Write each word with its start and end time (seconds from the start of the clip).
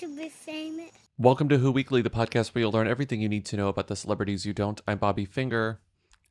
to 0.00 0.16
be 0.16 0.30
famous. 0.30 0.90
Welcome 1.18 1.50
to 1.50 1.58
Who 1.58 1.70
Weekly, 1.70 2.00
the 2.00 2.08
podcast 2.08 2.54
where 2.54 2.60
you'll 2.60 2.72
learn 2.72 2.88
everything 2.88 3.20
you 3.20 3.28
need 3.28 3.44
to 3.44 3.56
know 3.58 3.68
about 3.68 3.88
the 3.88 3.96
celebrities 3.96 4.46
you 4.46 4.54
don't. 4.54 4.80
I'm 4.88 4.96
Bobby 4.96 5.26
Finger, 5.26 5.78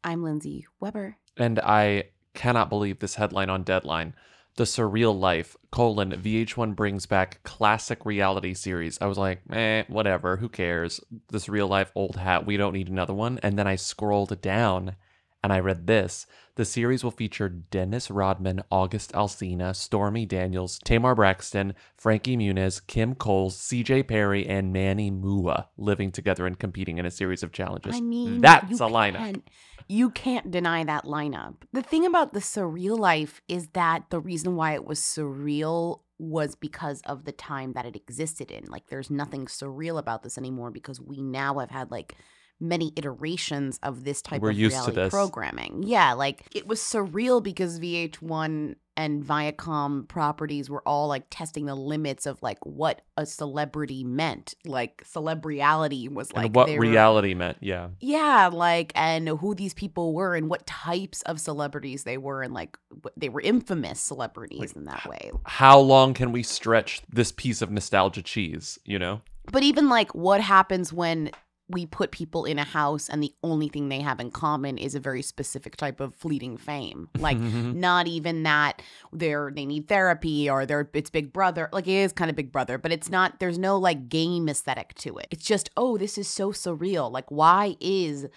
I'm 0.04 0.24
Lindsey 0.24 0.66
Weber. 0.80 1.18
and 1.38 1.60
I 1.60 2.06
cannot 2.34 2.70
believe 2.70 2.98
this 2.98 3.14
headline 3.14 3.52
on 3.52 3.62
Deadline. 3.62 4.16
The 4.56 4.64
Surreal 4.64 5.18
Life, 5.18 5.56
colon, 5.70 6.14
VH1 6.14 6.76
brings 6.76 7.06
back 7.06 7.44
classic 7.44 8.08
reality 8.08 8.56
series. 8.56 8.98
I 9.00 9.06
was 9.06 9.20
like, 9.20 9.42
eh, 9.52 9.84
whatever, 9.88 10.38
who 10.38 10.50
cares? 10.50 11.00
This 11.28 11.48
real 11.48 11.68
life 11.68 11.92
old 11.94 12.16
hat, 12.16 12.48
we 12.48 12.58
don't 12.58 12.74
need 12.74 12.90
another 12.90 13.14
one. 13.14 13.40
And 13.44 13.56
then 13.60 13.68
I 13.68 13.76
scrolled 13.76 14.42
down 14.42 14.96
and 15.44 15.54
I 15.54 15.60
read 15.60 15.88
this. 15.88 16.26
The 16.56 16.66
series 16.66 17.04
will 17.04 17.12
feature 17.12 17.48
Dennis 17.48 18.12
Rodman, 18.12 18.62
August 18.70 19.14
Alsina, 19.14 19.74
Stormy 19.74 20.26
Daniels, 20.26 20.80
Tamar 20.84 21.16
Braxton, 21.16 21.74
Frankie 21.96 22.36
Muniz, 22.36 22.86
Kim 22.86 23.16
Coles, 23.16 23.58
CJ 23.58 24.08
Perry, 24.08 24.46
and 24.46 24.74
Manny 24.74 25.10
Mua 25.10 25.68
living 25.78 26.12
together 26.12 26.46
and 26.46 26.60
competing 26.60 26.98
in 26.98 27.06
a 27.06 27.12
series 27.12 27.44
of 27.44 27.54
challenges. 27.54 27.96
I 27.96 28.02
mean, 28.02 28.42
that's 28.42 28.82
a 28.82 28.86
lineup. 28.86 29.42
You 29.88 30.10
can't 30.10 30.52
deny 30.52 30.84
that 30.84 31.06
lineup. 31.06 31.56
The 31.72 31.82
thing 31.82 32.06
about 32.06 32.34
the 32.34 32.42
surreal 32.42 33.00
life 33.00 33.42
is 33.48 33.70
that 33.70 34.10
the 34.10 34.20
reason 34.20 34.56
why 34.56 34.74
it 34.74 34.86
was 34.86 35.00
surreal 35.00 36.02
was 36.20 36.54
because 36.54 37.02
of 37.06 37.24
the 37.24 37.32
time 37.32 37.74
that 37.74 37.86
it 37.86 37.96
existed 37.96 38.52
in. 38.52 38.66
Like, 38.66 38.88
there's 38.88 39.10
nothing 39.10 39.46
surreal 39.46 39.98
about 39.98 40.22
this 40.22 40.38
anymore 40.38 40.70
because 40.70 41.00
we 41.00 41.22
now 41.22 41.58
have 41.60 41.72
had 41.72 41.90
like 41.90 42.16
many 42.60 42.92
iterations 42.96 43.80
of 43.84 44.04
this 44.04 44.22
type 44.22 44.42
We're 44.42 44.52
of 44.52 44.58
used 44.60 44.76
to 44.76 44.80
reality 44.92 44.96
this. 44.96 45.10
programming. 45.12 45.84
Yeah, 45.84 46.14
like 46.14 46.44
it 46.54 46.68
was 46.68 46.80
surreal 46.82 47.42
because 47.42 47.80
VH1 47.80 48.76
and 48.98 49.24
Viacom 49.24 50.06
properties 50.10 50.70
were 50.70 50.82
all 50.86 51.08
like 51.08 51.24
testing 51.30 51.66
the 51.68 51.76
limits 51.76 52.26
of 52.26 52.42
like 52.44 52.58
what 52.66 53.02
a 53.16 53.26
celebrity 53.26 54.04
meant. 54.04 54.56
Like 54.66 55.06
celebriality 55.06 56.10
was 56.10 56.34
like 56.34 56.48
and 56.48 56.56
what 56.56 56.70
were- 56.70 56.80
reality 56.80 57.34
meant, 57.34 57.58
yeah. 57.62 57.90
yeah, 58.02 58.50
like 58.52 58.92
and 58.96 59.30
who 59.30 59.56
these 59.56 59.74
people 59.74 60.14
were 60.14 60.36
and 60.36 60.50
what 60.50 60.68
types 60.68 61.22
of 61.24 61.40
celebrities 61.40 62.04
they 62.04 62.18
were 62.18 62.44
and 62.44 62.54
like 62.54 62.78
they 63.16 63.30
were 63.30 63.42
infamous 63.42 64.02
celebrities 64.02 64.60
Like, 64.60 64.76
in 64.76 64.84
that 64.86 65.06
way. 65.06 65.32
How 65.46 65.80
long 65.80 66.14
can 66.14 66.34
we 66.34 66.44
stretch 66.44 67.02
this 67.10 67.32
piece 67.32 67.62
of 67.62 67.72
nostalgia 67.72 68.22
cheese, 68.22 68.78
you 68.84 69.00
know? 69.00 69.22
But 69.52 69.64
even 69.64 69.88
like 69.88 70.14
what 70.14 70.42
happens 70.42 70.92
when 70.92 71.32
we 71.70 71.86
put 71.86 72.12
people 72.12 72.46
in 72.46 72.58
a 72.58 72.64
house 72.64 73.10
and 73.10 73.22
the 73.22 73.34
only 73.44 73.70
thing 73.70 73.90
they 73.90 74.02
have 74.02 74.20
in 74.20 74.32
common 74.32 74.78
is 74.78 74.96
a 74.96 75.00
very 75.00 75.22
specific 75.22 75.78
type 75.78 76.00
of 76.00 76.16
fleeting 76.16 76.58
fame. 76.58 77.10
Like 77.20 77.38
not 77.38 78.08
even 78.08 78.44
that 78.44 78.82
they're 79.12 79.52
they 79.54 79.66
need 79.66 79.88
therapy 79.88 80.50
or 80.50 80.66
they're 80.66 80.90
it's 80.94 81.10
Big 81.10 81.32
Brother. 81.34 81.70
Like 81.72 81.86
it 81.86 81.92
is 81.92 82.14
kind 82.14 82.30
of 82.30 82.36
Big 82.36 82.52
Brother, 82.52 82.78
but 82.78 82.92
it's 82.92 83.10
not 83.10 83.40
there's 83.40 83.60
no 83.60 83.78
like 83.78 84.10
game 84.10 84.48
aesthetic 84.50 84.96
to 84.96 85.18
it. 85.18 85.28
It's 85.30 85.46
just, 85.46 85.70
oh, 85.78 85.98
this 85.98 86.18
is 86.18 86.28
so 86.28 86.52
surreal. 86.52 87.12
Like 87.12 87.30
why 87.30 87.76
is 87.80 88.28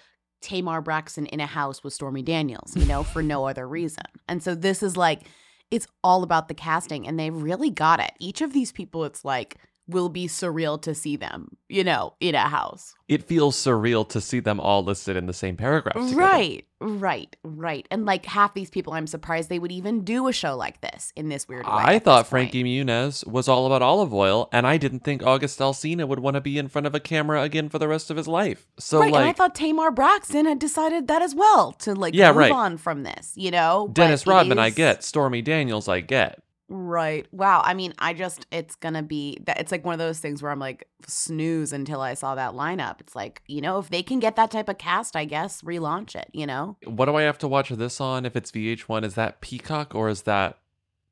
Tamar 0.42 0.82
Braxton 0.82 1.26
in 1.26 1.40
a 1.40 1.46
house 1.46 1.82
with 1.82 1.94
Stormy 1.94 2.22
Daniels, 2.22 2.76
you 2.76 2.84
know, 2.84 3.02
for 3.02 3.22
no 3.22 3.44
other 3.48 3.66
reason. 3.66 4.04
And 4.28 4.42
so 4.42 4.54
this 4.54 4.82
is 4.82 4.96
like 4.96 5.22
it's 5.70 5.86
all 6.04 6.22
about 6.22 6.48
the 6.48 6.54
casting 6.54 7.06
and 7.06 7.18
they 7.18 7.30
really 7.30 7.70
got 7.70 8.00
it. 8.00 8.12
Each 8.18 8.42
of 8.42 8.52
these 8.52 8.72
people 8.72 9.04
it's 9.04 9.24
like 9.24 9.56
will 9.88 10.08
be 10.08 10.26
surreal 10.28 10.80
to 10.82 10.94
see 10.94 11.16
them, 11.16 11.56
you 11.68 11.82
know, 11.84 12.14
in 12.20 12.34
a 12.34 12.48
house. 12.48 12.94
it 13.08 13.24
feels 13.24 13.56
surreal 13.56 14.08
to 14.08 14.20
see 14.20 14.40
them 14.40 14.58
all 14.60 14.82
listed 14.82 15.16
in 15.16 15.26
the 15.26 15.32
same 15.32 15.56
paragraph. 15.56 15.94
together. 15.96 16.16
Right, 16.16 16.64
right, 16.80 17.36
right. 17.44 17.86
And 17.90 18.06
like 18.06 18.24
half 18.24 18.54
these 18.54 18.70
people, 18.70 18.94
I'm 18.94 19.06
surprised 19.06 19.48
they 19.50 19.58
would 19.58 19.72
even 19.72 20.02
do 20.02 20.28
a 20.28 20.32
show 20.32 20.56
like 20.56 20.80
this 20.80 21.12
in 21.16 21.28
this 21.28 21.46
weird 21.48 21.66
way. 21.66 21.72
I 21.72 21.98
thought. 21.98 22.26
Frankie 22.26 22.62
Muniz 22.64 23.26
was 23.26 23.48
all 23.48 23.66
about 23.66 23.82
olive 23.82 24.14
oil, 24.14 24.48
and 24.52 24.66
I 24.66 24.76
didn't 24.78 25.00
think 25.00 25.22
August 25.24 25.58
Alsina 25.58 26.06
would 26.08 26.20
want 26.20 26.34
to 26.36 26.40
be 26.40 26.56
in 26.58 26.68
front 26.68 26.86
of 26.86 26.94
a 26.94 27.00
camera 27.00 27.42
again 27.42 27.68
for 27.68 27.78
the 27.78 27.88
rest 27.88 28.10
of 28.10 28.16
his 28.16 28.28
life. 28.28 28.66
So, 28.78 29.00
right, 29.00 29.08
and 29.12 29.24
I 29.24 29.32
thought 29.32 29.54
Tamar 29.54 29.90
Braxton 29.90 30.46
had 30.46 30.58
decided 30.58 31.08
that 31.08 31.20
as 31.22 31.34
well 31.34 31.72
to 31.80 31.94
like 31.94 32.14
Yeah, 32.14 32.28
move 32.28 32.36
right. 32.38 32.52
on 32.52 32.78
from 32.78 33.02
this, 33.02 33.32
you 33.36 33.50
know. 33.50 33.90
Dennis 33.92 34.26
Rodman, 34.26 34.58
I 34.58 34.70
get. 34.70 35.02
Stormy 35.04 35.42
Daniels, 35.42 35.88
I 35.88 36.00
get. 36.00 36.40
Right. 36.74 37.26
Wow. 37.32 37.60
I 37.62 37.74
mean, 37.74 37.92
I 37.98 38.14
just 38.14 38.46
it's 38.50 38.76
gonna 38.76 39.02
be 39.02 39.36
that 39.44 39.60
it's 39.60 39.70
like 39.70 39.84
one 39.84 39.92
of 39.92 39.98
those 39.98 40.20
things 40.20 40.42
where 40.42 40.50
I'm 40.50 40.58
like 40.58 40.88
snooze 41.06 41.70
until 41.70 42.00
I 42.00 42.14
saw 42.14 42.34
that 42.34 42.52
lineup. 42.54 43.00
It's 43.00 43.14
like 43.14 43.42
you 43.46 43.60
know 43.60 43.78
if 43.78 43.90
they 43.90 44.02
can 44.02 44.20
get 44.20 44.36
that 44.36 44.50
type 44.50 44.70
of 44.70 44.78
cast, 44.78 45.14
I 45.14 45.26
guess 45.26 45.60
relaunch 45.60 46.14
it. 46.16 46.30
You 46.32 46.46
know. 46.46 46.78
What 46.84 47.06
do 47.06 47.14
I 47.16 47.22
have 47.22 47.36
to 47.38 47.48
watch 47.48 47.68
this 47.68 48.00
on? 48.00 48.24
If 48.24 48.36
it's 48.36 48.50
VH1, 48.50 49.04
is 49.04 49.14
that 49.16 49.42
Peacock 49.42 49.94
or 49.94 50.08
is 50.08 50.22
that 50.22 50.58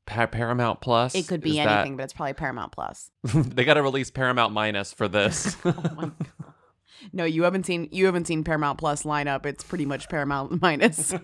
Paramount 0.07 0.81
Plus? 0.81 1.15
It 1.15 1.29
could 1.29 1.43
be 1.43 1.51
Is 1.51 1.65
that- 1.65 1.81
anything, 1.81 1.97
but 1.99 2.05
it's 2.05 2.15
probably 2.15 2.33
Paramount 2.33 2.73
Plus. 2.73 3.11
they 3.23 3.65
got 3.65 3.75
to 3.75 3.83
release 3.83 4.11
Paramount 4.11 4.55
Minus 4.55 4.95
for 4.95 5.09
this. 5.09 5.57
oh. 5.67 6.13
No, 7.13 7.25
you 7.25 7.43
haven't 7.45 7.65
seen 7.67 7.89
you 7.93 8.07
haven't 8.07 8.27
seen 8.27 8.45
Paramount 8.45 8.79
Plus 8.79 9.03
lineup. 9.03 9.45
It's 9.45 9.63
pretty 9.63 9.85
much 9.87 10.09
Paramount 10.09 10.61
minus. 10.63 11.15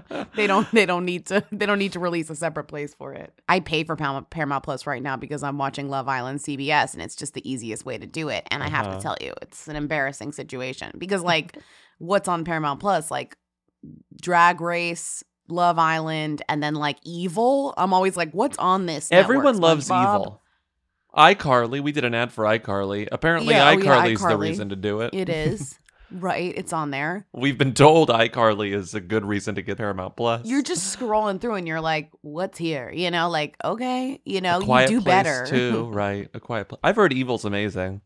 they 0.36 0.46
don't 0.46 0.70
they 0.72 0.86
don't 0.86 1.04
need 1.04 1.26
to 1.26 1.44
they 1.52 1.66
don't 1.66 1.78
need 1.78 1.92
to 1.92 2.00
release 2.00 2.30
a 2.30 2.34
separate 2.36 2.64
place 2.64 2.94
for 2.94 3.12
it. 3.12 3.32
I 3.48 3.60
pay 3.60 3.84
for 3.84 3.96
Paramount, 3.96 4.62
Plus 4.64 4.86
right 4.86 5.02
now 5.02 5.16
because 5.16 5.42
I'm 5.42 5.58
watching 5.58 5.88
Love 5.88 6.08
Island 6.08 6.40
CBS 6.40 6.92
and 6.94 7.02
it's 7.02 7.16
just 7.16 7.34
the 7.34 7.50
easiest 7.50 7.84
way 7.84 7.98
to 7.98 8.06
do 8.06 8.28
it. 8.28 8.46
And 8.50 8.62
I 8.62 8.68
have 8.68 8.86
Uh-huh. 8.86 8.96
to 8.96 9.02
tell 9.02 9.16
you, 9.20 9.32
it's 9.42 9.68
an 9.68 9.76
embarrassing 9.76 10.32
situation 10.32 10.92
because 10.98 11.22
like 11.22 11.56
what's 11.98 12.28
on 12.28 12.44
Paramount 12.44 12.80
Plus 12.80 13.10
like 13.10 13.36
Drag 14.20 14.60
Race, 14.60 15.22
Love 15.48 15.78
Island, 15.78 16.42
and 16.48 16.62
then 16.62 16.74
like 16.74 16.98
Evil. 17.04 17.74
I'm 17.76 17.92
always 17.92 18.16
like, 18.16 18.30
what's 18.32 18.56
on 18.58 18.86
this? 18.86 19.08
Everyone 19.10 19.44
network, 19.56 19.62
loves 19.62 19.88
SpongeBob? 19.88 20.08
evil. 20.08 20.42
iCarly, 21.16 21.80
we 21.80 21.92
did 21.92 22.04
an 22.04 22.14
ad 22.14 22.32
for 22.32 22.44
iCarly. 22.44 23.08
Apparently, 23.12 23.52
Yeah, 23.54 23.68
oh 23.68 23.72
yeah, 23.78 24.02
iCarly's 24.06 24.20
the 24.22 24.36
reason 24.36 24.68
to 24.70 24.76
do 24.76 25.00
it. 25.00 25.12
It 25.14 25.28
is. 25.28 25.78
right. 26.14 26.52
It's 26.56 26.72
on 26.72 26.90
there. 26.90 27.26
We've 27.32 27.58
been 27.58 27.74
told 27.74 28.08
iCarly 28.08 28.74
is 28.74 28.94
a 28.94 29.00
good 29.00 29.24
reason 29.24 29.54
to 29.56 29.62
get 29.62 29.78
Paramount 29.78 30.16
Plus. 30.16 30.46
You're 30.46 30.62
just 30.62 30.98
scrolling 30.98 31.40
through 31.40 31.54
and 31.54 31.66
you're 31.66 31.80
like, 31.80 32.10
what's 32.20 32.58
here? 32.58 32.90
You 32.90 33.10
know, 33.10 33.28
like, 33.30 33.56
okay, 33.64 34.20
you 34.24 34.40
know, 34.40 34.56
A 34.56 34.60
you 34.60 34.64
Quiet 34.66 34.88
do 34.88 35.00
Place 35.00 35.04
better. 35.04 35.46
too, 35.46 35.84
right? 35.92 36.28
A 36.34 36.40
quiet 36.40 36.68
place. 36.68 36.80
I've 36.84 36.96
heard 36.96 37.12
Evil's 37.12 37.44
amazing. 37.44 38.00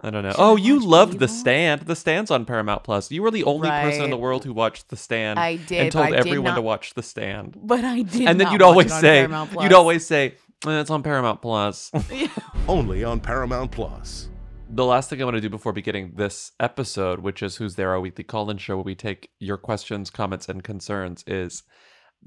I 0.00 0.10
don't 0.10 0.24
know. 0.24 0.30
Should 0.32 0.40
oh, 0.40 0.56
you 0.56 0.76
watch 0.76 0.84
loved 0.84 1.18
The 1.20 1.28
Stand. 1.28 1.82
The 1.82 1.94
Stand's 1.94 2.30
on 2.30 2.44
Paramount 2.46 2.82
Plus. 2.82 3.12
You 3.12 3.22
were 3.22 3.30
the 3.30 3.44
only 3.44 3.68
person 3.68 4.02
in 4.02 4.10
the 4.10 4.16
world 4.16 4.44
who 4.44 4.52
watched 4.52 4.88
The 4.88 4.96
Stand 4.96 5.38
I 5.38 5.54
did, 5.56 5.80
and 5.80 5.92
told 5.92 6.06
but 6.06 6.14
I 6.14 6.16
did 6.16 6.26
everyone 6.26 6.56
to 6.56 6.62
watch 6.62 6.94
The 6.94 7.02
Stand. 7.02 7.56
But 7.62 7.84
I 7.84 8.02
did 8.02 8.26
and 8.26 8.40
then 8.40 8.46
not 8.46 8.52
you'd 8.54 8.60
watch 8.62 8.68
always 8.68 8.86
it 8.86 8.92
on 8.94 9.00
say, 9.00 9.18
Paramount 9.20 9.50
you'd 9.52 9.58
Plus. 9.58 9.72
always 9.72 10.06
say, 10.06 10.34
"Eh, 10.66 10.80
it's 10.80 10.90
on 10.90 11.02
Paramount 11.04 11.40
Plus. 11.42 11.92
Only 12.68 13.04
on 13.04 13.20
Paramount 13.20 13.70
Plus. 13.70 14.28
The 14.74 14.84
last 14.84 15.08
thing 15.08 15.22
I 15.22 15.24
want 15.24 15.36
to 15.36 15.40
do 15.40 15.48
before 15.48 15.72
beginning 15.72 16.14
this 16.16 16.50
episode, 16.58 17.20
which 17.20 17.44
is 17.44 17.54
Who's 17.54 17.76
There, 17.76 17.90
Our 17.90 18.00
Weekly 18.00 18.24
Call 18.24 18.50
In 18.50 18.58
Show, 18.58 18.74
where 18.74 18.82
we 18.82 18.96
take 18.96 19.30
your 19.38 19.56
questions, 19.56 20.10
comments, 20.10 20.48
and 20.48 20.64
concerns, 20.64 21.22
is 21.28 21.62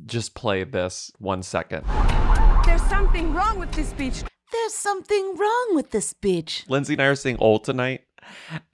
just 0.06 0.34
play 0.34 0.64
this 0.64 1.12
one 1.20 1.44
second. 1.44 1.84
There's 2.66 2.82
something 2.84 3.34
wrong 3.34 3.60
with 3.60 3.74
this 3.74 3.92
beach. 3.92 4.24
There's 4.54 4.74
something 4.74 5.36
wrong 5.36 5.72
with 5.74 5.92
this 5.92 6.14
bitch. 6.14 6.70
Lindsey 6.70 6.94
and 6.94 7.02
I 7.02 7.08
are 7.08 7.16
seeing 7.16 7.36
old 7.38 7.66
tonight, 7.66 8.04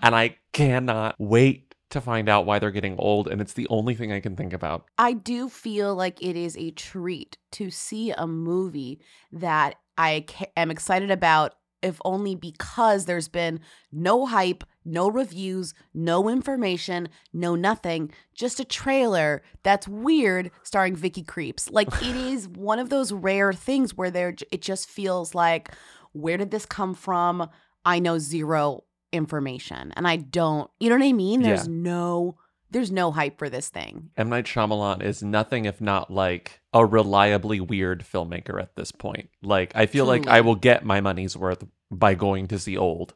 and 0.03 0.13
I 0.13 0.37
cannot 0.51 1.15
wait 1.17 1.73
to 1.89 1.99
find 1.99 2.29
out 2.29 2.45
why 2.45 2.59
they're 2.59 2.69
getting 2.69 2.99
old, 2.99 3.27
and 3.27 3.41
it's 3.41 3.53
the 3.53 3.67
only 3.69 3.95
thing 3.95 4.11
I 4.11 4.19
can 4.19 4.35
think 4.35 4.53
about. 4.53 4.85
I 4.99 5.13
do 5.13 5.49
feel 5.49 5.95
like 5.95 6.21
it 6.21 6.35
is 6.35 6.55
a 6.57 6.69
treat 6.69 7.39
to 7.53 7.71
see 7.71 8.11
a 8.11 8.27
movie 8.27 8.99
that 9.31 9.77
I 9.97 10.25
am 10.55 10.69
excited 10.69 11.09
about 11.09 11.55
if 11.83 11.99
only 12.05 12.33
because 12.35 13.05
there's 13.05 13.27
been 13.27 13.59
no 13.91 14.25
hype, 14.25 14.63
no 14.85 15.09
reviews, 15.09 15.73
no 15.93 16.29
information, 16.29 17.09
no 17.33 17.55
nothing, 17.55 18.11
just 18.33 18.59
a 18.59 18.65
trailer 18.65 19.43
that's 19.63 19.87
weird 19.87 20.49
starring 20.63 20.95
Vicky 20.95 21.23
Krieps. 21.23 21.69
Like 21.71 21.89
it 22.01 22.15
is 22.15 22.47
one 22.47 22.79
of 22.79 22.89
those 22.89 23.11
rare 23.11 23.53
things 23.53 23.95
where 23.95 24.09
there 24.09 24.33
it 24.51 24.61
just 24.61 24.89
feels 24.89 25.35
like 25.35 25.71
where 26.13 26.37
did 26.37 26.51
this 26.51 26.65
come 26.65 26.93
from? 26.93 27.49
I 27.85 27.99
know 27.99 28.17
zero 28.17 28.83
information 29.11 29.93
and 29.95 30.07
I 30.07 30.15
don't, 30.17 30.69
you 30.79 30.89
know 30.89 30.95
what 30.97 31.05
I 31.05 31.13
mean? 31.13 31.41
There's 31.41 31.67
Yeah. 31.67 31.73
no 31.73 32.37
there's 32.73 32.91
no 32.91 33.11
hype 33.11 33.37
for 33.37 33.49
this 33.49 33.69
thing. 33.69 34.09
M. 34.17 34.29
Night 34.29 34.45
Shyamalan 34.45 35.01
is 35.01 35.23
nothing 35.23 35.65
if 35.65 35.79
not 35.79 36.11
like 36.11 36.59
a 36.73 36.85
reliably 36.85 37.59
weird 37.59 38.03
filmmaker 38.03 38.61
at 38.61 38.75
this 38.75 38.91
point. 38.91 39.29
Like, 39.41 39.71
I 39.75 39.85
feel 39.85 40.05
like 40.05 40.27
I 40.27 40.41
will 40.41 40.55
get 40.55 40.83
my 40.83 40.99
money's 40.99 41.37
worth 41.37 41.63
by 41.89 42.15
going 42.15 42.47
to 42.47 42.59
see 42.59 42.75
Old. 42.75 43.13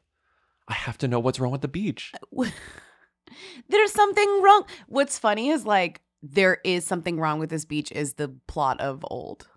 I 0.68 0.74
have 0.74 0.98
to 1.00 1.07
know 1.07 1.19
what's 1.19 1.39
wrong 1.39 1.51
with 1.51 1.62
the 1.62 1.68
beach. 1.68 2.12
Uh, 2.38 2.45
there's 3.69 3.92
something 3.92 4.42
wrong. 4.42 4.65
What's 4.88 5.18
funny 5.18 5.50
is 5.50 5.65
like 5.65 6.01
there 6.21 6.59
is 6.63 6.86
something 6.86 7.19
wrong 7.19 7.39
with 7.39 7.50
this 7.50 7.65
beach 7.65 7.92
is 7.92 8.13
the 8.13 8.30
plot 8.48 8.80
of 8.81 9.06
old. 9.09 9.48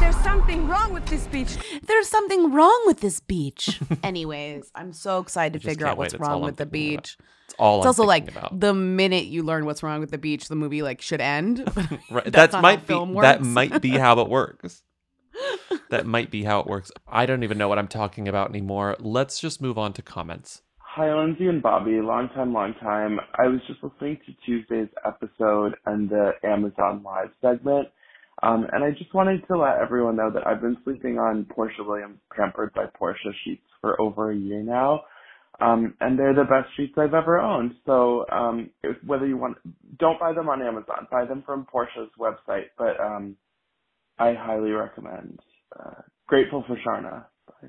There's 0.00 0.16
something 0.16 0.68
wrong 0.68 0.92
with 0.92 1.06
this 1.06 1.26
beach. 1.28 1.56
There's 1.82 2.08
something 2.08 2.52
wrong 2.52 2.82
with 2.86 3.00
this 3.00 3.20
beach. 3.20 3.80
Anyways, 4.02 4.70
I'm 4.74 4.92
so 4.92 5.20
excited 5.20 5.60
to 5.60 5.68
figure 5.68 5.86
out 5.86 5.96
what's 5.96 6.12
wait. 6.12 6.20
It's 6.20 6.28
wrong 6.28 6.40
I'm 6.40 6.46
with 6.46 6.56
the 6.56 6.66
beach. 6.66 7.16
about. 7.18 7.35
Beach. 7.46 7.54
It's 7.54 7.54
all 7.58 7.78
It's 7.78 7.84
I'm 7.84 7.88
also 7.88 8.04
like 8.04 8.28
about. 8.30 8.58
the 8.58 8.74
minute 8.74 9.24
you 9.26 9.42
learn 9.42 9.64
what's 9.66 9.82
wrong 9.82 10.00
with 10.00 10.10
the 10.10 10.18
beach, 10.18 10.48
the 10.48 10.56
movie 10.56 10.82
like 10.82 11.00
should 11.00 11.20
end. 11.20 11.58
Right. 12.10 12.24
That's 12.32 12.52
That 12.52 12.52
not 12.52 12.54
how 12.54 12.60
might 12.62 12.80
be 12.80 12.86
film 12.86 13.14
that 13.14 13.42
might 13.42 13.80
be 13.82 13.90
how 13.90 14.20
it 14.20 14.28
works. 14.28 14.82
that 15.90 16.06
might 16.06 16.30
be 16.30 16.44
how 16.44 16.60
it 16.60 16.66
works. 16.66 16.90
I 17.06 17.26
don't 17.26 17.42
even 17.44 17.58
know 17.58 17.68
what 17.68 17.78
I'm 17.78 17.88
talking 17.88 18.28
about 18.28 18.50
anymore. 18.50 18.96
Let's 18.98 19.38
just 19.38 19.60
move 19.60 19.76
on 19.78 19.92
to 19.94 20.02
comments. 20.02 20.62
Hi, 20.78 21.14
Lindsey 21.14 21.46
and 21.46 21.62
Bobby. 21.62 22.00
Long 22.00 22.30
time, 22.30 22.54
long 22.54 22.72
time. 22.80 23.20
I 23.34 23.46
was 23.48 23.60
just 23.66 23.82
listening 23.82 24.18
to 24.26 24.32
Tuesday's 24.46 24.88
episode 25.04 25.74
and 25.84 26.08
the 26.08 26.32
Amazon 26.42 27.02
Live 27.04 27.28
segment, 27.42 27.88
um, 28.42 28.66
and 28.72 28.82
I 28.82 28.92
just 28.92 29.12
wanted 29.12 29.46
to 29.48 29.58
let 29.58 29.78
everyone 29.78 30.16
know 30.16 30.30
that 30.30 30.46
I've 30.46 30.62
been 30.62 30.78
sleeping 30.84 31.18
on 31.18 31.44
Porsha 31.54 31.86
Williams 31.86 32.18
Pampered 32.34 32.72
by 32.72 32.86
Porsha 32.98 33.32
sheets 33.44 33.66
for 33.82 34.00
over 34.00 34.30
a 34.30 34.36
year 34.36 34.62
now, 34.62 35.02
um, 35.60 35.94
and 36.00 36.18
they're 36.18 36.34
the 36.34 36.44
best 36.44 36.68
sheets 36.76 36.94
I've 36.98 37.14
ever 37.14 37.38
owned. 37.38 37.74
So 37.86 38.26
um, 38.30 38.70
if, 38.82 38.96
whether 39.04 39.26
you 39.26 39.38
want, 39.38 39.56
don't 39.98 40.20
buy 40.20 40.32
them 40.32 40.48
on 40.48 40.60
Amazon. 40.60 41.06
Buy 41.10 41.24
them 41.24 41.42
from 41.46 41.66
Porsha's 41.72 42.10
website, 42.18 42.66
but 42.76 43.00
um, 43.00 43.36
I 44.18 44.34
highly 44.34 44.70
recommend. 44.70 45.40
Uh, 45.78 46.02
grateful 46.26 46.62
for 46.66 46.76
Sharna. 46.76 47.24
Bye. 47.46 47.68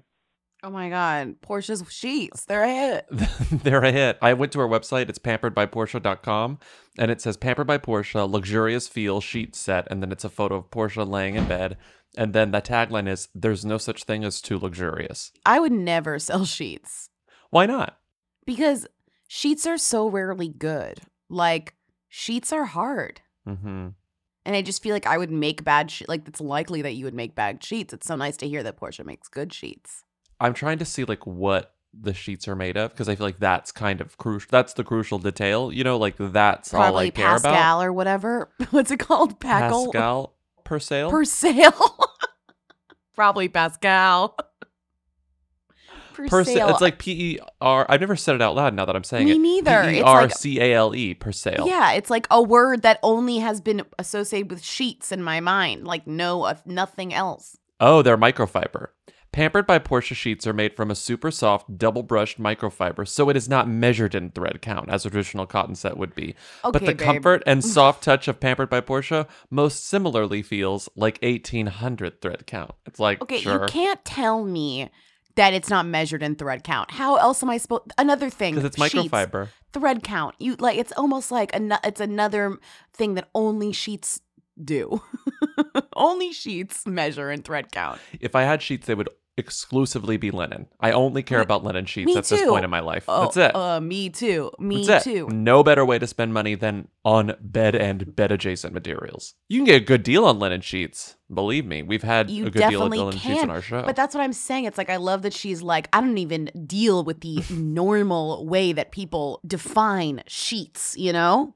oh 0.64 0.70
my 0.70 0.90
god, 0.90 1.36
Porsha's 1.42 1.84
sheets, 1.90 2.44
they're 2.46 2.64
a 2.64 2.74
hit. 2.74 3.06
They're 3.64 3.84
a 3.84 3.92
hit. 3.92 4.18
I 4.22 4.34
went 4.34 4.52
to 4.54 4.60
her 4.60 4.68
website. 4.68 5.08
It's 5.08 5.20
pamperedbyporsha.com 5.20 6.60
and 6.98 7.12
it 7.12 7.22
says 7.22 7.38
pampered 7.38 7.68
by 7.68 7.78
Porsha, 7.78 8.30
luxurious 8.30 8.88
feel 8.88 9.22
sheet 9.22 9.56
set. 9.56 9.88
And 9.90 10.02
then 10.02 10.12
it's 10.12 10.26
a 10.26 10.30
photo 10.30 10.56
of 10.56 10.70
Porsha 10.72 11.08
laying 11.08 11.36
in 11.36 11.48
bed. 11.48 11.78
And 12.18 12.34
then 12.34 12.52
the 12.52 12.62
tagline 12.62 13.08
is 13.08 13.30
there's 13.34 13.64
no 13.64 13.78
such 13.78 14.04
thing 14.04 14.24
as 14.24 14.42
too 14.42 14.58
luxurious. 14.58 15.32
I 15.46 15.60
would 15.60 15.72
never 15.72 16.20
sell 16.20 16.46
sheets 16.46 17.10
Why 17.50 17.66
not? 17.66 17.98
because 18.46 18.88
sheets 19.28 19.68
are 19.68 19.78
so 19.78 20.08
rarely 20.08 20.48
good. 20.48 21.02
Like 21.30 21.74
sheets 22.08 22.54
are 22.54 22.64
hard. 22.66 23.20
hmm 23.46 23.90
And 24.46 24.56
I 24.56 24.62
just 24.62 24.82
feel 24.82 24.94
like 24.96 25.06
I 25.06 25.18
would 25.18 25.32
make 25.32 25.66
bad 25.66 25.92
sheets. 25.92 26.08
Like 26.08 26.26
it's 26.30 26.40
likely 26.40 26.82
that 26.84 26.94
you 26.94 27.04
would 27.04 27.14
make 27.14 27.36
bad 27.36 27.62
sheets. 27.62 27.94
It's 27.94 28.08
so 28.08 28.16
nice 28.16 28.38
to 28.38 28.48
hear 28.48 28.64
that 28.64 28.80
Porsha 28.80 29.06
makes 29.06 29.28
good 29.28 29.52
sheets. 29.54 30.04
I'm 30.40 30.54
trying 30.54 30.78
to 30.80 30.86
see 30.86 31.04
like 31.04 31.28
what 31.28 31.74
the 31.94 32.14
sheets 32.14 32.48
are 32.48 32.56
made 32.56 32.78
of 32.78 32.92
because 32.92 33.10
I 33.10 33.16
feel 33.16 33.26
like 33.26 33.40
that's 33.40 33.74
kind 33.74 34.00
of 34.00 34.18
crucial. 34.18 34.48
That's 34.50 34.72
the 34.74 34.86
crucial 34.86 35.20
detail. 35.20 35.74
You 35.74 35.84
know, 35.84 35.98
like 35.98 36.16
that's 36.18 36.74
all 36.74 36.82
I 36.82 36.86
Probably 36.86 37.12
care 37.12 37.26
Pascal 37.28 37.52
about. 37.52 37.58
Pascal 37.58 37.84
or 37.84 37.92
whatever. 37.92 38.52
What's 38.72 38.92
it 38.92 39.00
called? 39.00 39.42
Packle? 39.42 39.88
Pascal 39.88 40.34
per 40.64 40.80
sale. 40.80 41.10
Per 41.10 41.26
sale. 41.26 42.10
Probably 43.16 43.50
Pascal. 43.50 44.38
per, 46.18 46.28
per 46.28 46.44
sale. 46.44 46.70
It's 46.70 46.82
like 46.82 47.00
P 47.00 47.12
E 47.36 47.40
R. 47.62 47.86
I've 47.88 48.02
never 48.02 48.16
said 48.16 48.36
it 48.36 48.42
out 48.42 48.56
loud. 48.56 48.74
Now 48.74 48.86
that 48.86 48.96
I'm 48.96 49.04
saying 49.04 49.28
it. 49.30 49.38
Me 49.40 49.60
it. 49.60 49.64
neither. 49.66 49.90
P 49.90 49.98
E 50.00 50.02
R 50.02 50.30
C 50.30 50.60
A 50.60 50.74
L 50.74 50.94
E 50.96 51.14
per 51.14 51.32
sale. 51.32 51.66
Yeah, 51.68 51.94
it's 51.94 52.10
like 52.10 52.28
a 52.30 52.42
word 52.42 52.82
that 52.82 53.00
only 53.04 53.38
has 53.40 53.62
been 53.62 53.84
associated 53.98 54.50
with 54.52 54.64
sheets 54.64 55.12
in 55.12 55.24
my 55.24 55.40
mind. 55.40 55.86
Like 55.86 56.06
no, 56.08 56.44
uh, 56.44 56.56
nothing 56.66 57.14
else. 57.14 57.58
Oh, 57.80 58.02
they're 58.02 58.18
microfiber. 58.18 58.88
Pampered 59.34 59.68
by 59.68 59.78
Porsha 59.78 60.16
sheets 60.16 60.48
are 60.48 60.54
made 60.54 60.74
from 60.76 60.90
a 60.90 60.96
super 60.96 61.30
soft, 61.30 61.78
double 61.78 62.02
brushed 62.02 62.40
microfiber, 62.42 63.08
so 63.08 63.30
it 63.30 63.36
is 63.36 63.48
not 63.48 63.68
measured 63.68 64.16
in 64.16 64.32
thread 64.32 64.62
count 64.64 64.90
as 64.90 65.06
a 65.06 65.10
traditional 65.12 65.46
cotton 65.46 65.76
set 65.76 65.96
would 65.98 66.16
be. 66.16 66.34
but 66.64 66.78
Okay, 66.78 66.86
the 66.88 66.92
babe. 66.96 67.06
comfort 67.06 67.44
and 67.46 67.64
soft 67.76 68.04
touch 68.04 68.28
of 68.28 68.40
Pampered 68.40 68.70
by 68.70 68.80
Portia 68.80 69.28
most 69.52 69.86
similarly 69.86 70.42
feels 70.42 70.90
like 70.96 71.20
1800 71.22 72.22
thread 72.22 72.48
count. 72.48 72.72
It's 72.88 73.00
like, 73.00 73.22
Okay, 73.22 73.40
sure. 73.42 73.62
you 73.64 73.68
can't 73.68 74.04
tell 74.06 74.44
me 74.44 74.90
that 75.38 75.54
it's 75.54 75.70
not 75.70 75.86
measured 75.86 76.22
in 76.22 76.36
thread 76.36 76.64
count. 76.64 76.92
How 76.92 77.16
else 77.16 77.42
am 77.42 77.50
I 77.50 77.58
supposed? 77.58 77.92
Another 77.98 78.30
thing, 78.30 78.56
Because 78.56 78.66
it's 78.66 78.92
sheets, 78.92 79.08
microfiber. 79.10 79.48
thread 79.74 80.04
count. 80.04 80.36
You 80.40 80.56
like 80.60 80.78
it's 80.78 80.92
almost 80.94 81.32
like 81.32 81.56
an, 81.56 81.74
it's 81.84 82.02
another 82.02 82.58
thing 82.94 83.14
that 83.16 83.30
only 83.34 83.72
sheets 83.72 84.20
do. 84.64 85.02
only 85.96 86.34
sheets 86.34 86.86
measure 86.86 87.32
in 87.32 87.42
thread 87.44 87.72
count. 87.72 88.00
If 88.20 88.36
I 88.36 88.44
had 88.44 88.62
sheets, 88.62 88.88
they 88.88 88.96
would 88.96 89.10
exclusively 89.38 90.18
be 90.18 90.32
linen. 90.32 90.68
I 90.80 90.92
only 90.92 91.24
care 91.24 91.42
about 91.42 91.64
linen 91.64 91.86
sheets 91.86 92.08
me 92.08 92.18
at 92.18 92.26
this 92.26 92.42
too. 92.42 92.48
point 92.50 92.66
in 92.66 92.72
my 92.72 92.80
life. 92.80 93.06
Oh, 93.08 93.22
That's 93.24 93.38
it. 93.38 93.56
Uh, 93.56 93.80
me 93.80 94.10
too. 94.10 94.52
Me 94.60 94.86
That's 94.86 95.06
it. 95.06 95.10
too. 95.12 95.30
No 95.30 95.64
better 95.64 95.86
way 95.86 96.00
to 96.00 96.08
spend 96.08 96.34
money 96.34 96.56
than 96.56 96.88
on 97.06 97.36
bed 97.40 97.76
and 97.76 98.16
bed 98.16 98.32
adjacent 98.32 98.74
materials. 98.74 99.36
You 99.48 99.60
can 99.60 99.66
get 99.66 99.82
a 99.82 99.86
good 99.86 100.04
deal 100.04 100.26
on 100.26 100.40
linen 100.40 100.62
sheets. 100.62 101.16
Believe 101.34 101.66
me, 101.66 101.84
we've 101.84 102.04
had 102.04 102.30
You 102.30 102.48
a 102.48 102.50
good 102.50 102.70
deal 102.70 102.84
of 102.84 102.90
linen 102.92 103.18
sheets 103.18 103.44
on 103.44 103.50
our 103.50 103.62
show. 103.62 103.84
But 103.84 103.96
that's 103.96 104.16
what 104.16 104.22
I'm 104.22 104.34
saying. 104.34 104.66
It's 104.66 104.78
like 104.78 104.90
I 104.90 104.96
love 104.98 105.22
that 105.22 105.34
she's 105.34 105.62
like, 105.62 105.90
I 105.94 106.02
don't 106.02 106.18
even 106.18 106.50
deal 106.66 107.04
with 107.04 107.22
the 107.22 107.44
normal 107.54 108.46
way 108.46 108.74
that 108.74 108.92
people 108.92 109.42
define 109.46 110.24
sheets, 110.28 110.96
you 110.98 111.14
know? 111.14 111.54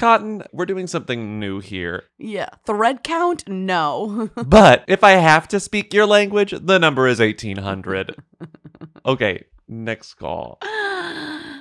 Cotton, 0.00 0.42
we're 0.50 0.64
doing 0.64 0.86
something 0.86 1.38
new 1.38 1.60
here. 1.60 2.04
Yeah. 2.16 2.48
Thread 2.64 3.04
count? 3.04 3.46
No. 3.46 4.30
But 4.46 4.82
if 4.88 5.04
I 5.04 5.10
have 5.10 5.46
to 5.48 5.60
speak 5.60 5.92
your 5.92 6.06
language, 6.06 6.54
the 6.58 6.78
number 6.78 7.06
is 7.06 7.20
1800. 7.20 8.16
okay, 9.06 9.44
next 9.68 10.14
call. 10.14 10.56
Hi, 10.62 11.60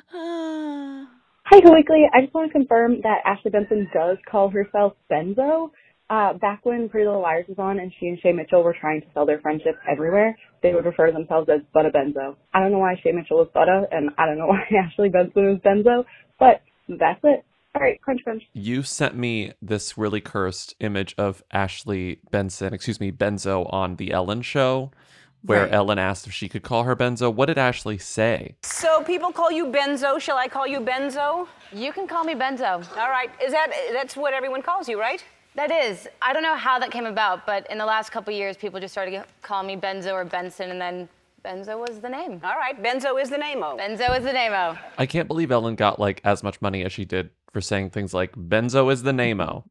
Weekly. 1.51 2.05
I 2.13 2.21
just 2.21 2.33
want 2.33 2.47
to 2.49 2.57
confirm 2.57 3.01
that 3.01 3.17
Ashley 3.25 3.51
Benson 3.51 3.89
does 3.93 4.17
call 4.31 4.49
herself 4.49 4.93
Benzo. 5.11 5.71
Uh, 6.09 6.31
back 6.33 6.61
when 6.63 6.87
Pretty 6.87 7.07
Little 7.07 7.21
Liars 7.21 7.45
was 7.49 7.59
on 7.59 7.77
and 7.77 7.91
she 7.99 8.07
and 8.07 8.17
Shay 8.21 8.31
Mitchell 8.31 8.63
were 8.63 8.75
trying 8.79 9.01
to 9.01 9.07
sell 9.13 9.25
their 9.25 9.41
friendship 9.41 9.75
everywhere, 9.91 10.37
they 10.63 10.73
would 10.73 10.85
refer 10.85 11.07
to 11.07 11.11
themselves 11.11 11.49
as 11.53 11.59
Butta 11.75 11.93
Benzo. 11.93 12.37
I 12.53 12.61
don't 12.61 12.71
know 12.71 12.79
why 12.79 12.95
Shay 13.03 13.11
Mitchell 13.11 13.39
was 13.39 13.49
Butta, 13.53 13.83
and 13.91 14.11
I 14.17 14.25
don't 14.25 14.37
know 14.37 14.47
why 14.53 14.63
Ashley 14.71 15.09
Benson 15.09 15.45
was 15.45 15.59
Benzo, 15.59 16.05
but 16.39 16.61
that's 16.87 17.19
it. 17.23 17.43
All 17.75 17.81
right, 17.81 18.01
crunch 18.01 18.23
crunch. 18.23 18.43
You 18.53 18.81
sent 18.83 19.15
me 19.15 19.53
this 19.61 19.97
really 19.97 20.21
cursed 20.21 20.73
image 20.79 21.13
of 21.17 21.43
Ashley 21.51 22.19
Benson, 22.31 22.73
excuse 22.73 22.99
me, 22.99 23.11
Benzo 23.11 23.71
on 23.71 23.97
the 23.97 24.11
Ellen 24.11 24.41
show, 24.41 24.91
where 25.43 25.63
Right. 25.63 25.73
Ellen 25.73 25.99
asked 25.99 26.25
if 26.27 26.33
she 26.33 26.49
could 26.49 26.63
call 26.63 26.83
her 26.83 26.95
Benzo. 26.95 27.33
What 27.33 27.45
did 27.45 27.57
Ashley 27.57 27.97
say? 27.97 28.55
So 28.63 29.03
people 29.03 29.31
call 29.31 29.51
you 29.51 29.67
Benzo. 29.67 30.19
Shall 30.19 30.37
I 30.37 30.47
call 30.47 30.65
you 30.67 30.79
Benzo? 30.79 31.47
You 31.71 31.93
can 31.93 32.07
call 32.07 32.23
me 32.23 32.33
Benzo. 32.33 32.85
All 32.97 33.09
right. 33.09 33.29
Is 33.41 33.51
that 33.51 33.71
that's 33.93 34.17
what 34.17 34.33
everyone 34.33 34.61
calls 34.63 34.89
you, 34.89 34.99
right? 34.99 35.23
That 35.55 35.71
is. 35.71 36.07
I 36.21 36.33
don't 36.33 36.43
know 36.43 36.55
how 36.55 36.79
that 36.79 36.91
came 36.91 37.05
about, 37.05 37.45
but 37.45 37.69
in 37.71 37.77
the 37.77 37.85
last 37.85 38.11
couple 38.11 38.33
years, 38.33 38.57
people 38.57 38.79
just 38.79 38.93
started 38.93 39.23
calling 39.41 39.67
me 39.67 39.77
Benzo 39.77 40.13
or 40.13 40.25
Benson, 40.25 40.71
and 40.71 40.81
then 40.81 41.07
Benzo 41.43 41.79
was 41.79 41.99
the 42.01 42.09
name. 42.09 42.41
All 42.43 42.55
right. 42.57 42.81
Benzo 42.81 43.21
is 43.21 43.29
the 43.29 43.37
name-o. 43.37 43.77
Benzo 43.77 44.17
is 44.17 44.23
the 44.25 44.33
name-o. 44.33 44.77
I 44.97 45.05
can't 45.05 45.27
believe 45.27 45.51
Ellen 45.51 45.75
got 45.75 45.99
like 45.99 46.19
as 46.25 46.43
much 46.43 46.61
money 46.61 46.83
as 46.83 46.91
she 46.91 47.05
did 47.05 47.29
for 47.51 47.61
saying 47.61 47.89
things 47.91 48.13
like 48.13 48.33
Benzo 48.35 48.91
is 48.91 49.03
the 49.03 49.13
name-o. 49.13 49.63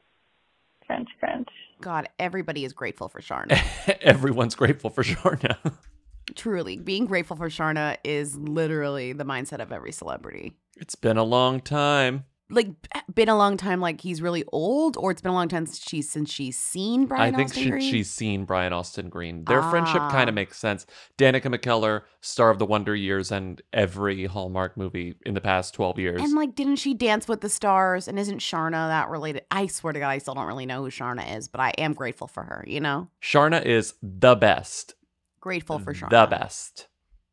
Crunch, 0.86 1.08
crunch. 1.20 1.48
God, 1.80 2.08
everybody 2.18 2.64
is 2.64 2.72
grateful 2.72 3.08
for 3.08 3.20
Sharna. 3.20 3.60
Everyone's 4.02 4.54
grateful 4.54 4.90
for 4.90 5.02
Sharna. 5.02 5.56
Truly, 6.36 6.76
being 6.76 7.06
grateful 7.06 7.36
for 7.36 7.48
Sharna 7.48 7.96
is 8.04 8.36
literally 8.36 9.12
the 9.12 9.24
mindset 9.24 9.60
of 9.60 9.72
every 9.72 9.92
celebrity. 9.92 10.54
it's 10.76 10.94
been 10.94 11.16
a 11.16 11.24
long 11.24 11.60
time. 11.60 12.24
Like, 12.52 12.68
been 13.12 13.28
a 13.28 13.36
long 13.36 13.56
time, 13.56 13.80
like 13.80 14.00
he's 14.00 14.22
really 14.22 14.44
old, 14.52 14.96
or 14.98 15.10
it's 15.10 15.20
been 15.22 15.30
a 15.32 15.34
long 15.34 15.48
time 15.48 15.66
since 15.66 15.82
she's 15.82 16.08
since 16.10 16.30
she's 16.30 16.58
seen 16.58 17.06
Brian 17.06 17.34
I 17.34 17.36
think 17.36 17.48
Austin 17.48 17.62
she, 17.64 17.70
Green? 17.70 17.90
she's 17.90 18.10
seen 18.10 18.44
Brian 18.44 18.72
Austin 18.72 19.08
Green. 19.08 19.44
Their 19.44 19.62
friendship 19.62 20.02
kind 20.10 20.26
Ah. 20.26 20.28
of 20.28 20.34
makes 20.34 20.58
sense. 20.58 20.86
Danica 21.18 21.46
McKellar, 21.54 22.02
star 22.20 22.50
of 22.50 22.58
The 22.58 22.66
Wonder 22.66 22.94
Years 22.94 23.32
and 23.32 23.60
every 23.72 24.26
Hallmark 24.26 24.76
movie 24.76 25.14
in 25.26 25.34
the 25.34 25.40
past 25.40 25.74
12 25.74 25.98
years. 25.98 26.20
And 26.22 26.34
like, 26.34 26.54
didn't 26.54 26.76
she 26.76 26.94
dance 26.94 27.26
with 27.26 27.40
the 27.40 27.48
stars? 27.48 28.06
And 28.06 28.18
isn't 28.18 28.38
Sharna 28.40 28.88
that 28.88 29.08
related? 29.08 29.44
I 29.50 29.66
swear 29.66 29.92
to 29.94 29.98
God, 29.98 30.10
I 30.10 30.18
still 30.18 30.34
don't 30.34 30.46
really 30.46 30.66
know 30.66 30.82
who 30.84 30.90
Sharna 30.90 31.36
is, 31.36 31.48
but 31.48 31.60
I 31.60 31.70
am 31.78 31.94
grateful 31.94 32.26
for 32.28 32.42
her. 32.44 32.64
You 32.68 32.80
know, 32.80 33.08
Sharna 33.22 33.64
is 33.64 33.94
the 34.02 34.34
best. 34.36 34.94
grateful 35.40 35.78
for 35.80 35.92
Sharna. 35.94 36.10
The 36.10 36.26
best. 36.26 36.86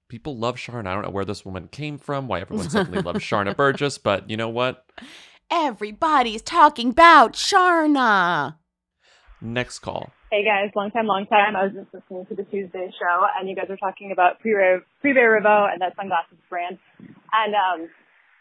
People 0.09 0.35
love 0.37 0.55
Sharna. 0.55 0.87
I 0.87 0.93
don't 0.95 1.03
know 1.03 1.11
where 1.11 1.23
this 1.23 1.45
woman 1.45 1.69
came 1.69 1.99
from, 1.99 2.27
why 2.27 2.41
everyone 2.41 2.69
suddenly 2.73 3.01
loves 3.01 3.19
Sharna 3.19 3.55
Burgess, 3.55 3.99
but 3.99 4.27
you 4.27 4.37
know 4.37 4.49
what? 4.49 4.83
Everybody's 5.51 6.41
talking 6.41 6.89
about 6.89 7.33
Sharna. 7.33 8.57
Next 9.39 9.79
call. 9.79 10.09
Hey 10.31 10.43
guys, 10.43 10.69
long 10.75 10.91
time, 10.91 11.05
long 11.05 11.25
time. 11.25 11.55
I 11.55 11.65
was 11.65 11.73
just 11.73 11.93
listening 11.93 12.25
to 12.25 12.35
the 12.35 12.43
Tuesday 12.49 12.89
show, 12.97 13.17
and 13.39 13.49
you 13.49 13.55
guys 13.55 13.65
were 13.69 13.77
talking 13.77 14.11
about 14.11 14.41
Privé 14.41 14.81
Privé 15.05 15.25
Revaux 15.25 15.71
and 15.71 15.81
that 15.81 15.95
sunglasses 15.95 16.37
brand. 16.49 16.77
And 17.33 17.53
um, 17.53 17.89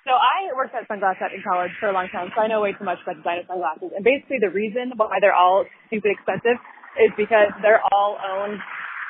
so 0.04 0.12
I 0.12 0.52
worked 0.56 0.74
at 0.74 0.88
Sunglass 0.88 1.16
Hut 1.16 1.32
in 1.36 1.44
college 1.44 1.72
for 1.80 1.88
a 1.88 1.92
long 1.92 2.08
time, 2.08 2.32
so 2.34 2.40
I 2.40 2.48
know 2.48 2.60
way 2.60 2.72
too 2.72 2.84
much 2.84 2.98
about 3.04 3.16
designer 3.16 3.44
sunglasses. 3.46 3.92
And 3.94 4.04
basically, 4.04 4.40
the 4.40 4.52
reason 4.52 4.92
why 4.96 5.20
they're 5.20 5.36
all 5.36 5.64
stupid 5.88 6.12
expensive 6.16 6.56
is 6.96 7.12
because 7.16 7.52
they're 7.60 7.84
all 7.92 8.16
owned 8.20 8.60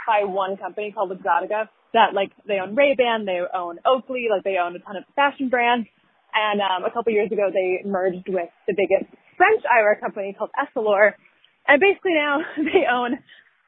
by 0.07 0.23
one 0.27 0.57
company 0.57 0.91
called 0.91 1.11
Luxottica. 1.11 1.71
That 1.95 2.13
like 2.13 2.33
they 2.47 2.61
own 2.61 2.75
Ray 2.75 2.95
Ban, 2.95 3.25
they 3.25 3.41
own 3.55 3.79
Oakley, 3.87 4.29
like 4.31 4.45
they 4.45 4.57
own 4.61 4.77
a 4.77 4.79
ton 4.81 4.97
of 4.97 5.05
fashion 5.17 5.49
brands. 5.49 5.89
And 6.35 6.61
um, 6.61 6.85
a 6.85 6.93
couple 6.93 7.13
years 7.13 7.33
ago, 7.33 7.49
they 7.53 7.81
merged 7.89 8.29
with 8.29 8.53
the 8.67 8.75
biggest 8.77 9.09
French 9.39 9.63
eyewear 9.65 9.99
company 9.99 10.37
called 10.37 10.51
Essilor. 10.53 11.13
And 11.67 11.81
basically 11.81 12.15
now 12.15 12.39
they 12.57 12.85
own 12.85 13.19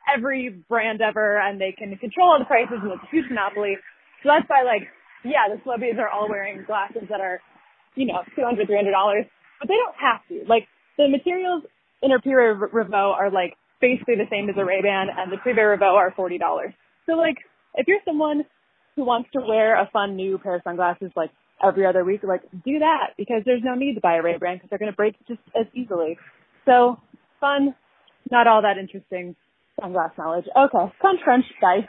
every 0.05 0.50
brand 0.69 1.00
ever 1.00 1.39
and 1.39 1.61
they 1.61 1.73
can 1.73 1.97
control 1.97 2.33
all 2.33 2.39
the 2.39 2.45
prices 2.45 2.81
and 2.83 2.93
it's 2.93 3.05
a 3.05 3.11
huge 3.11 3.29
monopoly. 3.29 3.77
So 4.23 4.29
that's 4.29 4.49
why 4.49 4.65
like, 4.65 4.89
yeah, 5.25 5.49
the 5.49 5.61
celebrities 5.62 5.97
are 5.99 6.09
all 6.09 6.29
wearing 6.29 6.65
glasses 6.67 7.09
that 7.09 7.21
are, 7.21 7.41
you 7.95 8.07
know, 8.07 8.25
$200, 8.37 8.69
$300, 8.69 9.29
but 9.61 9.69
they 9.69 9.77
don't 9.77 9.97
have 10.00 10.21
to. 10.29 10.49
Like 10.49 10.67
the 10.97 11.09
materials 11.09 11.65
in 12.03 12.12
a 12.12 12.19
Privé 12.19 12.57
Revaux 12.57 13.12
are 13.12 13.31
like 13.31 13.55
basically 13.81 14.17
the 14.17 14.29
same 14.31 14.49
as 14.49 14.57
a 14.57 14.65
Ray-Ban 14.65 15.09
and 15.17 15.33
the 15.33 15.37
Privé 15.37 15.77
Revaux 15.77 15.97
are 15.97 16.12
$40. 16.12 16.41
So 17.07 17.12
like, 17.12 17.37
if 17.75 17.87
you're 17.87 18.00
someone 18.05 18.45
who 18.97 19.05
wants 19.05 19.31
to 19.33 19.41
wear 19.41 19.81
a 19.81 19.89
fun 19.93 20.17
new 20.17 20.39
pair 20.39 20.57
of 20.57 20.62
sunglasses 20.65 21.11
like 21.17 21.31
every 21.62 21.87
other 21.87 22.05
week, 22.05 22.23
like 22.23 22.43
do 22.65 22.79
that 22.81 23.15
because 23.17 23.43
there's 23.45 23.62
no 23.65 23.75
need 23.75 23.95
to 23.95 24.00
buy 24.00 24.17
a 24.17 24.23
Ray-Ban 24.23 24.57
because 24.57 24.71
they're 24.71 24.79
going 24.79 24.91
to 24.91 24.97
break 24.97 25.15
just 25.27 25.41
as 25.59 25.67
easily. 25.75 26.19
So 26.67 26.99
fun, 27.41 27.75
not 28.31 28.47
all 28.47 28.62
that 28.62 28.79
interesting 28.79 29.37
sunglass 29.81 30.17
knowledge. 30.19 30.47
Okay, 30.57 30.93
crunch 31.00 31.21
crunch, 31.23 31.45
guys. 31.61 31.85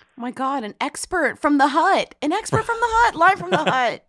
Oh 0.00 0.20
my 0.20 0.30
God, 0.30 0.64
an 0.64 0.74
expert 0.80 1.38
from 1.38 1.58
the 1.58 1.68
hut. 1.68 2.14
An 2.22 2.32
expert 2.32 2.64
from 2.64 2.76
the 2.76 2.86
hut, 2.88 3.14
live 3.14 3.38
from 3.38 3.50
the 3.50 3.56
hut. 3.70 4.04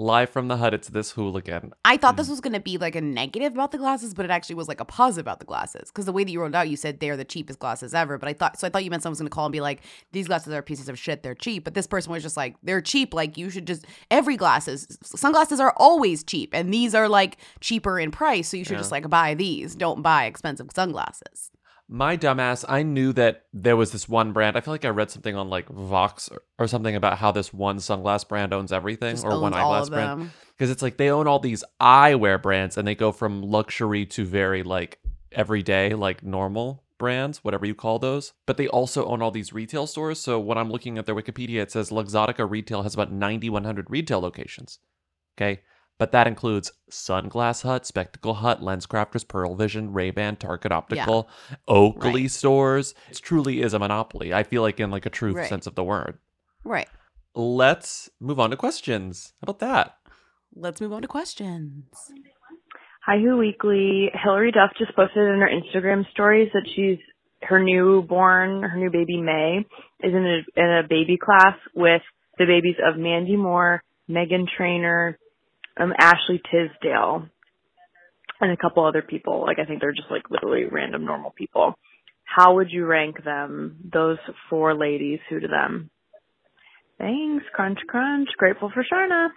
Live 0.00 0.30
from 0.30 0.46
the 0.46 0.58
hut, 0.58 0.74
it's 0.74 0.90
this 0.90 1.10
hooligan. 1.10 1.72
I 1.84 1.96
thought 1.96 2.16
this 2.16 2.28
hmm. 2.28 2.34
was 2.34 2.40
going 2.40 2.52
to 2.52 2.60
be 2.60 2.78
like 2.78 2.94
a 2.94 3.00
negative 3.00 3.54
about 3.54 3.72
the 3.72 3.78
glasses, 3.78 4.14
but 4.14 4.24
it 4.24 4.30
actually 4.30 4.54
was 4.54 4.68
like 4.68 4.78
a 4.78 4.84
positive 4.84 5.24
about 5.24 5.40
the 5.40 5.44
glasses. 5.44 5.90
Because 5.90 6.04
the 6.04 6.12
way 6.12 6.22
that 6.22 6.30
you 6.30 6.40
rolled 6.40 6.54
out, 6.54 6.68
you 6.68 6.76
said 6.76 7.00
they're 7.00 7.16
the 7.16 7.24
cheapest 7.24 7.58
glasses 7.58 7.92
ever. 7.94 8.16
But 8.16 8.28
I 8.28 8.32
thought, 8.32 8.60
so 8.60 8.68
I 8.68 8.70
thought 8.70 8.84
you 8.84 8.90
meant 8.92 9.02
someone 9.02 9.14
was 9.14 9.18
going 9.18 9.28
to 9.28 9.34
call 9.34 9.46
and 9.46 9.52
be 9.52 9.60
like, 9.60 9.80
these 10.12 10.28
glasses 10.28 10.54
are 10.54 10.62
pieces 10.62 10.88
of 10.88 11.00
shit. 11.00 11.24
They're 11.24 11.34
cheap. 11.34 11.64
But 11.64 11.74
this 11.74 11.88
person 11.88 12.12
was 12.12 12.22
just 12.22 12.36
like, 12.36 12.54
they're 12.62 12.80
cheap. 12.80 13.12
Like 13.12 13.36
you 13.36 13.50
should 13.50 13.66
just, 13.66 13.86
every 14.08 14.36
glasses, 14.36 14.86
sunglasses 15.02 15.58
are 15.58 15.74
always 15.76 16.22
cheap. 16.22 16.50
And 16.52 16.72
these 16.72 16.94
are 16.94 17.08
like 17.08 17.38
cheaper 17.58 17.98
in 17.98 18.12
price. 18.12 18.46
So 18.46 18.56
you 18.56 18.62
should 18.64 18.74
Yeah. 18.74 18.78
just 18.78 18.92
like 18.92 19.10
buy 19.10 19.34
these. 19.34 19.74
Don't 19.74 20.00
buy 20.00 20.26
expensive 20.26 20.68
sunglasses. 20.72 21.50
My 21.90 22.18
dumbass, 22.18 22.66
I 22.68 22.82
knew 22.82 23.14
that 23.14 23.46
there 23.54 23.76
was 23.76 23.92
this 23.92 24.08
one 24.08 24.32
brand. 24.32 24.56
I 24.56 24.60
feel 24.60 24.74
like 24.74 24.84
I 24.84 24.90
read 24.90 25.10
something 25.10 25.34
on 25.34 25.48
like 25.48 25.68
Vox 25.70 26.28
or, 26.28 26.42
or 26.58 26.66
something 26.66 26.94
about 26.94 27.16
how 27.16 27.32
this 27.32 27.52
one 27.52 27.78
sunglass 27.78 28.28
brand 28.28 28.52
owns 28.52 28.72
everything 28.72 29.14
Just 29.14 29.24
or 29.24 29.40
one 29.40 29.54
owns 29.54 29.62
all 29.62 29.72
eyeglass 29.72 29.88
brand. 29.88 30.30
Because 30.56 30.70
it's 30.70 30.82
like 30.82 30.98
they 30.98 31.10
own 31.10 31.26
all 31.26 31.38
these 31.38 31.64
eyewear 31.80 32.42
brands 32.42 32.76
and 32.76 32.86
they 32.86 32.94
go 32.94 33.10
from 33.10 33.42
luxury 33.42 34.04
to 34.06 34.26
very 34.26 34.62
like 34.62 34.98
everyday, 35.32 35.94
like 35.94 36.22
normal 36.22 36.84
brands, 36.98 37.42
whatever 37.42 37.64
you 37.64 37.74
call 37.74 37.98
those. 37.98 38.34
But 38.44 38.58
they 38.58 38.68
also 38.68 39.06
own 39.06 39.22
all 39.22 39.30
these 39.30 39.54
retail 39.54 39.86
stores. 39.86 40.20
So 40.20 40.38
when 40.38 40.58
I'm 40.58 40.70
looking 40.70 40.98
at 40.98 41.06
their 41.06 41.14
Wikipedia, 41.14 41.62
it 41.62 41.70
says 41.70 41.90
Luxottica 41.90 42.48
Retail 42.48 42.82
has 42.82 42.92
about 42.92 43.12
9,100 43.12 43.86
retail 43.88 44.20
locations. 44.20 44.78
Okay. 45.38 45.62
But 45.98 46.12
that 46.12 46.28
includes 46.28 46.70
Sunglass 46.90 47.62
Hut, 47.62 47.84
Spectacle 47.84 48.34
Hut, 48.34 48.60
LensCrafters, 48.60 49.26
Pearle 49.26 49.56
Vision, 49.56 49.92
Ray-Ban, 49.92 50.36
Target 50.36 50.70
Optical, 50.70 51.28
Oakley 51.66 52.28
stores. 52.28 52.94
It 53.10 53.16
truly 53.16 53.60
is 53.62 53.74
a 53.74 53.80
monopoly. 53.80 54.32
I 54.32 54.44
feel 54.44 54.62
like 54.62 54.78
in 54.78 54.92
like 54.92 55.06
a 55.06 55.10
true 55.10 55.32
Right. 55.32 55.48
sense 55.48 55.66
of 55.66 55.74
the 55.74 55.82
word. 55.82 56.18
Right. 56.64 56.88
Let's 57.34 58.08
move 58.20 58.38
on 58.38 58.50
to 58.50 58.56
questions. 58.56 59.32
How 59.40 59.50
about 59.50 59.58
that? 59.58 59.96
Let's 60.54 60.80
move 60.80 60.92
on 60.92 61.02
to 61.02 61.08
questions. 61.08 61.84
Hi 63.04 63.18
Who 63.18 63.36
Weekly. 63.36 64.10
Hilary 64.22 64.52
Duff 64.52 64.70
just 64.78 64.94
posted 64.94 65.28
in 65.28 65.40
her 65.40 65.48
Instagram 65.48 66.08
stories 66.10 66.50
that 66.52 66.66
she's 66.76 66.98
her 67.42 67.62
newborn, 67.62 68.62
her 68.62 68.76
new 68.76 68.90
baby 68.90 69.20
May, 69.20 69.64
is 70.02 70.12
in 70.12 70.26
a 70.26 70.60
in 70.60 70.70
a 70.84 70.88
baby 70.88 71.16
class 71.16 71.56
with 71.74 72.02
the 72.38 72.46
babies 72.46 72.76
of 72.84 72.98
Mandy 72.98 73.36
Moore, 73.36 73.82
Meghan 74.10 74.46
Trainor, 74.56 75.18
um, 75.78 75.92
Ashley 75.98 76.40
Tisdale, 76.50 77.28
and 78.40 78.52
a 78.52 78.56
couple 78.56 78.84
other 78.84 79.02
people. 79.02 79.42
Like 79.42 79.58
I 79.58 79.64
think 79.64 79.80
they're 79.80 79.92
just 79.92 80.10
like 80.10 80.30
literally 80.30 80.64
random 80.64 81.04
normal 81.04 81.30
people. 81.30 81.74
How 82.24 82.56
would 82.56 82.70
you 82.70 82.84
rank 82.84 83.24
them? 83.24 83.78
Those 83.90 84.18
four 84.50 84.74
ladies, 84.74 85.20
who 85.28 85.40
to 85.40 85.48
them? 85.48 85.90
Thanks, 86.98 87.44
crunch 87.52 87.78
crunch. 87.88 88.28
Grateful 88.36 88.70
for 88.70 88.84
Sharna. 88.84 89.28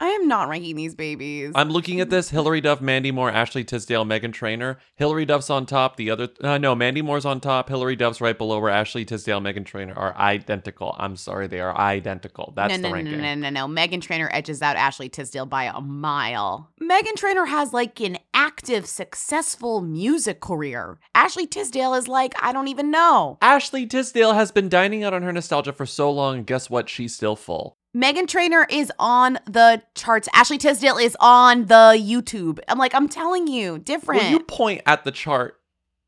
I 0.00 0.08
am 0.08 0.28
not 0.28 0.48
ranking 0.48 0.76
these 0.76 0.94
babies. 0.94 1.52
I'm 1.54 1.68
looking 1.68 2.00
at 2.00 2.10
this: 2.10 2.30
Hilary 2.30 2.60
Duff, 2.60 2.80
Mandy 2.80 3.10
Moore, 3.12 3.30
Ashley 3.30 3.64
Tisdale, 3.64 4.04
Meghan 4.04 4.32
Trainor. 4.32 4.78
Hilary 4.96 5.24
Duff's 5.26 5.50
on 5.50 5.66
top. 5.66 5.96
The 5.96 6.10
other, 6.10 6.28
uh, 6.40 6.58
no, 6.58 6.74
Mandy 6.74 7.02
Moore's 7.02 7.24
on 7.24 7.40
top. 7.40 7.68
Hilary 7.68 7.94
Duff's 7.94 8.20
right 8.20 8.36
below 8.36 8.58
where 8.60 8.70
Ashley 8.70 9.04
Tisdale, 9.04 9.40
Meghan 9.40 9.64
Trainor 9.64 9.94
are 9.94 10.16
identical. 10.16 10.96
I'm 10.98 11.16
sorry, 11.16 11.46
they 11.46 11.60
are 11.60 11.76
identical. 11.76 12.52
That's 12.56 12.70
no, 12.72 12.76
the 12.76 12.82
no, 12.82 12.88
no, 12.88 12.94
ranking. 12.94 13.20
no, 13.20 13.34
no, 13.34 13.50
no, 13.50 13.66
no. 13.66 13.80
Meghan 13.80 14.00
Trainor 14.00 14.30
edges 14.32 14.62
out 14.62 14.76
Ashley 14.76 15.08
Tisdale 15.08 15.46
by 15.46 15.64
a 15.64 15.80
mile. 15.80 16.70
Meghan 16.80 17.14
Trainor 17.16 17.46
has 17.46 17.72
like 17.72 18.00
an 18.00 18.18
active, 18.32 18.86
successful 18.86 19.80
music 19.82 20.40
career. 20.40 20.98
Ashley 21.14 21.46
Tisdale 21.46 21.94
is 21.94 22.08
like, 22.08 22.34
I 22.42 22.52
don't 22.52 22.68
even 22.68 22.90
know. 22.90 23.38
Ashley 23.42 23.86
Tisdale 23.86 24.32
has 24.32 24.50
been 24.50 24.68
dining 24.68 25.04
out 25.04 25.14
on 25.14 25.22
her 25.22 25.32
nostalgia 25.32 25.72
for 25.72 25.86
so 25.86 26.10
long. 26.10 26.38
and 26.38 26.46
Guess 26.46 26.70
what? 26.70 26.88
She's 27.04 27.14
still 27.14 27.36
full. 27.36 27.76
Meghan 27.94 28.26
Trainor 28.26 28.66
is 28.70 28.90
on 28.98 29.38
the 29.44 29.82
charts. 29.94 30.26
Ashley 30.32 30.56
Tisdale 30.56 30.96
is 30.96 31.14
on 31.20 31.66
the 31.66 32.00
YouTube. 32.00 32.58
I'm 32.66 32.78
like, 32.78 32.94
I'm 32.94 33.10
telling 33.10 33.46
you, 33.46 33.78
different. 33.78 34.22
Will 34.22 34.30
you 34.30 34.40
point 34.40 34.80
at 34.86 35.04
the 35.04 35.10
chart? 35.10 35.60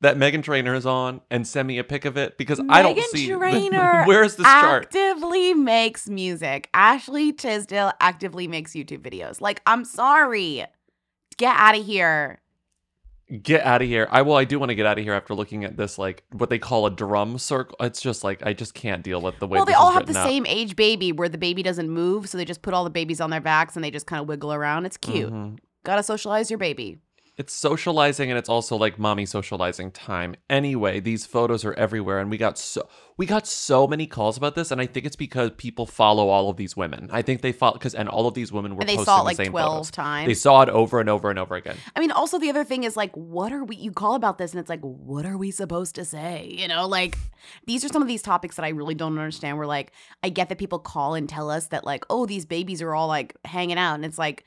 that 0.02 0.16
Meghan 0.16 0.42
Trainor 0.42 0.74
is 0.74 0.84
on 0.86 1.22
and 1.30 1.46
send 1.46 1.66
me 1.66 1.78
a 1.78 1.84
pic 1.84 2.04
of 2.04 2.16
it 2.18 2.36
because 2.38 2.60
I 2.68 2.82
don't 2.82 2.96
Megan 2.96 3.10
see 3.10 3.28
Trainor 3.30 4.04
where's 4.06 4.36
this 4.36 4.44
chart. 4.46 4.84
actively 4.84 5.54
makes 5.54 6.08
music. 6.08 6.68
Ashley 6.74 7.32
Tisdale 7.32 7.92
actively 7.98 8.46
makes 8.46 8.72
YouTube 8.72 9.00
videos. 9.00 9.40
Like, 9.40 9.62
I'm 9.66 9.84
sorry. 9.86 10.64
Get 11.38 11.56
out 11.56 11.78
of 11.78 11.84
here. 11.84 12.40
Get 13.42 13.64
out 13.64 13.82
of 13.82 13.88
here. 13.88 14.06
I 14.10 14.22
well, 14.22 14.36
I 14.36 14.44
do 14.44 14.58
want 14.60 14.70
to 14.70 14.76
get 14.76 14.86
out 14.86 14.98
of 14.98 15.04
here 15.04 15.12
after 15.12 15.34
looking 15.34 15.64
at 15.64 15.76
this 15.76 15.98
like 15.98 16.22
what 16.32 16.48
they 16.48 16.60
call 16.60 16.86
a 16.86 16.90
drum 16.92 17.38
circle. 17.38 17.76
It's 17.80 18.00
just 18.00 18.22
like 18.22 18.46
I 18.46 18.52
just 18.52 18.72
can't 18.74 19.02
deal 19.02 19.20
with 19.20 19.38
the 19.40 19.48
way. 19.48 19.56
well, 19.56 19.64
they 19.66 19.72
all 19.72 19.90
have 19.90 20.06
the 20.06 20.16
up. 20.16 20.24
same 20.24 20.46
age 20.46 20.76
baby 20.76 21.10
where 21.10 21.28
the 21.28 21.38
baby 21.38 21.64
doesn't 21.64 21.90
move, 21.90 22.28
so 22.28 22.38
they 22.38 22.44
just 22.44 22.62
put 22.62 22.72
all 22.72 22.84
the 22.84 22.90
babies 22.90 23.20
on 23.20 23.30
their 23.30 23.40
backs 23.40 23.74
and 23.74 23.84
they 23.84 23.90
just 23.90 24.06
kind 24.06 24.20
of 24.22 24.28
wiggle 24.28 24.52
around. 24.52 24.86
It's 24.86 24.96
cute. 24.96 25.32
Mhm. 25.32 25.58
Gotta 25.82 26.04
socialize 26.04 26.50
your 26.50 26.58
baby. 26.58 26.98
It's 27.38 27.52
socializing 27.52 28.30
and 28.30 28.38
it's 28.38 28.48
also 28.48 28.76
like 28.76 28.98
mommy 28.98 29.26
socializing 29.26 29.90
time. 29.90 30.36
Anyway, 30.48 31.00
these 31.00 31.26
photos 31.26 31.66
are 31.66 31.74
everywhere 31.74 32.18
and 32.18 32.30
we 32.30 32.38
got 32.38 32.56
so 32.56 32.88
we 33.18 33.26
got 33.26 33.46
so 33.46 33.86
many 33.86 34.06
calls 34.06 34.38
about 34.38 34.54
this 34.54 34.70
and 34.70 34.80
I 34.80 34.86
think 34.86 35.04
it's 35.04 35.16
because 35.16 35.50
people 35.58 35.84
follow 35.84 36.28
all 36.28 36.48
of 36.48 36.56
these 36.56 36.78
women. 36.78 37.10
I 37.12 37.20
think 37.20 37.42
they 37.42 37.52
follow 37.52 37.76
cuz 37.76 37.94
and 37.94 38.08
all 38.08 38.26
of 38.26 38.32
these 38.32 38.52
women 38.52 38.74
were 38.74 38.80
And 38.80 38.88
they 38.88 38.96
posting 38.96 39.04
saw 39.04 39.16
it, 39.16 39.20
the 39.20 39.24
like, 39.24 39.36
same 39.36 39.50
12 39.52 39.70
photos. 39.72 39.90
times. 39.90 40.26
They 40.28 40.34
saw 40.34 40.62
it 40.62 40.70
over 40.70 40.98
and 40.98 41.10
over 41.10 41.28
and 41.28 41.38
over 41.38 41.56
again. 41.56 41.76
I 41.94 42.00
mean, 42.00 42.10
also 42.10 42.38
the 42.38 42.48
other 42.48 42.64
thing 42.64 42.84
is 42.84 42.96
like, 42.96 43.12
what 43.14 43.52
are 43.52 43.64
we? 43.64 43.76
You 43.76 43.92
call 43.92 44.14
about 44.14 44.38
this, 44.38 44.52
and 44.52 44.60
it's 44.60 44.70
like, 44.70 44.80
what 44.80 45.26
are 45.26 45.36
we 45.36 45.50
supposed 45.50 45.94
to 45.96 46.06
say? 46.06 46.54
You 46.58 46.68
know, 46.68 46.86
like 46.88 47.18
these 47.66 47.84
are 47.84 47.88
some 47.88 48.00
of 48.00 48.08
these 48.08 48.22
topics 48.22 48.56
that 48.56 48.64
I 48.64 48.70
really 48.70 48.94
don't 48.94 49.12
understand. 49.18 49.58
Where 49.58 49.66
like, 49.66 49.92
I 50.22 50.30
get 50.30 50.48
that 50.48 50.56
people 50.56 50.78
call 50.78 51.14
and 51.14 51.28
tell 51.28 51.50
us 51.50 51.66
that 51.68 51.84
like, 51.84 52.04
oh, 52.08 52.24
these 52.24 52.46
babies 52.46 52.80
are 52.80 52.94
all 52.94 53.08
like 53.08 53.36
hanging 53.44 53.76
out, 53.76 53.96
and 53.96 54.06
it's 54.06 54.18
like, 54.18 54.44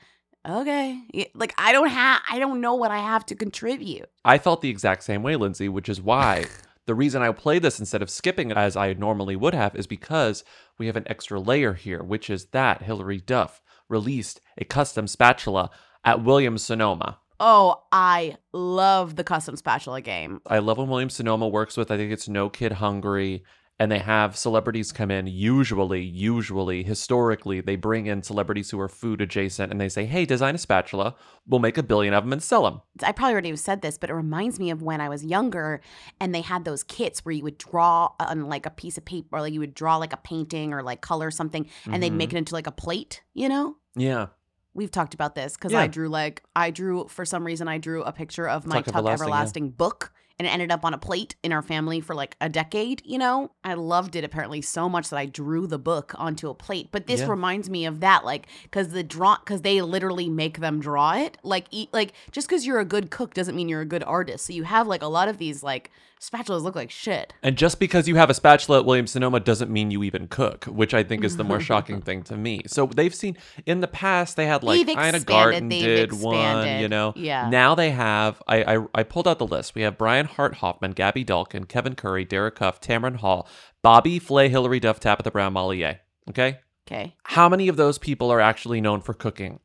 okay, 0.48 1.30
like 1.34 1.54
I 1.58 1.72
don't 1.72 1.90
have, 1.90 2.22
I 2.30 2.40
don't 2.40 2.62
know 2.62 2.76
what 2.76 2.92
I 2.92 3.00
have 3.00 3.26
to 3.28 3.36
contribute. 3.36 4.10
I 4.24 4.38
felt 4.38 4.62
the 4.62 4.70
exact 4.70 5.04
same 5.04 5.24
way, 5.24 5.36
Lindsey, 5.36 5.70
which 5.70 5.90
is 5.90 6.02
why 6.02 6.46
the 6.86 6.96
reason 6.96 7.22
I 7.22 7.32
play 7.32 7.60
this 7.60 7.80
instead 7.80 8.02
of 8.02 8.10
skipping 8.10 8.52
it 8.52 8.58
as 8.58 8.76
I 8.76 8.94
normally 8.94 9.36
would 9.36 9.54
have 9.54 9.76
is 9.76 9.88
because 9.88 10.44
we 10.78 10.88
have 10.88 10.96
an 10.96 11.08
extra 11.08 11.40
layer 11.40 11.74
here, 11.74 12.04
which 12.04 12.30
is 12.30 12.46
that 12.48 12.84
Hilary 12.84 13.20
Duff 13.20 13.62
released 13.88 14.42
a 14.58 14.66
custom 14.66 15.08
spatula 15.08 15.70
at 16.04 16.24
Williams 16.24 16.64
Sonoma. 16.64 17.20
Oh, 17.40 17.84
I 17.92 18.38
love 18.52 19.16
the 19.16 19.24
custom 19.24 19.56
spatula 19.56 20.02
game. 20.02 20.42
I 20.46 20.60
love 20.60 20.78
when 20.78 20.90
Williams 20.90 21.16
Sonoma 21.16 21.48
works 21.48 21.78
with, 21.78 21.90
I 21.90 21.98
think 21.98 22.12
it's 22.12 22.28
No 22.28 22.50
Kid 22.50 22.74
Hungry, 22.74 23.44
and 23.80 23.90
they 23.92 24.00
have 24.00 24.36
celebrities 24.36 24.92
come 24.92 25.10
in. 25.10 25.26
Usually, 25.26 26.02
usually, 26.02 26.84
historically, 26.84 27.62
they 27.62 27.78
bring 27.78 28.08
in 28.08 28.22
celebrities 28.24 28.72
who 28.72 28.80
are 28.80 28.90
food 28.90 29.22
adjacent 29.22 29.72
and 29.72 29.80
they 29.80 29.88
say, 29.88 30.06
hey, 30.06 30.26
design 30.26 30.54
a 30.56 30.58
spatula. 30.58 31.16
We'll 31.48 31.62
make 31.62 31.78
a 31.78 31.84
billion 31.84 32.14
of 32.14 32.24
them 32.26 32.34
and 32.34 32.44
sell 32.44 32.64
them. 32.64 32.82
I 33.02 33.14
probably 33.14 33.32
already 33.34 33.56
said 33.56 33.82
this, 33.82 33.98
but 33.98 34.10
it 34.10 34.14
reminds 34.14 34.60
me 34.60 34.70
of 34.70 34.82
when 34.82 35.00
I 35.00 35.08
was 35.08 35.24
younger 35.24 35.80
and 36.20 36.36
they 36.36 36.42
had 36.42 36.66
those 36.66 36.84
kits 36.84 37.24
where 37.24 37.32
you 37.32 37.44
would 37.44 37.58
draw 37.58 38.10
on 38.20 38.50
like 38.50 38.66
a 38.66 38.70
piece 38.70 38.98
of 38.98 39.06
paper 39.06 39.38
or 39.38 39.42
like 39.42 39.54
you 39.54 39.62
would 39.62 39.74
draw 39.74 39.96
like 39.96 40.12
a 40.14 40.18
painting 40.18 40.74
or 40.74 40.84
like 40.84 41.00
color 41.02 41.32
something 41.32 41.68
and 41.90 42.04
they'd 42.04 42.12
make 42.14 42.32
Mhm. 42.32 42.34
it 42.34 42.38
into 42.40 42.54
like 42.56 42.68
a 42.68 42.72
plate, 42.72 43.22
you 43.34 43.48
know? 43.48 43.78
Yeah. 43.96 44.28
We've 44.74 44.92
talked 44.92 45.14
about 45.14 45.36
this 45.36 45.56
because 45.56 45.72
Yeah. 45.72 45.80
I 45.82 45.88
drew 45.88 46.10
like 46.10 46.44
I 46.56 46.70
drew 46.70 47.08
for 47.08 47.24
some 47.26 47.46
reason 47.46 47.68
I 47.68 47.78
drew 47.78 48.04
a 48.04 48.12
picture 48.12 48.48
of 48.48 48.68
my 48.68 48.76
Tuck 48.78 48.86
Tuck 48.88 48.96
Everlasting, 48.98 49.24
Everlasting, 49.26 49.66
yeah. 49.66 49.72
book 49.78 50.14
and 50.40 50.48
it 50.48 50.52
ended 50.52 50.72
up 50.72 50.86
on 50.86 50.94
a 50.94 50.98
plate 50.98 51.36
in 51.44 51.52
our 51.52 51.62
family 51.62 52.00
for 52.00 52.16
like 52.16 52.38
a 52.40 52.48
decade, 52.50 53.02
you 53.06 53.18
know? 53.18 53.52
I 53.64 53.74
loved 53.74 54.16
it 54.16 54.24
apparently 54.24 54.62
so 54.62 54.88
much 54.88 55.10
that 55.10 55.18
I 55.18 55.26
drew 55.26 55.68
the 55.68 55.78
book 55.78 56.14
onto 56.18 56.50
a 56.50 56.56
plate. 56.56 56.90
But 56.92 57.08
this 57.08 57.20
Yeah. 57.22 57.28
reminds 57.28 57.70
me 57.70 57.86
of 57.86 58.00
that 58.00 58.24
like 58.24 58.48
cuz 58.72 58.88
the 58.90 59.04
draw 59.04 59.36
cuz 59.38 59.62
they 59.62 59.82
literally 59.82 60.30
make 60.30 60.60
them 60.60 60.80
draw 60.80 61.14
it. 61.16 61.38
Like 61.44 61.68
eat 61.72 61.90
like 61.94 62.14
just 62.32 62.48
cuz 62.48 62.66
you're 62.66 62.80
a 62.80 62.86
good 62.86 63.12
cook 63.12 63.34
doesn't 63.34 63.56
mean 63.56 63.68
you're 63.70 63.82
a 63.82 63.86
good 63.86 64.04
artist. 64.06 64.46
So 64.46 64.54
you 64.54 64.64
have 64.64 64.88
like 64.88 65.02
a 65.02 65.08
lot 65.08 65.28
of 65.28 65.38
these 65.38 65.62
like 65.62 65.92
spatulas 66.20 66.62
look 66.62 66.76
like 66.76 66.92
shit. 66.92 67.34
And 67.42 67.58
just 67.58 67.80
because 67.80 68.08
you 68.08 68.16
have 68.16 68.30
a 68.30 68.34
spatula 68.34 68.80
at 68.80 68.86
Williams 68.86 69.12
Sonoma 69.12 69.40
doesn't 69.40 69.72
mean 69.72 69.92
you 69.92 70.04
even 70.04 70.28
cook, 70.28 70.66
which 70.66 70.94
I 70.94 71.04
think 71.04 71.24
is 71.24 71.38
the 71.38 71.44
more 71.44 71.60
shocking 71.70 72.02
thing 72.02 72.24
to 72.24 72.36
me. 72.36 72.62
So 72.68 72.86
they've 72.88 73.14
seen 73.16 73.38
in 73.66 73.80
the 73.82 73.88
past 73.88 74.36
they 74.36 74.46
had 74.46 74.64
like 74.64 74.80
Ina 74.80 74.92
expanded, 74.92 75.26
Garten 75.26 75.70
did 75.70 76.14
one, 76.14 76.80
you 76.80 76.88
know. 76.88 77.14
yeah. 77.16 77.50
Now 77.50 77.76
they 77.76 77.92
have 77.92 78.42
I, 78.48 78.76
I 78.76 78.86
I 78.96 79.04
pulled 79.04 79.28
out 79.28 79.40
the 79.40 79.48
list. 79.48 79.76
We 79.76 79.82
have 79.84 79.98
Brian 79.98 80.26
Hart 80.26 80.56
Hoffman, 80.56 80.92
Gaby 80.92 81.24
Dalkin, 81.26 81.68
Kevin 81.68 81.96
Curry, 81.96 82.26
Derek 82.26 82.60
Hough, 82.60 82.82
Tamron 82.82 83.18
Hall, 83.18 83.48
Bobby 83.82 84.20
Flay, 84.20 84.50
Hilary 84.50 84.80
Duff, 84.80 85.00
Tabitha 85.00 85.32
Brown, 85.32 85.54
Molly 85.54 85.80
Yeh. 85.80 85.96
Okay. 86.30 86.60
Okay. 86.88 87.16
How 87.24 87.48
many 87.48 87.68
of 87.68 87.78
those 87.78 87.98
people 88.00 88.32
are 88.32 88.42
actually 88.42 88.82
known 88.82 89.02
for 89.02 89.14
cooking? 89.14 89.60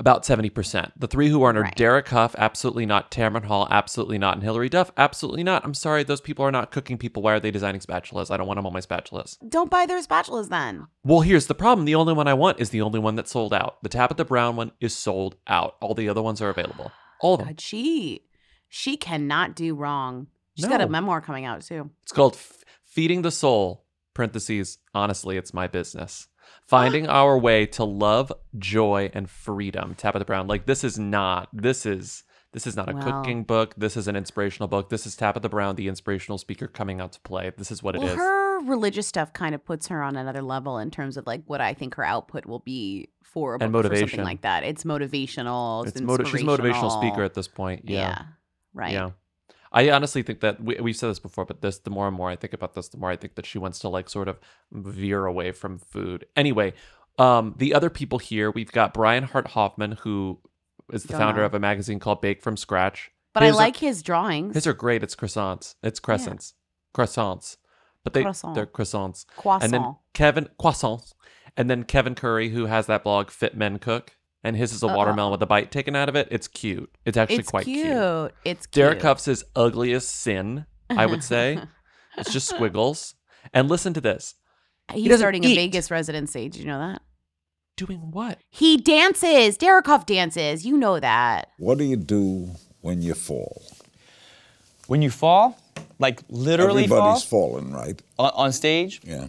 About 0.00 0.24
70%. 0.24 0.92
The 0.96 1.06
three 1.06 1.28
who 1.28 1.42
aren't 1.44 1.56
are 1.56 1.62
Right. 1.62 1.76
Derek 1.76 2.08
Hough, 2.08 2.34
absolutely 2.36 2.84
not. 2.84 3.12
Tamron 3.12 3.44
Hall, 3.44 3.68
absolutely 3.70 4.18
not. 4.18 4.34
And 4.34 4.42
Hilary 4.42 4.68
Duff, 4.68 4.90
absolutely 4.96 5.44
not. 5.44 5.64
I'm 5.64 5.74
sorry, 5.74 6.02
those 6.02 6.20
people 6.20 6.44
are 6.44 6.50
not 6.50 6.72
cooking 6.72 6.98
people. 6.98 7.22
Why 7.22 7.34
are 7.34 7.40
they 7.40 7.52
designing 7.52 7.80
spatulas? 7.80 8.30
I 8.30 8.36
don't 8.36 8.48
want 8.48 8.58
them 8.58 8.66
on 8.66 8.72
my 8.72 8.80
spatulas. 8.80 9.36
Don't 9.48 9.70
buy 9.70 9.86
their 9.86 10.02
spatulas 10.02 10.48
then. 10.48 10.88
Well, 11.04 11.20
here's 11.20 11.46
the 11.46 11.54
problem. 11.54 11.84
The 11.84 11.94
only 11.94 12.12
one 12.12 12.26
I 12.26 12.34
want 12.34 12.58
is 12.58 12.70
the 12.70 12.82
only 12.82 12.98
one 12.98 13.14
that's 13.14 13.30
sold 13.30 13.54
out. 13.54 13.80
The 13.84 13.88
Tabitha 13.88 14.24
Brown 14.24 14.56
one 14.56 14.72
is 14.80 14.96
sold 14.96 15.36
out. 15.46 15.76
All 15.80 15.94
the 15.94 16.08
other 16.08 16.22
ones 16.22 16.42
are 16.42 16.50
available. 16.50 16.90
All 17.20 17.34
of 17.34 17.38
them. 17.40 17.48
God, 17.48 17.60
she 17.60 18.22
she 18.68 18.96
cannot 18.96 19.54
do 19.54 19.74
wrong. 19.74 20.26
She's 20.56 20.66
got 20.66 20.80
a 20.80 20.88
memoir 20.88 21.20
coming 21.20 21.44
out 21.44 21.62
too. 21.62 21.90
It's 22.02 22.10
called 22.12 22.34
F- 22.34 22.64
Feeding 22.84 23.22
the 23.22 23.30
Soul, 23.30 23.84
parentheses, 24.12 24.78
honestly, 24.92 25.36
it's 25.36 25.54
my 25.54 25.68
business. 25.68 26.26
Finding 26.66 27.06
our 27.08 27.38
way 27.38 27.64
to 27.66 27.84
love, 27.84 28.32
joy, 28.58 29.10
and 29.14 29.28
freedom. 29.28 29.94
Tabitha 29.96 30.24
Brown. 30.24 30.46
Like 30.46 30.66
this 30.66 30.84
is 30.84 30.98
not, 30.98 31.48
this 31.52 31.86
is 31.86 32.24
this 32.52 32.66
is 32.66 32.76
not 32.76 32.88
a 32.88 32.94
Wow. 32.94 33.00
cooking 33.22 33.44
book. 33.44 33.74
This 33.76 33.96
is 33.96 34.08
an 34.08 34.16
inspirational 34.16 34.68
book. 34.68 34.88
This 34.88 35.06
is 35.06 35.14
Tabitha 35.16 35.48
Brown, 35.50 35.76
the 35.76 35.86
inspirational 35.88 36.38
speaker 36.38 36.66
coming 36.66 36.98
out 37.00 37.12
to 37.12 37.20
play. 37.20 37.52
This 37.56 37.70
is 37.70 37.82
what 37.82 37.94
it 37.94 37.98
well, 38.00 38.08
is. 38.08 38.14
her 38.16 38.60
religious 38.64 39.06
stuff 39.06 39.32
kind 39.34 39.54
of 39.54 39.64
puts 39.64 39.88
her 39.88 40.02
on 40.02 40.16
another 40.16 40.40
level 40.42 40.78
in 40.78 40.90
terms 40.90 41.16
of 41.18 41.26
like 41.26 41.42
what 41.46 41.60
I 41.60 41.74
think 41.74 41.94
her 41.96 42.04
output 42.04 42.46
will 42.46 42.58
be 42.60 43.10
for 43.22 43.54
a 43.54 43.58
And 43.62 43.70
book, 43.72 43.82
for 43.84 43.88
motivation. 43.88 44.08
something 44.08 44.24
like 44.24 44.40
that. 44.42 44.64
It's 44.64 44.84
motivational. 44.84 45.86
It's, 45.86 46.00
It's 46.00 46.30
she's 46.30 46.42
a 46.42 46.44
motivational 46.46 46.90
speaker 46.98 47.22
at 47.22 47.34
this 47.34 47.48
point. 47.48 47.82
Yeah. 47.84 47.98
Yeah, 47.98 48.22
right. 48.72 48.92
Yeah. 48.92 49.10
I 49.72 49.90
honestly 49.90 50.22
think 50.22 50.40
that 50.40 50.62
we, 50.62 50.76
we've 50.80 50.96
said 50.96 51.10
this 51.10 51.18
before, 51.18 51.44
but 51.44 51.60
this, 51.60 51.78
the 51.78 51.90
more 51.90 52.06
and 52.08 52.16
more 52.16 52.30
I 52.30 52.36
think 52.36 52.52
about 52.52 52.74
this, 52.74 52.88
the 52.88 52.96
more 52.98 53.10
I 53.10 53.16
think 53.16 53.34
that 53.34 53.46
she 53.46 53.58
wants 53.58 53.78
to 53.80 53.88
like 53.88 54.08
sort 54.08 54.28
of 54.28 54.38
veer 54.72 55.26
away 55.26 55.52
from 55.52 55.78
food. 55.78 56.26
Anyway, 56.36 56.72
um, 57.18 57.54
the 57.58 57.74
other 57.74 57.90
people 57.90 58.18
here, 58.18 58.50
we've 58.50 58.72
got 58.72 58.94
Brian 58.94 59.24
Hart 59.24 59.48
Hoffman, 59.48 59.92
who 60.00 60.38
is 60.92 61.02
the 61.02 61.08
Don't 61.10 61.20
founder 61.20 61.40
know. 61.40 61.46
of 61.46 61.54
a 61.54 61.58
magazine 61.60 61.98
called 61.98 62.20
Bake 62.20 62.42
from 62.42 62.56
Scratch. 62.56 63.10
But 63.34 63.42
I 63.42 63.46
His 63.46 63.56
are- 63.56 63.58
like 63.58 63.76
his 63.76 64.02
drawings. 64.02 64.54
His 64.54 64.66
are 64.66 64.72
great. 64.72 65.02
It's 65.02 65.14
croissants. 65.14 65.74
It's 65.82 66.00
crescents. 66.00 66.54
Croissants. 66.94 67.56
But 68.04 68.14
they 68.14 68.22
Croissant. 68.22 68.54
they're 68.54 68.66
croissants. 68.66 69.26
And 69.62 69.72
then 69.72 69.96
Kevin 70.14 70.48
croissants. 70.58 71.12
And 71.56 71.68
then 71.68 71.82
Kevin 71.84 72.14
Curry, 72.14 72.50
who 72.50 72.66
has 72.66 72.86
that 72.86 73.02
blog 73.04 73.30
Fit 73.30 73.56
Men 73.56 73.78
Cook, 73.78 74.16
and 74.44 74.56
his 74.56 74.72
is 74.72 74.82
a 74.82 74.86
Uh-oh. 74.86 74.96
watermelon 74.96 75.32
with 75.32 75.42
a 75.42 75.46
bite 75.46 75.70
taken 75.70 75.96
out 75.96 76.08
of 76.08 76.16
it. 76.16 76.28
It's 76.30 76.48
cute. 76.48 76.90
It's 77.04 77.16
actually 77.16 77.38
it's 77.38 77.50
quite 77.50 77.64
cute. 77.64 77.86
cute. 77.86 78.34
It's 78.44 78.66
cute. 78.66 78.72
Derek 78.72 79.02
Hough's 79.02 79.28
is 79.28 79.44
ugliest 79.56 80.08
sin, 80.10 80.66
I 80.90 81.06
would 81.06 81.24
say. 81.24 81.60
it's 82.18 82.32
just 82.32 82.48
squiggles. 82.48 83.14
And 83.52 83.68
listen 83.68 83.94
to 83.94 84.00
this. 84.00 84.34
He's 84.92 85.04
doesn't 85.08 85.18
starting 85.18 85.44
eat. 85.44 85.52
a 85.52 85.56
Vegas 85.56 85.90
residency. 85.90 86.48
Did 86.48 86.60
you 86.60 86.66
know 86.66 86.78
that? 86.78 87.02
Doing 87.76 88.10
what? 88.10 88.38
He 88.50 88.76
dances. 88.76 89.56
Derek 89.56 89.86
Hough 89.86 90.06
dances. 90.06 90.66
You 90.66 90.76
know 90.76 90.98
that. 90.98 91.48
What 91.58 91.78
do 91.78 91.84
you 91.84 91.96
do 91.96 92.50
when 92.80 93.02
you 93.02 93.14
fall? 93.14 93.62
When 94.86 95.02
you 95.02 95.10
fall, 95.10 95.58
like 95.98 96.22
literally 96.28 96.84
Everybody's 96.84 97.22
fall 97.22 97.50
falling, 97.50 97.72
right? 97.72 98.00
on, 98.18 98.30
on 98.34 98.52
stage. 98.52 99.00
Yeah. 99.04 99.26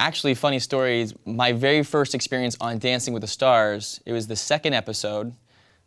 Actually, 0.00 0.32
funny 0.32 0.58
story 0.58 1.02
is 1.02 1.14
my 1.26 1.52
very 1.52 1.82
first 1.82 2.14
experience 2.14 2.56
on 2.58 2.78
Dancing 2.78 3.12
with 3.12 3.20
the 3.20 3.26
Stars. 3.26 4.00
It 4.06 4.14
was 4.14 4.26
the 4.26 4.34
second 4.34 4.72
episode. 4.72 5.34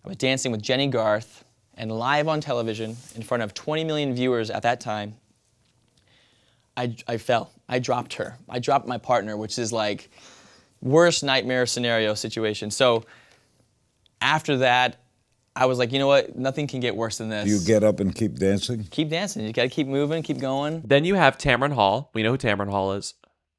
I 0.06 0.08
was 0.08 0.17
dancing 0.17 0.52
with 0.52 0.62
Jennie 0.62 0.86
Garth 0.88 1.43
and 1.73 1.91
live 1.91 2.28
on 2.28 2.39
television 2.39 2.95
in 3.15 3.23
front 3.23 3.41
of 3.41 3.56
20 3.56 3.84
million 3.84 4.13
viewers 4.13 4.52
at 4.52 4.62
that 4.62 4.80
time. 4.80 5.15
I, 6.78 6.95
I 7.08 7.17
fell. 7.17 7.49
I 7.67 7.80
dropped 7.80 8.13
her. 8.13 8.38
I 8.47 8.60
dropped 8.60 8.88
my 8.88 8.99
partner, 8.99 9.36
which 9.36 9.58
is 9.58 9.73
like 9.73 10.12
worst 10.80 11.23
nightmare 11.23 11.65
scenario 11.65 12.13
situation. 12.13 12.69
So 12.69 13.06
after 14.21 14.58
that, 14.58 14.97
I 15.56 15.65
was 15.65 15.80
like, 15.80 15.91
you 15.91 15.97
know 15.97 16.08
what? 16.08 16.38
Nothing 16.38 16.67
can 16.67 16.82
get 16.82 16.95
worse 16.95 17.17
than 17.17 17.30
this. 17.30 17.47
You 17.47 17.60
get 17.65 17.84
up 17.84 17.99
and 17.99 18.13
keep 18.13 18.36
dancing? 18.36 18.84
keep 18.91 19.10
dancing. 19.10 19.43
You 19.43 19.54
got 19.54 19.63
to 19.63 19.69
keep 19.69 19.88
moving, 19.88 20.21
keep 20.21 20.38
going. 20.38 20.84
Then 20.86 21.04
you 21.04 21.15
have 21.15 21.39
Tamron 21.39 21.73
Hall. 21.73 22.12
We 22.13 22.21
know 22.21 22.30
who 22.30 22.38
Tamron 22.38 22.69
Hall 22.69 22.93
is. 22.93 23.15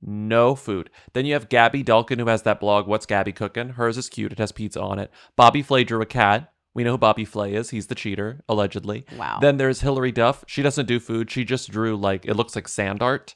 No 0.07 0.55
food. 0.55 0.91
Then 1.15 1.25
you 1.25 1.33
have 1.33 1.49
Gaby 1.49 1.83
Dalkin, 1.83 2.19
who 2.19 2.27
has 2.27 2.43
that 2.43 2.61
blog, 2.61 2.87
What's 2.87 3.07
Gaby 3.07 3.33
Cooking? 3.33 3.71
Hers 3.71 3.97
is 3.97 4.11
cute. 4.11 4.33
It 4.33 4.39
has 4.39 4.53
pizza 4.53 4.81
on 4.81 4.99
it. 4.99 5.11
Bobby 5.35 5.63
Flay 5.63 5.83
drew 5.83 6.03
a 6.03 6.07
cat. 6.07 6.53
We 6.75 6.85
know 6.85 6.93
who 6.93 6.99
Bobby 6.99 7.25
Flay 7.25 7.55
is. 7.55 7.71
He's 7.71 7.87
the 7.87 7.95
cheater, 7.95 8.45
allegedly. 8.49 9.07
Wow. 9.17 9.39
Then 9.41 9.57
there's 9.57 9.81
Hilary 9.81 10.13
Duff. 10.13 10.45
She 10.47 10.61
doesn't 10.61 10.87
do 10.87 11.01
food. 11.01 11.31
She 11.31 11.45
just 11.45 11.71
drew, 11.71 11.97
like, 11.97 12.27
it 12.27 12.35
looks 12.35 12.55
like 12.55 12.69
sand 12.69 13.03
art. 13.03 13.35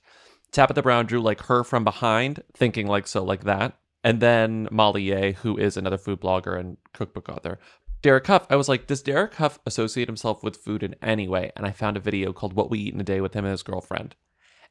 Tabitha 0.52 0.82
Brown 0.82 1.06
drew, 1.06 1.20
like, 1.20 1.44
her 1.44 1.64
from 1.64 1.84
behind, 1.84 2.42
thinking, 2.54 2.86
like, 2.86 3.06
so, 3.06 3.24
like 3.24 3.44
that. 3.44 3.78
And 4.04 4.20
then 4.20 4.68
Molly 4.70 5.04
Yeh, 5.04 5.32
who 5.32 5.56
is 5.56 5.76
another 5.76 5.98
food 5.98 6.20
blogger 6.20 6.58
and 6.58 6.76
cookbook 6.92 7.28
author. 7.28 7.58
Derek 8.02 8.26
Hough. 8.26 8.46
I 8.50 8.56
was 8.56 8.68
like, 8.68 8.86
does 8.86 9.02
Derek 9.02 9.34
Hough 9.34 9.58
associate 9.66 10.08
himself 10.08 10.42
with 10.42 10.56
food 10.56 10.82
in 10.82 10.94
any 11.02 11.28
way? 11.28 11.50
And 11.56 11.66
I 11.66 11.72
found 11.72 11.96
a 11.96 12.00
video 12.00 12.32
called 12.32 12.52
What 12.52 12.70
We 12.70 12.78
Eat 12.78 12.94
in 12.94 13.00
a 13.00 13.04
Day 13.04 13.20
with 13.20 13.34
him 13.34 13.44
and 13.44 13.52
his 13.52 13.62
girlfriend. 13.62 14.14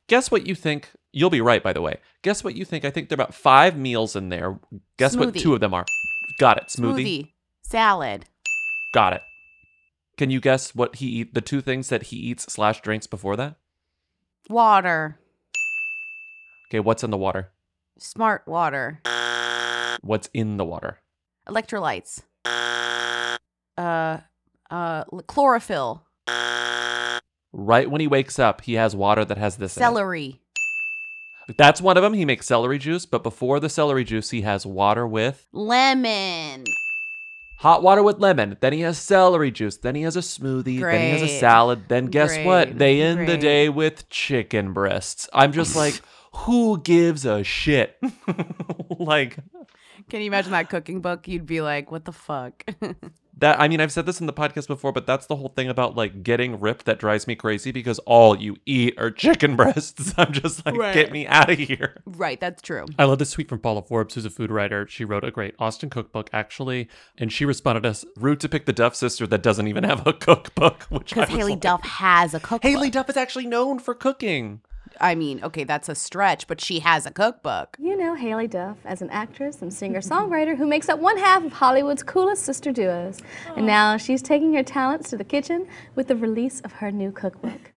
Guess 0.07 0.31
what 0.31 0.47
you 0.47 0.55
think? 0.55 0.91
You'll 1.17 1.31
be 1.31 1.41
right, 1.41 1.63
by 1.63 1.73
the 1.73 1.81
way. 1.81 1.97
Guess 2.21 2.43
what 2.43 2.55
you 2.55 2.63
think? 2.63 2.85
I 2.85 2.91
think 2.91 3.09
there 3.09 3.15
are 3.15 3.21
about 3.23 3.33
five 3.33 3.75
meals 3.75 4.15
in 4.15 4.29
there. 4.29 4.59
Guess 4.97 5.15
what 5.17 5.29
Smoothie. 5.29 5.39
two 5.41 5.53
of 5.55 5.59
them 5.61 5.73
are? 5.73 5.85
Got 6.39 6.57
it. 6.57 6.65
Smoothie. 6.67 7.03
Smoothie, 7.03 7.31
salad, 7.63 8.25
Got 8.93 9.13
it. 9.13 9.21
Can 10.17 10.29
you 10.29 10.39
guess 10.39 10.75
what 10.75 10.97
he 10.97 11.07
eat? 11.07 11.33
The 11.33 11.41
two 11.41 11.59
things 11.61 11.89
that 11.89 12.03
he 12.03 12.17
eats 12.17 12.51
slash 12.53 12.81
drinks 12.81 13.07
before 13.07 13.35
that? 13.35 13.55
water, 14.49 15.19
Okay, 16.69 16.79
what's 16.79 17.03
in 17.03 17.09
the 17.09 17.17
water? 17.17 17.49
smart 17.97 18.47
water, 18.47 19.01
What's 20.01 20.29
in 20.35 20.57
the 20.57 20.65
water? 20.65 20.99
electrolytes, 21.49 22.21
uh, 22.45 24.17
uh, 24.69 25.03
chlorophyll, 25.27 26.03
Right 27.53 27.89
when 27.89 28.01
he 28.01 28.07
wakes 28.07 28.37
up, 28.37 28.61
he 28.61 28.73
has 28.73 28.95
water 28.95 29.25
that 29.25 29.37
has 29.39 29.57
this 29.57 29.75
in 29.77 29.81
it. 29.81 29.85
celery. 29.85 30.41
That's 31.55 31.79
one 31.81 31.95
of 31.97 32.03
them. 32.03 32.13
He 32.13 32.25
makes 32.25 32.45
celery 32.45 32.77
juice, 32.77 33.05
but 33.05 33.23
before 33.23 33.59
the 33.59 33.69
celery 33.69 34.03
juice, 34.03 34.31
he 34.31 34.41
has 34.41 34.65
water 34.65 35.07
with 35.07 35.47
Lemon. 35.53 36.65
hot 37.57 37.81
water 37.81 38.03
with 38.03 38.19
lemon. 38.19 38.57
Then 38.59 38.73
he 38.73 38.81
has 38.81 38.97
celery 38.97 39.51
juice. 39.51 39.77
Then 39.77 39.95
he 39.95 40.01
has 40.03 40.15
a 40.15 40.19
smoothie. 40.21 40.81
Then 40.81 41.01
he 41.01 41.09
has 41.11 41.21
a 41.21 41.39
salad. 41.39 41.83
Then 41.87 42.07
guess 42.07 42.37
what? 42.45 42.77
They 42.77 43.01
end 43.01 43.27
the 43.27 43.37
day 43.37 43.69
with 43.69 44.09
chicken 44.09 44.73
breasts. 44.73 45.29
I'm 45.33 45.53
just 45.53 45.75
like, 45.75 46.01
who 46.33 46.79
gives 46.81 47.25
a 47.25 47.43
shit? 47.43 47.97
like 48.99 49.37
Can 50.09 50.21
you 50.21 50.27
imagine 50.27 50.51
that 50.51 50.69
cooking 50.69 51.01
book? 51.01 51.27
You'd 51.27 51.45
be 51.45 51.61
like, 51.61 51.91
what 51.91 52.05
the 52.05 52.11
fuck? 52.11 52.63
that. 53.39 53.59
I 53.59 53.67
mean, 53.67 53.79
I've 53.81 53.91
said 53.91 54.05
this 54.05 54.19
in 54.19 54.27
the 54.27 54.33
podcast 54.33 54.67
before, 54.67 54.91
but 54.91 55.05
that's 55.05 55.25
the 55.27 55.35
whole 55.35 55.49
thing 55.49 55.67
about 55.69 55.95
like 55.95 56.23
getting 56.23 56.59
ripped 56.59 56.85
that 56.85 56.99
drives 56.99 57.27
me 57.27 57.35
crazy 57.35 57.71
because 57.71 57.99
all 57.99 58.37
you 58.37 58.57
eat 58.65 58.97
are 58.99 59.11
chicken 59.11 59.55
breasts. 59.57 60.13
I'm 60.17 60.31
just 60.33 60.65
like, 60.65 60.75
Right. 60.75 60.93
get 60.93 61.11
me 61.11 61.27
out 61.27 61.49
of 61.49 61.57
here. 61.57 62.01
right, 62.05 62.39
that's 62.39 62.61
true. 62.61 62.85
I 62.97 63.05
love 63.05 63.19
this 63.19 63.31
tweet 63.31 63.49
from 63.49 63.59
Paula 63.59 63.81
Forbes, 63.81 64.15
who's 64.15 64.25
a 64.25 64.29
food 64.29 64.51
writer. 64.51 64.87
She 64.87 65.03
wrote 65.05 65.23
a 65.23 65.31
great 65.31 65.55
Austin 65.59 65.89
cookbook, 65.89 66.29
actually, 66.33 66.87
and 67.17 67.31
she 67.31 67.45
responded 67.45 67.85
us 67.85 68.05
rude 68.15 68.39
to 68.41 68.49
pick 68.49 68.65
the 68.65 68.73
Duff 68.73 68.95
sister 68.95 69.27
that 69.27 69.43
doesn't 69.43 69.67
even 69.67 69.83
have 69.83 70.05
a 70.07 70.13
cookbook. 70.13 70.83
Which 70.89 71.09
Because 71.13 71.29
was 71.29 71.37
Haley 71.37 71.51
like, 71.53 71.61
Duff 71.61 71.83
has 71.83 72.33
a 72.33 72.39
cookbook. 72.39 72.71
Haylie 72.71 72.91
Duff 72.91 73.09
is 73.09 73.17
actually 73.17 73.47
known 73.47 73.79
for 73.79 73.93
cooking. 73.93 74.61
I 74.99 75.15
mean, 75.15 75.43
okay, 75.43 75.63
that's 75.63 75.89
a 75.89 75.95
stretch, 75.95 76.47
but 76.47 76.61
she 76.61 76.79
has 76.79 77.05
a 77.05 77.11
cookbook. 77.11 77.77
You 77.79 77.95
know 77.95 78.15
Haylie 78.15 78.49
Duff 78.49 78.77
as 78.85 79.01
an 79.01 79.09
actress 79.09 79.61
and 79.61 79.73
singer-songwriter 79.73 80.57
who 80.57 80.67
makes 80.67 80.89
up 80.89 80.99
one 80.99 81.17
half 81.17 81.43
of 81.43 81.53
Hollywood's 81.53 82.03
coolest 82.03 82.43
sister 82.43 82.71
duos. 82.71 83.21
And 83.55 83.65
now 83.65 83.97
she's 83.97 84.21
taking 84.21 84.53
her 84.53 84.63
talents 84.63 85.09
to 85.09 85.17
the 85.17 85.23
kitchen 85.23 85.67
with 85.95 86.07
the 86.07 86.15
release 86.15 86.61
of 86.61 86.73
her 86.73 86.91
new 86.91 87.11
cookbook. 87.11 87.73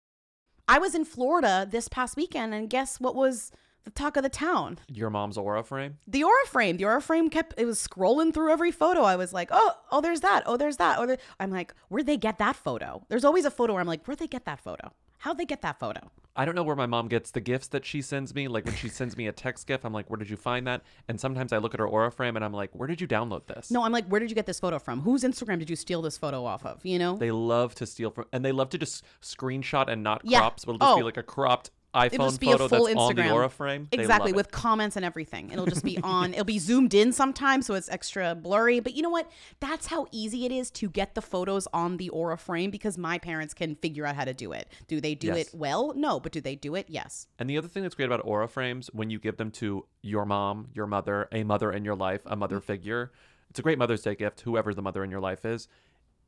I 0.67 0.79
was 0.79 0.95
in 0.95 1.05
Florida 1.05 1.67
this 1.69 1.87
past 1.87 2.17
weekend, 2.17 2.53
and 2.53 2.69
guess 2.69 2.99
what 2.99 3.15
was 3.15 3.51
the 3.85 3.91
talk 3.91 4.17
of 4.17 4.23
the 4.23 4.29
town? 4.29 4.79
Your 4.89 5.09
mom's 5.09 5.37
aura 5.37 5.63
frame. 5.63 5.97
The 6.05 6.25
aura 6.25 6.45
frame. 6.45 6.75
The 6.75 6.83
aura 6.83 7.01
frame 7.01 7.29
kept 7.29 7.53
it 7.57 7.65
was 7.65 7.79
scrolling 7.79 8.33
through 8.33 8.51
every 8.51 8.71
photo. 8.71 9.03
I 9.03 9.15
was 9.15 9.31
like, 9.31 9.47
oh, 9.51 9.71
oh, 9.91 10.01
there's 10.01 10.19
that. 10.19 10.43
Oh, 10.45 10.57
there's 10.57 10.75
that. 10.75 10.99
Oh, 10.99 11.05
there. 11.05 11.17
I'm 11.39 11.51
like, 11.51 11.73
where'd 11.87 12.05
they 12.05 12.17
get 12.17 12.37
that 12.39 12.57
photo? 12.57 13.05
There's 13.07 13.23
always 13.23 13.45
a 13.45 13.51
photo 13.51 13.73
where 13.73 13.79
I'm 13.79 13.87
like, 13.87 14.05
where'd 14.05 14.19
they 14.19 14.27
get 14.27 14.43
that 14.43 14.59
photo? 14.59 14.91
How'd 15.19 15.37
they 15.37 15.45
get 15.45 15.61
that 15.61 15.79
photo? 15.79 16.11
I 16.35 16.45
don't 16.45 16.53
know 16.53 16.61
where 16.61 16.75
my 16.75 16.85
mom 16.85 17.07
gets 17.07 17.31
the 17.31 17.41
gifts 17.41 17.67
that 17.69 17.83
she 17.83 17.99
sends 18.03 18.35
me. 18.35 18.47
Like 18.47 18.63
when 18.65 18.75
she 18.75 18.89
sends 18.89 19.17
me 19.17 19.25
a 19.25 19.31
text 19.31 19.65
gift, 19.65 19.83
I'm 19.83 19.91
like, 19.93 20.07
where 20.09 20.17
did 20.17 20.29
you 20.29 20.37
find 20.37 20.67
that? 20.67 20.83
And 21.07 21.19
sometimes 21.19 21.51
I 21.51 21.57
look 21.57 21.73
at 21.73 21.79
her 21.79 21.87
aura 21.87 22.11
frame 22.11 22.35
and 22.35 22.45
I'm 22.45 22.53
like, 22.53 22.69
where 22.73 22.87
did 22.87 23.01
you 23.01 23.07
download 23.07 23.47
this? 23.47 23.71
No, 23.71 23.83
I'm 23.83 23.91
like, 23.91 24.05
where 24.07 24.19
did 24.19 24.29
you 24.29 24.35
get 24.35 24.45
this 24.45 24.59
photo 24.59 24.77
from? 24.77 25.01
Whose 25.01 25.23
Instagram 25.23 25.57
did 25.57 25.69
you 25.69 25.75
steal 25.75 26.03
this 26.03 26.15
photo 26.15 26.45
off 26.45 26.63
of? 26.63 26.85
You 26.85 26.99
know? 26.99 27.17
They 27.17 27.31
love 27.31 27.73
to 27.75 27.87
steal 27.87 28.11
from, 28.11 28.25
and 28.31 28.45
they 28.45 28.51
love 28.51 28.69
to 28.69 28.77
just 28.77 29.03
screenshot 29.21 29.87
and 29.89 30.03
not 30.03 30.21
Yeah. 30.23 30.39
crop. 30.41 30.59
So 30.59 30.69
it'll 30.69 30.77
just 30.79 30.95
be 30.97 31.01
Oh. 31.01 31.05
like 31.05 31.17
a 31.17 31.23
cropped 31.23 31.71
It'll 32.05 32.25
iPhone 32.25 32.29
just 32.29 32.39
be 32.39 32.47
a 32.47 32.51
photo 32.51 32.67
full 32.67 32.85
that's 32.85 32.97
on 32.97 33.15
the 33.15 33.21
Instagram. 33.21 33.33
aura 33.33 33.49
frame. 33.49 33.87
Exactly, 33.91 34.31
it. 34.31 34.35
with 34.35 34.51
comments 34.51 34.95
and 34.95 35.05
everything. 35.05 35.51
It'll 35.51 35.65
just 35.65 35.83
be 35.83 35.97
on. 36.03 36.33
It'll 36.33 36.45
be 36.45 36.59
zoomed 36.59 36.93
in 36.93 37.11
sometimes, 37.11 37.65
so 37.65 37.73
it's 37.73 37.89
extra 37.89 38.35
blurry. 38.35 38.79
But 38.79 38.93
you 38.93 39.01
know 39.01 39.09
what? 39.09 39.29
That's 39.59 39.87
how 39.87 40.07
easy 40.11 40.45
it 40.45 40.51
is 40.51 40.71
to 40.71 40.89
get 40.89 41.15
the 41.15 41.21
photos 41.21 41.67
on 41.73 41.97
the 41.97 42.09
Aura 42.09 42.37
frame 42.37 42.71
because 42.71 42.97
my 42.97 43.17
parents 43.17 43.53
can 43.53 43.75
figure 43.75 44.05
out 44.05 44.15
how 44.15 44.25
to 44.25 44.33
do 44.33 44.51
it. 44.51 44.67
Do 44.87 45.01
they 45.01 45.15
do 45.15 45.27
Yes. 45.27 45.37
it 45.37 45.55
well? 45.55 45.93
No, 45.95 46.19
but 46.19 46.31
do 46.31 46.41
they 46.41 46.55
do 46.55 46.75
it? 46.75 46.85
Yes. 46.89 47.27
And 47.39 47.49
the 47.49 47.57
other 47.57 47.67
thing 47.67 47.83
that's 47.83 47.95
great 47.95 48.05
about 48.05 48.21
aura 48.23 48.47
frames, 48.47 48.89
when 48.93 49.09
you 49.09 49.19
give 49.19 49.37
them 49.37 49.51
to 49.51 49.85
your 50.01 50.25
mom, 50.25 50.69
your 50.73 50.87
mother, 50.87 51.27
a 51.31 51.43
mother 51.43 51.71
in 51.71 51.83
your 51.83 51.95
life, 51.95 52.21
a 52.25 52.35
mother 52.35 52.57
mm-hmm. 52.57 52.65
figure, 52.65 53.11
it's 53.49 53.59
a 53.59 53.61
great 53.61 53.77
Mother's 53.77 54.01
Day 54.01 54.15
gift, 54.15 54.41
whoever 54.41 54.73
the 54.73 54.81
mother 54.81 55.03
in 55.03 55.11
your 55.11 55.19
life 55.19 55.45
is. 55.45 55.67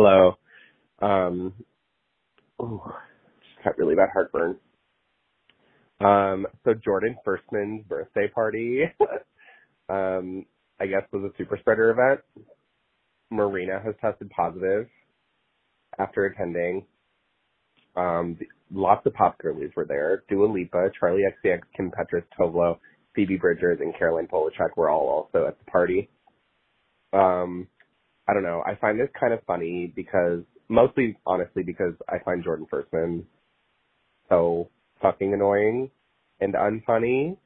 Hello. 0.00 0.38
Um, 1.02 1.52
ooh, 2.62 2.80
just 3.40 3.64
got 3.64 3.76
really 3.78 3.96
bad 3.96 4.10
heartburn. 4.12 4.56
Um, 6.00 6.46
so 6.64 6.72
Jordan 6.72 7.16
Firstman's 7.26 7.84
birthday 7.88 8.28
party, 8.32 8.82
um, 9.88 10.46
I 10.78 10.86
guess 10.86 11.02
was 11.12 11.24
a 11.24 11.36
super 11.36 11.56
spreader 11.58 11.90
event. 11.90 12.20
Marina 13.32 13.80
has 13.84 13.96
tested 14.00 14.30
positive 14.30 14.86
after 15.98 16.26
attending. 16.26 16.86
Um, 17.96 18.38
lots 18.72 19.04
of 19.04 19.14
pop 19.14 19.36
girlies 19.38 19.72
were 19.74 19.84
there. 19.84 20.22
Dua 20.28 20.46
Lipa, 20.46 20.90
Charli 21.02 21.22
XCX, 21.44 21.62
Kim 21.76 21.90
Petras, 21.90 22.22
Tove 22.38 22.54
Lo, 22.54 22.78
Phoebe 23.16 23.36
Bridgers, 23.36 23.80
and 23.80 23.92
Caroline 23.98 24.28
Polachek 24.28 24.76
were 24.76 24.90
all 24.90 25.08
also 25.08 25.48
at 25.48 25.58
the 25.58 25.68
party. 25.68 26.08
Um, 27.12 27.66
I 28.28 28.34
don't 28.34 28.42
know. 28.42 28.62
I 28.66 28.74
find 28.74 29.00
this 29.00 29.08
kind 29.18 29.32
of 29.32 29.40
funny 29.46 29.92
because 29.96 30.42
mostly, 30.68 31.16
honestly, 31.26 31.62
because 31.62 31.94
I 32.08 32.18
find 32.24 32.44
Jordan 32.44 32.66
Firstman 32.70 33.24
so 34.28 34.68
fucking 35.00 35.32
annoying 35.32 35.90
and 36.40 36.54
unfunny. 36.54 37.36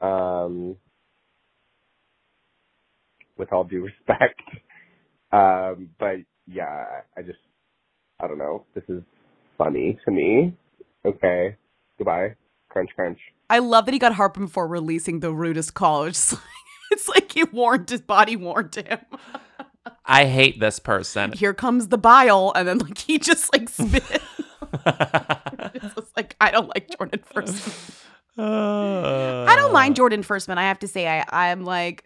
Um, 0.00 0.76
with 3.36 3.52
all 3.52 3.64
due 3.64 3.82
respect. 4.08 4.40
Um, 5.32 5.90
but 5.98 6.16
yeah, 6.46 6.84
I 7.16 7.22
just, 7.22 7.38
I 8.20 8.28
don't 8.28 8.38
know. 8.38 8.64
This 8.74 8.84
is 8.88 9.02
funny 9.58 9.98
to 10.04 10.10
me. 10.10 10.54
Okay. 11.04 11.56
Goodbye. 11.98 12.36
Crunch, 12.68 12.90
crunch. 12.94 13.18
I 13.50 13.58
love 13.58 13.86
that 13.86 13.92
he 13.92 13.98
got 13.98 14.14
heartburn 14.14 14.48
for 14.48 14.66
releasing 14.66 15.20
the 15.20 15.32
rudest 15.32 15.74
call. 15.74 16.04
It's 16.04 16.32
like, 16.32 16.42
it's 16.90 17.08
like 17.08 17.32
he 17.32 17.44
warned 17.44 17.90
his 17.90 18.00
body 18.00 18.36
warned 18.36 18.74
him. 18.74 18.98
I 20.04 20.26
hate 20.26 20.60
this 20.60 20.78
person. 20.78 21.32
Here 21.32 21.54
comes 21.54 21.88
the 21.88 21.98
bile, 21.98 22.52
and 22.54 22.66
then 22.66 22.78
like 22.78 22.98
he 22.98 23.18
just 23.18 23.52
like 23.52 23.68
spit. 23.68 24.02
it's 25.74 25.94
just 25.94 26.16
like 26.16 26.36
I 26.40 26.50
don't 26.50 26.68
like 26.68 26.96
Jordan 26.96 27.20
Firstman. 27.34 28.00
Uh. 28.36 29.44
I 29.44 29.54
don't 29.56 29.72
mind 29.72 29.96
Jordan 29.96 30.22
Firstman. 30.22 30.58
I 30.58 30.62
have 30.62 30.78
to 30.80 30.88
say, 30.88 31.06
I 31.06 31.24
I'm 31.30 31.64
like, 31.64 32.04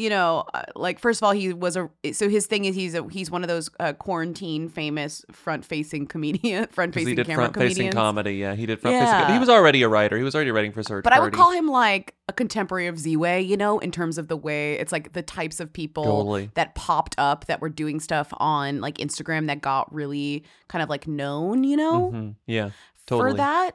you 0.00 0.10
know, 0.10 0.44
uh, 0.54 0.62
like 0.74 0.98
first 0.98 1.20
of 1.20 1.26
all, 1.26 1.32
he 1.32 1.52
was 1.52 1.76
a 1.76 1.90
so 2.12 2.28
his 2.28 2.46
thing 2.46 2.64
is 2.64 2.74
he's 2.74 2.94
a 2.94 3.06
he's 3.08 3.30
one 3.30 3.42
of 3.42 3.48
those 3.48 3.68
uh, 3.78 3.92
quarantine 3.92 4.68
famous 4.68 5.24
front 5.30 5.64
facing 5.64 6.06
comedian, 6.06 6.66
front 6.72 6.94
facing 6.94 7.16
camera 7.16 7.34
front 7.52 7.56
facing 7.56 7.92
comedy. 7.92 8.34
Yeah, 8.36 8.54
he 8.54 8.66
did 8.66 8.80
front 8.80 8.96
Yeah. 8.96 9.20
facing. 9.20 9.34
He 9.34 9.38
was 9.40 9.48
already 9.48 9.82
a 9.82 9.88
writer. 9.88 10.16
He 10.16 10.22
was 10.24 10.34
already 10.34 10.50
writing 10.50 10.72
for 10.72 10.82
Search 10.82 11.04
But 11.04 11.12
I 11.12 11.20
would 11.20 11.32
call 11.32 11.50
him 11.52 11.68
like 11.68 12.14
a 12.28 12.32
contemporary 12.32 12.86
of 12.86 12.98
Z-Way, 12.98 13.42
you 13.42 13.56
know, 13.56 13.78
in 13.80 13.90
terms 13.90 14.16
of 14.16 14.28
the 14.28 14.36
way 14.36 14.74
it's 14.74 14.92
like 14.92 15.12
the 15.12 15.22
types 15.22 15.58
of 15.60 15.72
people 15.72 16.04
Totally. 16.04 16.50
that 16.54 16.74
popped 16.76 17.14
up 17.18 17.46
that 17.46 17.60
were 17.60 17.68
doing 17.68 17.98
stuff 18.00 18.32
on 18.38 18.80
like 18.80 18.98
Instagram 18.98 19.48
that 19.48 19.60
got 19.62 19.92
really 19.92 20.44
kind 20.68 20.82
of 20.82 20.88
like 20.88 21.06
known, 21.08 21.64
you 21.64 21.76
know, 21.76 22.10
Mhm. 22.14 22.34
Yeah, 22.46 22.70
totally. 23.06 23.32
for 23.32 23.36
that. 23.38 23.72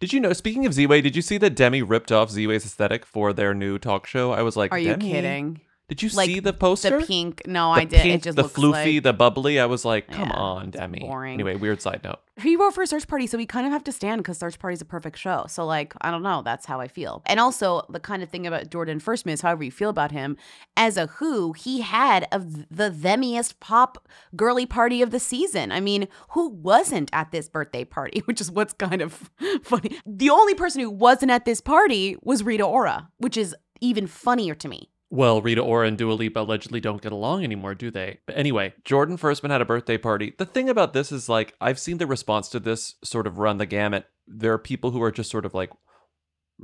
Did 0.00 0.12
you 0.12 0.20
know? 0.20 0.34
Speaking 0.34 0.66
of 0.66 0.74
Z-Way, 0.74 1.00
did 1.00 1.16
you 1.16 1.22
see 1.22 1.38
that 1.38 1.56
Demi 1.56 1.80
ripped 1.82 2.12
off 2.12 2.30
Z-Way's 2.30 2.66
aesthetic 2.66 3.06
for 3.06 3.32
their 3.32 3.54
new 3.54 3.78
talk 3.78 4.06
show? 4.06 4.32
I 4.32 4.42
was 4.42 4.54
like, 4.54 4.70
Are 4.70 4.78
you 4.78 4.90
Demi, 4.90 5.10
kidding? 5.10 5.60
Did 5.88 6.02
you 6.02 6.10
Like, 6.10 6.26
see 6.26 6.40
the 6.40 6.52
poster? 6.52 7.00
The 7.00 7.06
pink. 7.06 7.42
No, 7.46 7.72
The 7.74 7.80
I 7.80 7.84
did. 7.84 8.00
pink, 8.02 8.14
it 8.16 8.22
just 8.24 8.36
the 8.36 8.42
looks 8.42 8.54
floofy, 8.54 8.94
like 8.96 9.02
the 9.04 9.12
bubbly. 9.14 9.58
I 9.58 9.64
was 9.64 9.86
like, 9.86 10.06
come 10.08 10.28
Yeah, 10.28 10.36
on, 10.36 10.70
Demi. 10.70 11.00
boring. 11.00 11.32
Anyway, 11.32 11.56
weird 11.56 11.80
side 11.80 12.02
note. 12.04 12.18
he 12.42 12.56
wrote 12.56 12.74
for 12.74 12.82
a 12.82 12.86
Search 12.86 13.08
Party, 13.08 13.26
so 13.26 13.38
we 13.38 13.46
kind 13.46 13.66
of 13.66 13.72
have 13.72 13.84
to 13.84 13.92
stand 13.92 14.20
because 14.20 14.36
Search 14.36 14.58
Party 14.58 14.74
is 14.74 14.82
a 14.82 14.84
perfect 14.84 15.16
show. 15.16 15.46
So, 15.48 15.64
like, 15.64 15.94
I 16.02 16.10
don't 16.10 16.22
know. 16.22 16.42
That's 16.42 16.66
how 16.66 16.78
I 16.78 16.88
feel. 16.88 17.22
And 17.24 17.40
also, 17.40 17.82
the 17.88 18.00
kind 18.00 18.22
of 18.22 18.28
thing 18.28 18.46
about 18.46 18.70
Jordan 18.70 19.00
Firstman 19.00 19.32
is 19.32 19.40
however 19.40 19.64
you 19.64 19.70
feel 19.70 19.88
about 19.88 20.12
him, 20.12 20.36
as 20.76 20.98
a 20.98 21.06
Who, 21.06 21.54
he 21.54 21.80
had 21.80 22.28
a, 22.32 22.38
the 22.38 22.90
themiest 22.90 23.58
pop 23.58 24.06
girly 24.36 24.66
party 24.66 25.00
of 25.00 25.10
the 25.10 25.18
season. 25.20 25.72
I 25.72 25.80
mean, 25.80 26.06
who 26.32 26.50
wasn't 26.50 27.08
at 27.14 27.30
this 27.32 27.48
birthday 27.48 27.84
party? 27.84 28.20
Which 28.26 28.42
is 28.42 28.50
what's 28.50 28.74
kind 28.74 29.00
of 29.00 29.30
funny. 29.62 29.98
The 30.04 30.28
only 30.28 30.52
person 30.54 30.82
who 30.82 30.90
wasn't 30.90 31.30
at 31.30 31.46
this 31.46 31.62
party 31.62 32.14
was 32.22 32.42
Rita 32.42 32.62
Ora, 32.64 33.08
which 33.16 33.38
is 33.38 33.56
even 33.80 34.06
funnier 34.06 34.54
to 34.56 34.68
me. 34.68 34.90
Well, 35.10 35.40
Rita 35.40 35.62
Ora 35.62 35.88
and 35.88 35.96
Dua 35.96 36.12
Lipa 36.12 36.40
allegedly 36.40 36.80
don't 36.80 37.00
get 37.00 37.12
along 37.12 37.42
anymore, 37.42 37.74
do 37.74 37.90
they? 37.90 38.20
But 38.26 38.36
anyway, 38.36 38.74
Jordan 38.84 39.16
Firstman 39.16 39.50
had 39.50 39.62
a 39.62 39.66
birthday 39.66 39.96
party. 39.96 40.34
The 40.36 40.44
thing 40.44 40.68
about 40.68 40.92
this 40.92 41.10
is 41.10 41.30
like 41.30 41.54
I've 41.60 41.78
seen 41.78 41.96
the 41.96 42.06
response 42.06 42.48
to 42.50 42.60
this 42.60 42.96
sort 43.02 43.26
of 43.26 43.38
run 43.38 43.56
the 43.56 43.64
gamut. 43.64 44.06
There 44.26 44.52
are 44.52 44.58
people 44.58 44.90
who 44.90 45.02
are 45.02 45.10
just 45.10 45.30
sort 45.30 45.46
of 45.46 45.54
like 45.54 45.70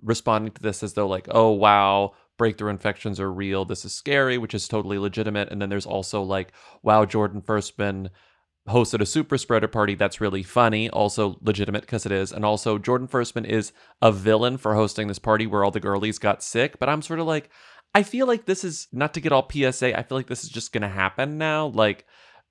responding 0.02 0.52
to 0.52 0.62
this 0.62 0.82
as 0.82 0.92
though 0.92 1.08
like, 1.08 1.26
"Oh, 1.30 1.52
wow, 1.52 2.12
breakthrough 2.36 2.70
infections 2.70 3.18
are 3.18 3.32
real. 3.32 3.64
This 3.64 3.86
is 3.86 3.94
scary," 3.94 4.36
which 4.36 4.52
is 4.54 4.68
totally 4.68 4.98
legitimate. 4.98 5.48
And 5.50 5.62
then 5.62 5.70
there's 5.70 5.86
also 5.86 6.22
like, 6.22 6.52
"Wow, 6.82 7.06
Jordan 7.06 7.40
Firstman 7.40 8.10
hosted 8.68 9.00
a 9.00 9.06
super 9.06 9.36
spreader 9.36 9.68
party 9.68 9.94
that's 9.94 10.22
really 10.22 10.42
funny 10.42 10.88
also 10.88 11.36
legitimate 11.42 11.82
because 11.82 12.06
it 12.06 12.12
is 12.12 12.32
and 12.32 12.46
also 12.46 12.78
jordan 12.78 13.06
firstman 13.06 13.44
is 13.44 13.72
a 14.00 14.10
villain 14.10 14.56
for 14.56 14.74
hosting 14.74 15.06
this 15.06 15.18
party 15.18 15.46
where 15.46 15.62
all 15.62 15.70
the 15.70 15.78
girlies 15.78 16.18
got 16.18 16.42
sick 16.42 16.78
but 16.78 16.88
i'm 16.88 17.02
sort 17.02 17.20
of 17.20 17.26
like 17.26 17.50
i 17.94 18.02
feel 18.02 18.26
like 18.26 18.44
this 18.44 18.64
is 18.64 18.88
not 18.92 19.14
to 19.14 19.20
get 19.20 19.32
all 19.32 19.48
psa 19.50 19.94
i 19.94 20.02
feel 20.02 20.18
like 20.18 20.26
this 20.26 20.44
is 20.44 20.50
just 20.50 20.72
gonna 20.72 20.88
happen 20.88 21.38
now 21.38 21.66
like 21.66 22.06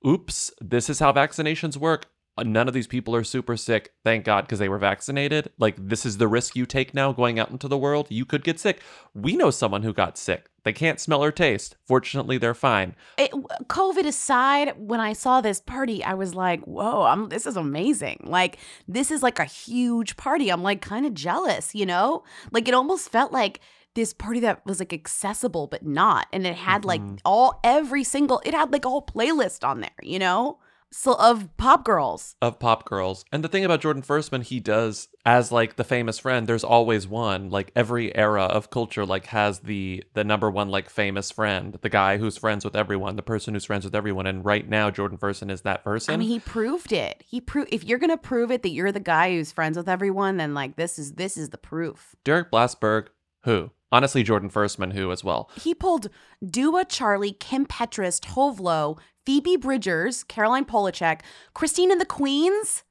oops 0.06 0.52
this 0.62 0.90
is 0.90 1.00
how 1.00 1.12
vaccinations 1.12 1.78
work. 1.78 2.08
None 2.44 2.68
of 2.68 2.74
these 2.74 2.88
people 2.88 3.16
are 3.16 3.24
super 3.24 3.56
sick 3.56 3.92
thank 4.04 4.26
god 4.26 4.42
because 4.42 4.58
they 4.58 4.70
were 4.70 4.80
vaccinated. 4.80 5.52
Like 5.60 5.76
this 5.78 6.04
is 6.04 6.18
the 6.18 6.28
risk 6.28 6.56
you 6.56 6.66
take 6.66 6.92
now 6.92 7.12
going 7.12 7.38
out 7.38 7.52
into 7.52 7.68
the 7.68 7.78
world. 7.78 8.08
You 8.10 8.26
could 8.26 8.44
get 8.44 8.60
sick. 8.60 8.82
We 9.14 9.36
know 9.36 9.52
someone 9.52 9.84
who 9.84 9.94
got 9.94 10.18
sick. 10.18 10.50
They 10.64 10.74
can't 10.74 11.00
smell 11.00 11.24
or 11.24 11.32
taste. 11.32 11.76
Fortunately 11.86 12.40
they're 12.40 12.56
fine. 12.56 12.96
It, 13.20 13.32
COVID 13.68 14.08
aside, 14.08 14.74
when 14.78 15.00
I 15.00 15.14
saw 15.14 15.42
this 15.42 15.60
party, 15.60 16.04
I 16.04 16.16
was 16.16 16.34
like, 16.34 16.62
"Whoa, 16.66 17.04
I'm, 17.04 17.30
this 17.30 17.46
is 17.46 17.56
amazing! 17.56 18.24
Like, 18.24 18.58
this 18.88 19.12
is 19.12 19.22
like 19.22 19.38
a 19.38 19.46
huge 19.46 20.18
party." 20.18 20.50
I'm 20.50 20.64
like 20.64 20.82
kind 20.82 21.06
of 21.06 21.14
jealous, 21.14 21.76
you 21.76 21.86
know? 21.86 22.24
Like, 22.52 22.68
it 22.68 22.74
almost 22.74 23.10
felt 23.10 23.32
like 23.32 23.60
this 23.96 24.14
party 24.14 24.40
that 24.42 24.66
was 24.66 24.80
like 24.80 24.94
accessible 24.94 25.68
but 25.68 25.86
not, 25.86 26.28
and 26.34 26.46
it 26.48 26.56
had 26.56 26.86
like 26.86 27.02
mm-hmm. 27.02 27.16
all 27.26 27.60
every 27.64 28.04
single. 28.04 28.42
It 28.46 28.54
had 28.54 28.72
like 28.72 28.86
a 28.86 28.90
whole 28.90 29.06
playlist 29.06 29.68
on 29.68 29.82
there, 29.82 29.92
you 30.02 30.20
know? 30.20 30.60
So 30.96 31.16
of 31.16 31.50
pop 31.58 31.84
girls. 31.84 32.36
of 32.40 32.60
pop 32.60 32.86
girls. 32.86 33.26
And 33.32 33.44
the 33.44 33.48
thing 33.48 33.66
about 33.66 33.82
Jordan 33.82 34.04
Firstman, 34.04 34.44
he 34.44 34.60
does 34.60 35.08
as 35.26 35.52
like 35.52 35.76
the 35.76 35.84
famous 35.84 36.20
friend. 36.20 36.46
There's 36.46 36.64
always 36.64 37.08
one. 37.08 37.50
Like 37.50 37.72
every 37.76 38.16
era 38.16 38.44
of 38.44 38.70
culture, 38.70 39.04
like 39.04 39.26
has 39.28 39.62
the 39.62 40.04
the 40.14 40.24
number 40.24 40.52
one 40.52 40.70
like 40.70 40.92
famous 40.92 41.32
friend, 41.32 41.80
the 41.82 41.90
guy 41.90 42.18
who's 42.18 42.38
friends 42.38 42.64
with 42.64 42.76
everyone, 42.76 43.16
the 43.16 43.24
person 43.24 43.56
who's 43.56 43.66
friends 43.66 43.86
with 43.86 43.96
everyone. 43.96 44.28
And 44.28 44.46
right 44.46 44.70
now, 44.70 44.92
Jordan 44.92 45.18
Firstman 45.18 45.50
is 45.50 45.64
that 45.64 45.84
person. 45.84 46.14
I 46.14 46.18
mean, 46.18 46.30
he 46.30 46.40
proved 46.40 46.92
it. 46.92 47.24
He 47.28 47.42
proved 47.42 47.70
if 47.74 47.84
you're 47.84 47.98
gonna 47.98 48.16
prove 48.16 48.52
it 48.52 48.62
that 48.62 48.70
you're 48.70 48.92
the 48.92 49.00
guy 49.00 49.32
who's 49.32 49.52
friends 49.52 49.76
with 49.76 49.90
everyone, 49.90 50.38
then 50.38 50.54
like 50.54 50.76
this 50.76 51.00
is 51.00 51.14
this 51.14 51.38
is 51.38 51.50
the 51.50 51.58
proof. 51.58 52.16
Derek 52.24 52.52
Blasberg, 52.52 53.08
who 53.46 53.72
honestly 53.94 54.24
Jordan 54.24 54.50
Firstman, 54.50 54.92
who 54.92 55.12
as 55.12 55.24
well. 55.24 55.50
He 55.56 55.74
pulled 55.74 56.10
Dua 56.46 56.84
Charlie, 56.84 57.32
Kim 57.32 57.66
Petras, 57.66 58.20
Tove 58.20 58.60
Lo, 58.60 58.98
Phoebe 59.26 59.56
Bridgers, 59.56 60.24
Caroline 60.26 60.66
Polachek, 60.66 61.22
Christine 61.54 61.92
and 61.92 62.02
the 62.02 62.06
Queens. 62.06 62.84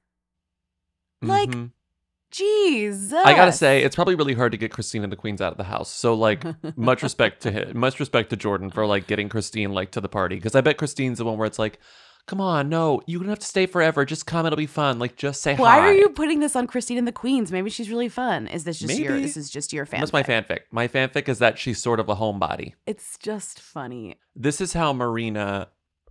Like, 1.21 1.51
Mhm. 1.51 1.73
Jesus. 2.31 3.13
I 3.27 3.35
gotta 3.35 3.53
say, 3.53 3.83
it's 3.83 3.95
probably 3.95 4.15
really 4.15 4.33
hard 4.35 4.53
to 4.53 4.59
get 4.59 4.73
Christine 4.73 5.03
and 5.03 5.13
the 5.13 5.17
Queens 5.17 5.43
out 5.43 5.53
of 5.53 5.59
the 5.59 5.65
house. 5.65 5.91
So 5.91 6.15
like, 6.15 6.43
much 6.77 7.03
respect 7.03 7.43
to 7.43 7.51
him, 7.51 7.79
much 7.79 8.01
respect 8.01 8.31
to 8.31 8.37
Jordan 8.37 8.71
for 8.71 8.87
like 8.87 9.07
getting 9.07 9.29
Christine 9.29 9.73
like 9.73 9.91
to 9.93 10.01
the 10.01 10.09
party 10.09 10.37
because 10.37 10.55
I 10.55 10.63
bet 10.63 10.79
Christine's 10.79 11.19
the 11.19 11.25
one 11.27 11.37
where 11.37 11.47
it's 11.47 11.59
like, 11.59 11.79
come 12.27 12.41
on, 12.41 12.69
no, 12.69 13.03
you 13.07 13.19
don't 13.19 13.29
have 13.29 13.39
to 13.41 13.47
stay 13.47 13.67
forever. 13.67 14.05
Just 14.05 14.27
come, 14.27 14.47
it'll 14.47 14.57
be 14.57 14.67
fun. 14.67 14.99
Like, 14.99 15.17
just 15.17 15.43
say 15.43 15.55
Why 15.55 15.73
hi. 15.73 15.79
Why 15.79 15.87
are 15.89 15.93
you 15.95 16.09
putting 16.09 16.41
this 16.41 16.57
on 16.57 16.67
Christine 16.67 16.99
and 16.99 17.07
the 17.07 17.13
Queens? 17.13 17.53
Maybe 17.53 17.71
she's 17.71 17.91
really 17.91 18.09
fun. 18.09 18.47
Is 18.47 18.65
this 18.65 18.79
just 18.79 18.99
your 18.99 19.21
this 19.21 19.37
is 19.37 19.51
just 19.51 19.73
your 19.73 19.87
fan? 19.87 20.01
That's 20.01 20.13
my 20.13 20.23
fanfic. 20.23 20.61
My 20.71 20.89
fanfic 20.89 21.29
is 21.29 21.39
that 21.39 21.59
she's 21.59 21.81
sort 21.81 22.01
of 22.01 22.09
a 22.09 22.17
homebody. 22.17 22.75
It's 22.87 23.19
just 23.19 23.61
funny. 23.61 24.17
This 24.35 24.61
is 24.61 24.73
how 24.73 24.93
Marina 24.93 25.69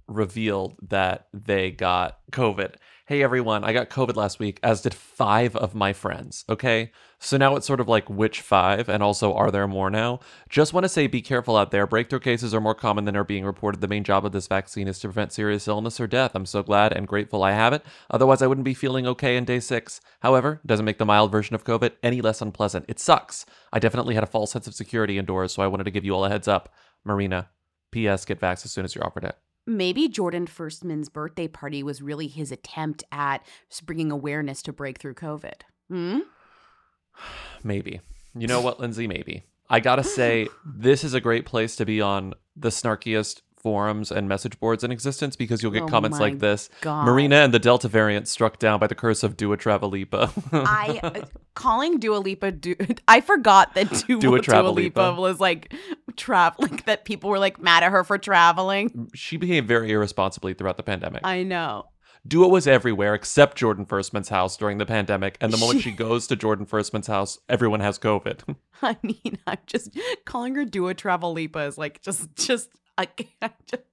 revealed 0.07 0.75
that 0.89 1.27
they 1.33 1.71
got 1.71 2.19
COVID. 2.31 2.75
Hey 3.05 3.23
everyone, 3.23 3.63
I 3.63 3.73
got 3.73 3.89
COVID 3.89 4.15
last 4.15 4.39
week, 4.39 4.59
as 4.63 4.81
did 4.81 4.93
five 4.93 5.55
of 5.55 5.75
my 5.75 5.93
friends. 5.93 6.45
Okay. 6.49 6.91
So 7.23 7.37
now 7.37 7.55
it's 7.55 7.67
sort 7.67 7.79
of 7.79 7.87
like 7.87 8.09
which 8.09 8.41
five, 8.41 8.89
and 8.89 9.03
also 9.03 9.35
are 9.35 9.51
there 9.51 9.67
more 9.67 9.91
now? 9.91 10.21
Just 10.49 10.73
want 10.73 10.85
to 10.85 10.89
say 10.89 11.05
be 11.05 11.21
careful 11.21 11.55
out 11.55 11.69
there. 11.69 11.85
Breakthrough 11.85 12.19
cases 12.19 12.51
are 12.51 12.59
more 12.59 12.73
common 12.73 13.05
than 13.05 13.15
are 13.15 13.23
being 13.23 13.45
reported. 13.45 13.79
The 13.79 13.87
main 13.87 14.03
job 14.03 14.25
of 14.25 14.31
this 14.31 14.47
vaccine 14.47 14.87
is 14.87 14.97
to 14.99 15.07
prevent 15.07 15.31
serious 15.31 15.67
illness 15.67 15.99
or 15.99 16.07
death. 16.07 16.31
I'm 16.33 16.47
so 16.47 16.63
glad 16.63 16.91
and 16.91 17.07
grateful 17.07 17.43
I 17.43 17.51
have 17.51 17.73
it. 17.73 17.85
Otherwise, 18.09 18.41
I 18.41 18.47
wouldn't 18.47 18.65
be 18.65 18.73
feeling 18.73 19.05
okay 19.05 19.37
in 19.37 19.45
day 19.45 19.59
six. 19.59 20.01
However, 20.21 20.61
doesn't 20.65 20.83
make 20.83 20.97
the 20.97 21.05
mild 21.05 21.31
version 21.31 21.53
of 21.53 21.63
COVID 21.63 21.91
any 22.01 22.21
less 22.21 22.41
unpleasant. 22.41 22.85
It 22.87 22.99
sucks. 22.99 23.45
I 23.71 23.77
definitely 23.77 24.15
had 24.15 24.23
a 24.23 24.27
false 24.27 24.51
sense 24.51 24.65
of 24.65 24.73
security 24.73 25.19
indoors, 25.19 25.53
so 25.53 25.61
I 25.61 25.67
wanted 25.67 25.83
to 25.83 25.91
give 25.91 26.03
you 26.03 26.15
all 26.15 26.25
a 26.25 26.29
heads 26.29 26.47
up. 26.47 26.73
Marina, 27.05 27.49
P.S. 27.91 28.25
Get 28.25 28.41
vaxxed 28.41 28.65
as 28.65 28.71
soon 28.71 28.83
as 28.83 28.95
you're 28.95 29.05
offered 29.05 29.25
it. 29.25 29.37
Maybe 29.67 30.09
Jordan 30.09 30.47
Firstman's 30.47 31.07
birthday 31.07 31.47
party 31.47 31.83
was 31.83 32.01
really 32.01 32.27
his 32.27 32.51
attempt 32.51 33.03
at 33.11 33.45
bringing 33.85 34.09
awareness 34.09 34.63
to 34.63 34.73
breakthrough 34.73 35.13
COVID. 35.13 35.61
Hmm? 35.87 36.19
Maybe. 37.63 38.01
You 38.35 38.47
know 38.47 38.61
what, 38.61 38.79
Lindsey? 38.79 39.07
Maybe. 39.07 39.43
I 39.69 39.79
gotta 39.79 40.03
say, 40.03 40.47
this 40.65 41.03
is 41.03 41.13
a 41.13 41.21
great 41.21 41.45
place 41.45 41.75
to 41.77 41.85
be 41.85 42.01
on 42.01 42.33
the 42.55 42.69
snarkiest 42.69 43.41
forums 43.61 44.11
and 44.11 44.27
message 44.27 44.59
boards 44.59 44.83
in 44.83 44.91
existence 44.91 45.35
because 45.35 45.61
you'll 45.61 45.71
get 45.71 45.83
Oh 45.83 45.87
comments 45.87 46.19
like 46.19 46.39
this. 46.39 46.69
God. 46.81 47.05
Marina 47.05 47.37
and 47.37 47.53
the 47.53 47.59
Delta 47.59 47.87
variant 47.87 48.27
struck 48.27 48.57
down 48.59 48.79
by 48.79 48.87
the 48.87 48.95
curse 48.95 49.23
of 49.23 49.37
Dua 49.37 49.55
Travalipa. 49.57 50.31
I 50.51 50.99
uh, 51.03 51.25
calling 51.53 51.99
Dua 51.99 52.17
Lipa. 52.17 52.51
Du- 52.51 52.75
I 53.07 53.21
forgot 53.21 53.75
that 53.75 53.89
Dua, 54.07 54.19
Dua 54.19 54.41
Dua, 54.41 54.69
Lipa 54.69 55.13
was 55.13 55.39
like 55.39 55.73
traveling. 56.17 56.81
That 56.85 57.05
people 57.05 57.29
were 57.29 57.39
like 57.39 57.61
mad 57.61 57.83
at 57.83 57.91
her 57.91 58.03
for 58.03 58.17
traveling. 58.17 59.09
she 59.13 59.37
behaved 59.37 59.67
very 59.67 59.91
irresponsibly 59.91 60.53
throughout 60.53 60.77
the 60.77 60.83
pandemic. 60.83 61.21
I 61.23 61.43
know. 61.43 61.85
Dua 62.27 62.47
was 62.47 62.67
everywhere 62.67 63.15
except 63.15 63.57
Jordan 63.57 63.85
Firstman's 63.85 64.29
house 64.29 64.55
during 64.55 64.77
the 64.77 64.85
pandemic, 64.85 65.37
and 65.41 65.51
the 65.51 65.57
moment 65.57 65.81
she 65.81 65.91
goes 65.91 66.27
to 66.27 66.35
Jordan 66.35 66.65
Firstman's 66.65 67.07
house, 67.07 67.39
everyone 67.49 67.79
has 67.79 67.97
COVID. 67.97 68.55
I 68.81 68.97
mean, 69.03 69.37
I'm 69.47 69.57
just 69.65 69.97
calling 70.25 70.55
her 70.55 70.65
Dua 70.65 70.93
Travel 70.93 71.33
Lipa 71.33 71.59
is 71.59 71.77
like 71.77 72.01
just 72.01 72.35
just. 72.35 72.69
I, 72.97 73.07
I 73.41 73.51
just, 73.65 73.83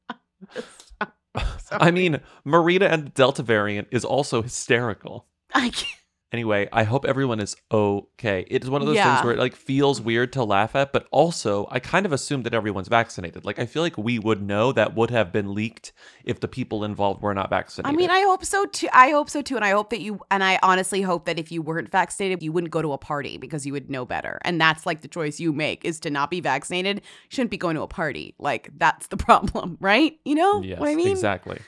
I 1.70 1.90
mean, 1.90 2.20
Marina 2.44 2.86
and 2.86 3.06
the 3.06 3.10
Delta 3.10 3.42
variant 3.42 3.88
is 3.90 4.04
also 4.04 4.42
hysterical. 4.42 5.26
I 5.54 5.70
can't. 5.70 5.86
Anyway, 6.30 6.68
I 6.74 6.82
hope 6.84 7.06
everyone 7.06 7.40
is 7.40 7.56
okay. 7.72 8.44
It's 8.50 8.68
one 8.68 8.82
of 8.82 8.86
those 8.86 8.96
Yeah. 8.96 9.14
things 9.14 9.24
where 9.24 9.32
it 9.32 9.38
like 9.38 9.56
feels 9.56 9.98
weird 9.98 10.30
to 10.34 10.44
laugh 10.44 10.76
at, 10.76 10.92
but 10.92 11.08
also 11.10 11.66
I 11.70 11.78
kind 11.78 12.04
of 12.04 12.12
assume 12.12 12.42
that 12.42 12.52
everyone's 12.52 12.88
vaccinated. 12.88 13.46
Like 13.46 13.58
I 13.58 13.64
feel 13.64 13.82
like 13.82 13.96
we 13.96 14.18
would 14.18 14.42
know 14.42 14.70
that 14.72 14.94
would 14.94 15.10
have 15.10 15.32
been 15.32 15.54
leaked 15.54 15.92
if 16.24 16.40
the 16.40 16.48
people 16.48 16.84
involved 16.84 17.22
were 17.22 17.32
not 17.32 17.48
vaccinated. 17.48 17.94
I 17.94 17.96
mean, 17.96 18.10
I 18.10 18.20
hope 18.20 18.44
so 18.44 18.66
too. 18.66 18.88
I 18.92 19.08
hope 19.08 19.30
so 19.30 19.40
too, 19.40 19.56
and 19.56 19.64
I 19.64 19.70
hope 19.70 19.88
that 19.88 20.02
you 20.02 20.20
and 20.30 20.44
I 20.44 20.58
honestly 20.62 21.00
hope 21.00 21.24
that 21.24 21.38
if 21.38 21.50
you 21.50 21.62
weren't 21.62 21.90
vaccinated, 21.90 22.42
you 22.42 22.52
wouldn't 22.52 22.72
go 22.72 22.82
to 22.82 22.92
a 22.92 22.98
party 22.98 23.38
because 23.38 23.64
you 23.64 23.72
would 23.72 23.88
know 23.88 24.04
better. 24.04 24.38
And 24.42 24.60
that's 24.60 24.84
like 24.84 25.00
the 25.00 25.08
choice 25.08 25.40
you 25.40 25.54
make 25.54 25.82
is 25.82 25.98
to 26.00 26.10
not 26.10 26.30
be 26.30 26.40
vaccinated. 26.42 26.98
You 26.98 27.02
shouldn't 27.30 27.50
be 27.50 27.56
going 27.56 27.76
to 27.76 27.82
a 27.82 27.88
party. 27.88 28.34
Like 28.38 28.68
that's 28.76 29.06
the 29.06 29.16
problem, 29.28 29.78
right? 29.80 30.18
You 30.26 30.34
know 30.34 30.60
yes, 30.62 30.78
what 30.78 30.90
I 30.90 30.94
mean? 30.94 31.08
exactly. 31.08 31.58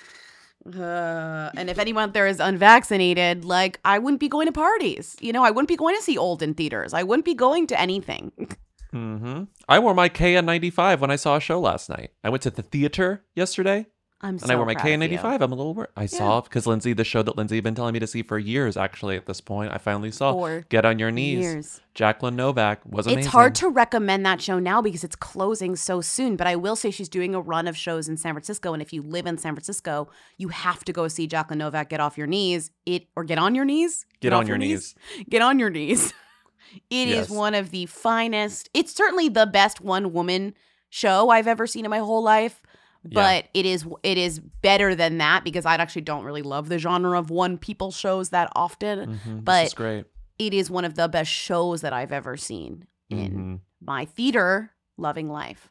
Uh, 0.66 1.50
and 1.56 1.70
if 1.70 1.78
anyone 1.78 2.12
there 2.12 2.26
is 2.26 2.40
unvaccinated, 2.40 3.44
like 3.44 3.80
I 3.84 3.98
wouldn't 3.98 4.20
be 4.20 4.28
going 4.28 4.46
to 4.46 4.52
parties. 4.52 5.16
You 5.20 5.32
know, 5.32 5.42
I 5.42 5.50
wouldn't 5.50 5.68
be 5.68 5.76
going 5.76 5.96
to 5.96 6.02
see 6.02 6.18
old 6.18 6.42
in 6.42 6.54
theaters. 6.54 6.92
I 6.92 7.02
wouldn't 7.02 7.24
be 7.24 7.34
going 7.34 7.66
to 7.68 7.80
anything. 7.80 8.32
hmm 8.90 9.44
I 9.68 9.78
wore 9.78 9.94
my 9.94 10.08
KN95 10.08 11.00
when 11.00 11.10
I 11.10 11.16
saw 11.16 11.36
a 11.36 11.40
show 11.40 11.60
last 11.60 11.88
night. 11.88 12.10
I 12.24 12.28
went 12.28 12.42
to 12.42 12.50
the 12.50 12.62
theater 12.62 13.24
yesterday. 13.34 13.86
I'm 14.22 14.34
and 14.34 14.42
I 14.44 14.46
so 14.48 14.56
wear 14.58 14.66
my 14.66 14.74
proud 14.74 14.86
of 15.02 15.10
you. 15.12 15.18
K95. 15.18 15.40
I'm 15.40 15.52
a 15.52 15.54
little 15.54 15.72
worried. 15.74 15.88
I 15.96 16.04
saw 16.06 16.42
because 16.42 16.66
Lindsey, 16.66 16.92
the 16.92 17.04
show 17.04 17.22
that 17.22 17.36
Lindsey 17.38 17.54
had 17.56 17.64
been 17.64 17.74
telling 17.74 17.94
me 17.94 18.00
to 18.00 18.06
see 18.06 18.22
for 18.22 18.38
years, 18.38 18.76
actually 18.76 19.16
at 19.16 19.24
this 19.26 19.40
point, 19.40 19.72
I 19.72 19.78
finally 19.78 20.10
saw 20.10 20.32
For 20.32 20.66
Get 20.68 20.84
on 20.84 20.98
Your 20.98 21.10
Knees. 21.10 21.38
years. 21.40 21.80
Jacqueline 21.94 22.36
Novak 22.36 22.80
was 22.84 23.06
amazing. 23.06 23.20
It's 23.20 23.28
hard 23.28 23.54
to 23.56 23.68
recommend 23.68 24.26
that 24.26 24.42
show 24.42 24.58
now 24.58 24.82
because 24.82 25.04
it's 25.04 25.16
closing 25.16 25.74
so 25.74 26.00
soon. 26.02 26.36
But 26.36 26.46
I 26.46 26.54
will 26.56 26.76
say 26.76 26.90
she's 26.90 27.08
doing 27.08 27.34
a 27.34 27.40
run 27.40 27.66
of 27.66 27.76
shows 27.76 28.08
in 28.08 28.16
San 28.18 28.34
Francisco, 28.34 28.72
and 28.74 28.82
if 28.82 28.92
you 28.92 29.00
live 29.00 29.26
in 29.26 29.38
San 29.38 29.54
Francisco, 29.54 30.08
you 30.36 30.48
have 30.48 30.84
to 30.84 30.92
go 30.92 31.08
see 31.08 31.26
Jacqueline 31.26 31.58
Novak. 31.58 31.88
Get 31.88 32.00
off 32.00 32.18
your 32.18 32.26
knees, 32.26 32.70
it 32.84 33.06
or 33.16 33.24
get 33.24 33.38
on 33.38 33.54
your 33.54 33.64
knees. 33.64 34.04
Get 34.20 34.32
off 34.34 34.40
on 34.40 34.46
your 34.46 34.58
knees. 34.58 34.94
Get 35.30 35.40
on 35.42 35.58
your 35.58 35.70
knees. 35.70 36.12
It 36.88 37.08
is 37.08 37.14
Yes. 37.28 37.30
one 37.30 37.54
of 37.56 37.70
the 37.72 37.86
finest. 37.86 38.70
It's 38.72 38.94
certainly 38.94 39.28
the 39.28 39.44
best 39.46 39.80
one 39.80 40.12
woman 40.12 40.54
show 40.88 41.28
I've 41.28 41.48
ever 41.48 41.66
seen 41.66 41.84
in 41.84 41.90
my 41.90 41.98
whole 41.98 42.22
life. 42.22 42.62
Yeah. 43.02 43.10
But 43.14 43.48
it 43.54 43.64
is 43.66 43.86
it 44.02 44.18
is 44.18 44.38
better 44.40 44.94
than 44.94 45.18
that 45.18 45.42
because 45.44 45.64
I 45.64 45.74
actually 45.76 46.02
don't 46.02 46.24
really 46.24 46.42
love 46.42 46.68
the 46.68 46.78
genre 46.78 47.18
of 47.18 47.30
one 47.30 47.56
people 47.58 47.90
shows 47.90 48.28
that 48.30 48.52
often. 48.54 49.18
Mhm, 49.18 49.36
this 49.36 49.42
But 49.44 49.66
is 49.68 49.74
great. 49.74 50.04
it 50.38 50.52
is 50.52 50.70
one 50.70 50.84
of 50.84 50.94
the 50.96 51.08
best 51.08 51.30
shows 51.30 51.80
that 51.80 51.92
I've 51.94 52.12
ever 52.12 52.36
seen 52.36 52.86
in 53.08 53.32
Mhm. 53.32 53.60
my 53.86 54.04
theater 54.04 54.72
loving 54.98 55.28
life. 55.30 55.70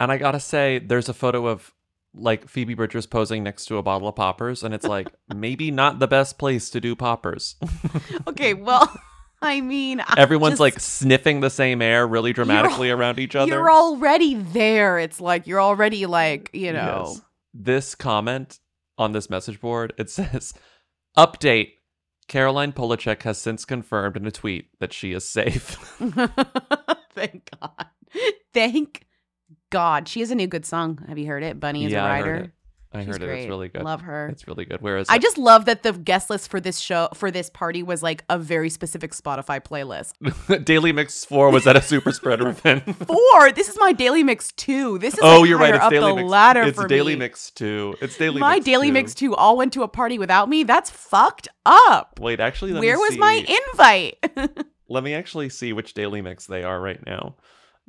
And 0.00 0.10
I 0.10 0.16
gotta 0.18 0.40
say, 0.40 0.78
there's 0.80 1.08
a 1.08 1.14
photo 1.14 1.46
of 1.46 1.72
like 2.14 2.48
Phoebe 2.48 2.74
Bridgers 2.74 3.06
posing 3.06 3.42
next 3.44 3.66
to 3.66 3.76
a 3.76 3.82
bottle 3.82 4.08
of 4.08 4.16
poppers, 4.16 4.64
and 4.64 4.74
it's 4.74 4.86
like 4.86 5.08
maybe 5.34 5.70
not 5.70 6.00
the 6.00 6.08
best 6.08 6.38
place 6.38 6.70
to 6.70 6.80
do 6.80 6.96
poppers. 6.96 7.54
Okay, 8.26 8.54
well, 8.54 8.92
I 9.42 9.60
mean, 9.60 10.00
I 10.00 10.14
Everyone's 10.16 10.52
just- 10.54 10.60
like 10.60 10.80
sniffing 10.80 11.40
the 11.40 11.50
same 11.50 11.80
air 11.82 12.06
really 12.06 12.32
dramatically 12.32 12.90
around 12.90 13.18
each 13.18 13.36
other. 13.36 13.52
You're 13.52 13.70
already 13.70 14.34
there. 14.34 14.98
It's 14.98 15.20
like 15.20 15.46
you're 15.46 15.60
already 15.60 16.06
like, 16.06 16.50
you 16.52 16.72
know. 16.72 17.04
Yes. 17.06 17.22
This 17.54 17.94
comment 17.94 18.58
on 18.98 19.12
this 19.12 19.30
message 19.30 19.60
board 19.60 19.92
it 19.96 20.10
says, 20.10 20.54
"Update: 21.16 21.70
Caroline 22.28 22.72
Polachek 22.72 23.22
has 23.22 23.38
since 23.38 23.64
confirmed 23.64 24.16
in 24.16 24.26
a 24.26 24.30
tweet 24.30 24.68
that 24.80 24.92
she 24.92 25.12
is 25.12 25.26
safe." 25.28 25.76
Thank 27.14 27.50
God. 27.60 27.86
Thank 28.52 29.06
God. 29.70 30.08
She 30.08 30.20
has 30.20 30.30
a 30.30 30.34
new 30.34 30.46
good 30.46 30.66
song. 30.66 31.04
Have 31.08 31.18
you 31.18 31.26
heard 31.26 31.42
it? 31.42 31.58
Bunny 31.58 31.84
is 31.84 31.92
yeah, 31.92 32.04
a 32.04 32.06
I 32.06 32.18
heard 32.18 32.26
writer. 32.26 32.44
it. 32.44 32.50
I 32.92 33.00
She's 33.00 33.08
heard 33.08 33.22
it. 33.22 33.26
great. 33.26 33.38
It's 33.40 33.48
really 33.48 33.68
good. 33.68 33.82
Love 33.82 34.00
her. 34.00 34.28
It's 34.28 34.48
really 34.48 34.64
good. 34.64 34.80
Where 34.80 34.96
is 34.96 35.08
I 35.10 35.18
just 35.18 35.36
love 35.36 35.66
that 35.66 35.82
the 35.82 35.92
guest 35.92 36.30
list 36.30 36.50
for 36.50 36.58
this 36.58 36.78
show 36.78 37.08
for 37.12 37.30
this 37.30 37.50
party 37.50 37.82
was 37.82 38.02
like 38.02 38.24
a 38.30 38.38
very 38.38 38.70
specific 38.70 39.12
Spotify 39.12 39.60
playlist. 39.62 40.64
Daily 40.64 40.92
Mix 40.92 41.22
Four 41.24 41.50
was 41.50 41.66
at 41.66 41.76
a 41.76 41.82
super 41.82 42.12
spreader 42.12 42.48
event. 42.50 42.84
Four. 43.06 43.52
This 43.52 43.68
is 43.68 43.76
my 43.78 43.92
daily 43.92 44.22
mix 44.22 44.52
two. 44.52 44.98
This 44.98 45.14
is 45.14 45.20
oh, 45.22 45.40
like 45.40 45.48
you're 45.50 45.58
right. 45.58 45.74
It's 45.74 45.84
up 45.84 45.90
Daily 45.90 46.12
the 46.12 46.16
Mix. 46.16 46.30
ladder 46.30 46.62
it's 46.62 46.80
for 46.80 46.88
Daily 46.88 47.12
me. 47.12 47.18
Mix 47.20 47.50
Two. 47.50 47.94
It's 48.00 48.16
Daily. 48.16 48.40
my 48.40 48.54
Mix 48.54 48.64
daily 48.64 48.86
2. 48.88 48.92
mix 48.94 49.14
two 49.14 49.34
all 49.36 49.56
went 49.58 49.74
to 49.74 49.82
a 49.82 49.88
party 49.88 50.18
without 50.18 50.48
me. 50.48 50.62
That's 50.62 50.88
fucked 50.88 51.48
up. 51.66 52.18
Wait, 52.20 52.40
actually, 52.40 52.72
let 52.72 52.80
Where 52.80 52.98
was 52.98 53.12
see. 53.12 53.18
my 53.18 53.44
invite? 53.72 54.64
Let 54.90 55.04
me 55.04 55.12
actually 55.12 55.50
see 55.50 55.74
which 55.74 55.92
daily 55.92 56.22
mix 56.22 56.46
they 56.46 56.62
are 56.62 56.80
right 56.80 57.04
now. 57.04 57.36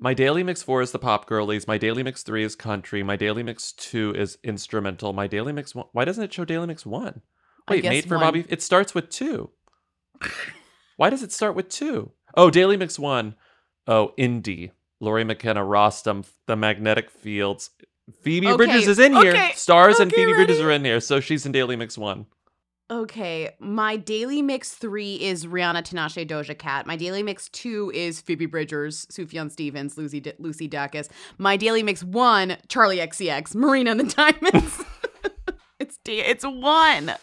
My 0.02 0.14
daily 0.14 0.44
mix 0.44 0.64
four 0.64 0.82
is 0.82 0.92
the 0.92 1.00
pop 1.00 1.26
girlies. 1.26 1.68
My 1.68 1.78
daily 1.78 2.04
mix 2.04 2.24
three 2.24 2.44
is 2.44 2.56
country. 2.56 3.04
My 3.04 3.16
daily 3.18 3.44
mix 3.44 3.74
two 3.74 4.14
is 4.16 4.38
instrumental. 4.44 5.12
My 5.14 5.28
daily 5.28 5.52
mix 5.52 5.76
one. 5.76 5.88
Why 5.92 6.06
doesn't 6.06 6.24
it 6.24 6.34
show 6.34 6.46
daily 6.46 6.68
mix 6.68 6.86
one? 6.86 7.22
Wait, 7.68 7.84
guess 7.84 7.90
made 7.90 8.06
for 8.06 8.16
one. 8.16 8.24
Bobby. 8.26 8.46
It 8.48 8.62
starts 8.62 8.96
with 8.96 9.10
two. 9.10 9.50
Why 10.98 11.10
does 11.10 11.22
it 11.24 11.32
start 11.32 11.56
with 11.56 11.70
two? 11.70 12.12
Oh, 12.36 12.50
daily 12.50 12.78
mix 12.78 12.98
one. 12.98 13.36
Oh, 13.88 14.14
indie. 14.18 14.72
Lori 15.02 15.24
McKenna, 15.24 15.62
Rostam, 15.62 16.26
The 16.46 16.56
Magnetic 16.56 17.10
Fields. 17.10 17.70
Phoebe 18.22 18.48
Okay, 18.48 18.58
Bridgers 18.58 18.88
is 18.88 19.00
in 19.00 19.14
here. 19.14 19.32
okay, 19.32 19.52
Stars 19.56 20.00
and 20.00 20.12
okay, 20.12 20.26
Phoebe 20.26 20.34
Bridgers 20.34 20.60
are 20.60 20.72
in 20.72 20.84
here, 20.84 21.00
so 21.00 21.20
she's 21.20 21.46
in 21.46 21.52
daily 21.52 21.76
mix 21.76 21.98
one. 21.98 22.26
Okay, 22.92 23.52
my 23.60 23.98
daily 23.98 24.42
mix 24.42 24.72
three 24.74 25.16
is 25.16 25.46
Rihanna, 25.46 25.84
Tinashe, 25.84 26.28
Doja 26.28 26.58
Cat. 26.58 26.88
My 26.88 26.96
daily 26.96 27.22
mix 27.22 27.48
two 27.50 27.92
is 27.94 28.20
Phoebe 28.20 28.48
Bridgers, 28.48 29.06
Sufjan 29.12 29.52
Stevens, 29.52 29.96
Lucy 29.96 30.20
D- 30.20 30.34
Lucy 30.40 30.68
Dacus. 30.68 31.08
My 31.38 31.56
daily 31.56 31.84
mix 31.84 32.04
one, 32.04 32.58
Charli 32.68 32.98
XCX, 32.98 33.54
Marina 33.54 33.92
and 33.92 34.00
the 34.00 34.06
Diamonds. 34.06 34.84
it's 35.80 36.00
da- 36.04 36.20
it's 36.26 36.44
one. 36.44 37.14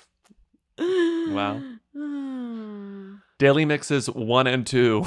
Wow. 0.79 1.61
Daily 3.39 3.65
mixes 3.65 4.09
one 4.09 4.47
and 4.47 4.67
two 4.67 5.05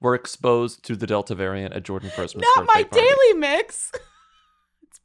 were 0.00 0.14
exposed 0.14 0.84
to 0.86 0.96
the 0.96 1.06
Delta 1.06 1.34
variant 1.34 1.72
at 1.72 1.82
Jordan 1.84 2.10
Firstman's 2.10 2.46
Not 2.56 2.66
my 2.66 2.82
party. 2.82 3.00
daily 3.06 3.32
mix. 3.38 3.92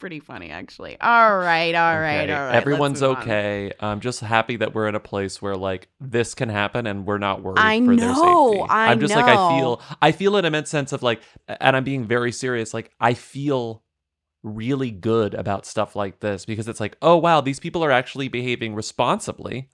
pretty 0.01 0.19
funny, 0.19 0.49
actually. 0.49 0.99
All 0.99 1.37
right, 1.37 1.73
all 1.73 1.97
right, 1.97 2.23
Okay, 2.23 2.33
all 2.33 2.45
right. 2.47 2.55
Everyone's 2.55 3.01
let's 3.01 3.17
on. 3.17 3.23
okay. 3.23 3.71
I'm 3.79 4.01
just 4.01 4.19
happy 4.19 4.57
that 4.57 4.75
we're 4.75 4.89
in 4.89 4.95
a 4.95 4.99
place 4.99 5.41
where 5.41 5.55
like 5.55 5.87
this 6.01 6.35
can 6.35 6.49
happen 6.49 6.85
and 6.87 7.05
we're 7.05 7.17
not 7.19 7.41
worried 7.41 7.59
I 7.59 7.79
for 7.79 7.95
their 7.95 8.07
know, 8.07 8.51
safety. 8.51 8.69
I 8.69 8.91
am 8.91 8.99
just 8.99 9.15
like 9.15 9.25
I 9.25 9.57
feel 9.57 9.81
I 10.01 10.11
feel 10.11 10.35
an 10.35 10.43
immense 10.43 10.69
sense 10.69 10.91
of 10.91 11.01
like 11.01 11.21
and 11.47 11.77
I'm 11.77 11.85
being 11.85 12.05
very 12.05 12.33
serious. 12.33 12.73
Like 12.73 12.91
I 12.99 13.13
feel 13.13 13.83
really 14.43 14.89
good 14.91 15.35
about 15.35 15.65
stuff 15.65 15.95
like 15.95 16.19
this 16.19 16.45
because 16.45 16.67
it's 16.67 16.79
like, 16.79 16.97
oh 17.01 17.15
wow, 17.15 17.39
these 17.39 17.59
people 17.59 17.83
are 17.85 17.91
actually 17.91 18.27
behaving 18.27 18.73
responsibly. 18.75 19.69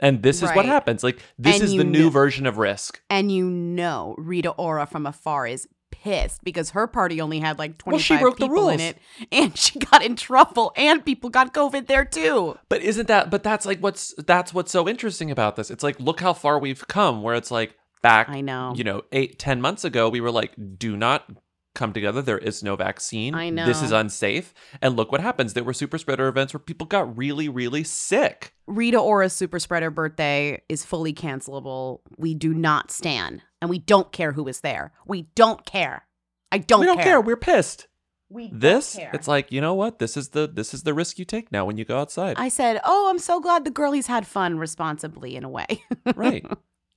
And 0.00 0.22
this 0.22 0.42
is 0.42 0.50
what 0.50 0.66
happens. 0.66 1.02
Like 1.02 1.20
this 1.38 1.54
And 1.56 1.64
is 1.64 1.74
the 1.74 1.84
new 1.84 2.04
know- 2.04 2.10
version 2.10 2.46
of 2.46 2.58
risk. 2.58 3.00
And 3.08 3.30
you 3.30 3.48
know, 3.48 4.14
Rita 4.18 4.50
Ora 4.50 4.86
from 4.86 5.06
afar 5.06 5.46
is 5.46 5.68
pissed 6.02 6.44
because 6.44 6.70
her 6.70 6.86
party 6.86 7.20
only 7.20 7.38
had 7.40 7.58
like 7.58 7.78
25 7.78 7.92
Well, 7.92 7.98
she 8.00 8.22
broke 8.22 8.38
the 8.38 8.46
people 8.46 8.68
in 8.68 8.80
it 8.80 8.98
and 9.32 9.56
she 9.58 9.78
got 9.78 10.02
in 10.02 10.16
trouble 10.16 10.72
and 10.76 11.04
people 11.04 11.30
got 11.30 11.54
COVID 11.54 11.86
there 11.86 12.04
too. 12.04 12.58
But 12.68 12.82
isn't 12.82 13.08
that 13.08 13.30
but 13.30 13.42
that's 13.42 13.66
like 13.66 13.80
what's 13.80 14.14
that's 14.26 14.52
what's 14.54 14.72
so 14.72 14.88
interesting 14.88 15.30
about 15.30 15.56
this. 15.56 15.70
It's 15.70 15.82
like 15.82 15.98
look 16.00 16.20
how 16.20 16.32
far 16.32 16.58
we've 16.58 16.86
come 16.88 17.22
where 17.22 17.34
it's 17.34 17.50
like 17.50 17.74
back 18.02 18.28
I 18.28 18.40
know. 18.40 18.72
you 18.76 18.84
know, 18.84 19.02
eight, 19.12 19.38
ten 19.38 19.60
months 19.60 19.84
ago 19.84 20.08
we 20.08 20.20
were 20.20 20.30
like, 20.30 20.52
do 20.78 20.96
not 20.96 21.28
come 21.76 21.92
together. 21.92 22.20
There 22.22 22.38
is 22.38 22.64
no 22.64 22.74
vaccine. 22.74 23.34
I 23.34 23.50
know. 23.50 23.66
This 23.66 23.82
is 23.82 23.92
unsafe. 23.92 24.52
And 24.82 24.96
look 24.96 25.12
what 25.12 25.20
happens. 25.20 25.54
There 25.54 25.62
were 25.62 25.72
super 25.72 25.98
spreader 25.98 26.26
events 26.26 26.52
where 26.52 26.60
people 26.60 26.86
got 26.86 27.16
really, 27.16 27.48
really 27.48 27.84
sick. 27.84 28.54
Rita 28.66 28.98
Ora's 28.98 29.32
super 29.32 29.60
spreader 29.60 29.90
birthday 29.90 30.60
is 30.68 30.84
fully 30.84 31.12
cancelable. 31.12 32.00
We 32.16 32.34
do 32.34 32.52
not 32.52 32.90
stand 32.90 33.42
and 33.60 33.70
we 33.70 33.78
don't 33.78 34.10
care 34.10 34.32
who 34.32 34.48
is 34.48 34.60
there. 34.62 34.92
We 35.06 35.28
don't 35.36 35.64
care. 35.64 36.06
I 36.50 36.58
don't 36.58 36.80
we 36.80 36.86
don't 36.86 37.00
care. 37.00 37.20
We're 37.20 37.36
pissed. 37.36 37.86
We 38.28 38.48
don't 38.48 38.58
this 38.58 38.96
care. 38.96 39.10
it's 39.12 39.28
like, 39.28 39.52
you 39.52 39.60
know 39.60 39.74
what? 39.74 40.00
This 40.00 40.16
is 40.16 40.30
the 40.30 40.48
this 40.48 40.74
is 40.74 40.82
the 40.82 40.94
risk 40.94 41.18
you 41.18 41.24
take 41.24 41.52
now 41.52 41.64
when 41.64 41.76
you 41.76 41.84
go 41.84 41.98
outside. 41.98 42.36
I 42.38 42.48
said, 42.48 42.80
"Oh, 42.84 43.08
I'm 43.08 43.18
so 43.18 43.40
glad 43.40 43.64
the 43.64 43.70
girlies 43.70 44.08
had 44.08 44.26
fun 44.26 44.58
responsibly 44.58 45.36
in 45.36 45.44
a 45.44 45.48
way." 45.48 45.84
right. 46.16 46.44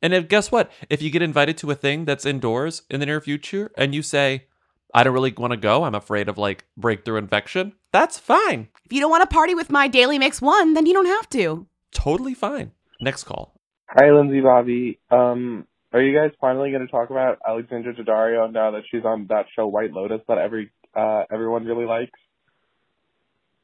And 0.01 0.13
if, 0.13 0.27
guess 0.27 0.51
what? 0.51 0.71
If 0.89 1.01
you 1.01 1.09
get 1.09 1.21
invited 1.21 1.57
to 1.59 1.71
a 1.71 1.75
thing 1.75 2.05
that's 2.05 2.25
indoors 2.25 2.83
in 2.89 2.99
the 2.99 3.05
near 3.05 3.21
future 3.21 3.71
and 3.77 3.93
you 3.93 4.01
say, 4.01 4.45
I 4.93 5.03
don't 5.03 5.13
really 5.13 5.33
want 5.37 5.51
to 5.51 5.57
go, 5.57 5.83
I'm 5.83 5.95
afraid 5.95 6.29
of 6.29 6.37
like 6.37 6.65
breakthrough 6.75 7.17
infection, 7.17 7.73
that's 7.91 8.17
fine. 8.17 8.69
if 8.85 8.93
you 8.93 8.99
don't 8.99 9.11
want 9.11 9.27
to 9.27 9.33
party 9.33 9.55
with 9.55 9.69
my 9.69 9.87
daily 9.87 10.17
mix 10.19 10.41
one, 10.41 10.73
then 10.73 10.85
you 10.85 10.93
don't 10.93 11.05
have 11.05 11.29
to. 11.31 11.67
Totally 11.91 12.33
fine. 12.33 12.71
Next 13.01 13.23
call. 13.23 13.53
Hi, 13.87 14.11
Lindsey 14.11 14.41
Bobby. 14.41 14.99
Um, 15.09 15.65
are 15.91 16.01
you 16.01 16.15
guys 16.15 16.31
finally 16.39 16.69
going 16.69 16.85
to 16.85 16.91
talk 16.91 17.09
about 17.09 17.39
Alexandra 17.47 17.93
Daddario 17.93 18.51
now 18.51 18.71
that 18.71 18.83
she's 18.91 19.03
on 19.03 19.25
that 19.29 19.45
show 19.55 19.65
White 19.67 19.91
Lotus 19.91 20.21
that 20.27 20.37
every 20.37 20.71
uh 20.95 21.23
everyone 21.31 21.65
really 21.65 21.85
likes? 21.85 22.19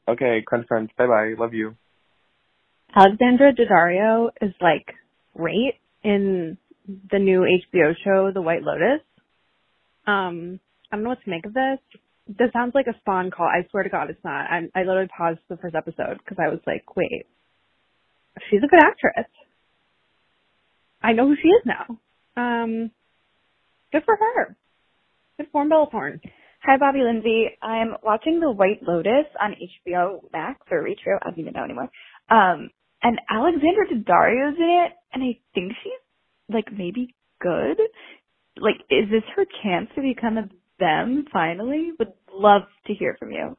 Okay, 0.08 0.42
crunch 0.44 0.66
crunch. 0.66 0.90
Bye 0.96 1.06
bye. 1.06 1.34
Love 1.38 1.54
you. 1.54 1.76
Alexandra 2.94 3.52
Daddario 3.52 4.30
is 4.40 4.52
like 4.60 4.94
great 5.36 5.74
in 6.02 6.56
the 6.88 7.18
new 7.18 7.40
HBO 7.40 7.94
show, 8.04 8.30
The 8.32 8.42
White 8.42 8.62
Lotus. 8.62 9.02
Um, 10.06 10.60
I 10.90 10.96
don't 10.96 11.04
know 11.04 11.10
what 11.10 11.22
to 11.24 11.30
make 11.30 11.46
of 11.46 11.54
this. 11.54 11.78
This 12.28 12.52
sounds 12.52 12.74
like 12.74 12.86
a 12.86 12.98
spawn 13.00 13.30
call. 13.30 13.46
I 13.46 13.66
swear 13.70 13.82
to 13.84 13.88
God, 13.88 14.10
it's 14.10 14.24
not. 14.24 14.46
I, 14.50 14.68
I 14.74 14.80
literally 14.82 15.08
paused 15.16 15.40
the 15.48 15.56
first 15.56 15.74
episode 15.74 16.18
because 16.18 16.38
I 16.40 16.48
was 16.48 16.60
like, 16.66 16.96
wait, 16.96 17.26
she's 18.50 18.62
a 18.64 18.68
good 18.68 18.82
actress. 18.82 19.30
I 21.02 21.12
know 21.12 21.28
who 21.28 21.36
she 21.40 21.48
is 21.48 21.62
now. 21.64 21.98
Um, 22.36 22.90
good 23.92 24.02
for 24.04 24.16
her. 24.16 24.56
Good 25.36 25.48
for 25.52 25.68
Bella. 25.68 25.86
Hi, 26.62 26.78
Bobby 26.78 27.00
Lindsey. 27.04 27.46
I'm 27.62 27.94
watching 28.02 28.40
The 28.40 28.50
White 28.50 28.82
Lotus 28.82 29.26
on 29.40 29.54
HBO 29.54 30.20
Max 30.32 30.60
or 30.70 30.82
HBO. 30.82 31.18
I 31.22 31.30
don't 31.30 31.38
even 31.38 31.52
know 31.52 31.62
anymore. 31.62 31.90
Um, 32.28 32.70
and 33.02 33.20
Alexandra 33.30 33.86
Daddario's 33.86 34.56
in 34.58 34.86
it, 34.86 34.92
and 35.12 35.22
I 35.22 35.38
think 35.54 35.72
she's 35.82 35.92
like 36.52 36.66
maybe 36.72 37.14
good. 37.40 37.78
Like, 38.58 38.80
is 38.90 39.08
this 39.10 39.22
her 39.36 39.44
chance 39.62 39.88
to 39.94 40.02
become 40.02 40.38
a 40.38 40.48
them 40.78 41.24
finally? 41.32 41.92
Would 41.98 42.12
love 42.32 42.62
to 42.86 42.94
hear 42.94 43.16
from 43.18 43.30
you. 43.32 43.56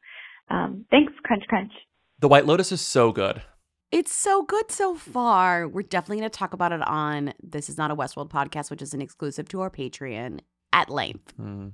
Um, 0.50 0.84
thanks, 0.90 1.12
Crunch 1.24 1.44
Crunch. 1.48 1.72
The 2.20 2.28
White 2.28 2.46
Lotus 2.46 2.72
is 2.72 2.80
so 2.80 3.12
good. 3.12 3.42
It's 3.90 4.12
so 4.14 4.42
good 4.42 4.70
so 4.70 4.94
far. 4.96 5.66
We're 5.66 5.82
definitely 5.82 6.18
going 6.18 6.30
to 6.30 6.38
talk 6.38 6.52
about 6.52 6.72
it 6.72 6.82
on 6.82 7.32
This 7.42 7.68
Is 7.70 7.78
Not 7.78 7.90
a 7.90 7.96
Westworld 7.96 8.28
podcast, 8.30 8.70
which 8.70 8.82
is 8.82 8.92
an 8.92 9.00
exclusive 9.00 9.48
to 9.48 9.60
our 9.60 9.70
Patreon 9.70 10.40
at 10.72 10.90
length. 10.90 11.34
Mm. 11.40 11.72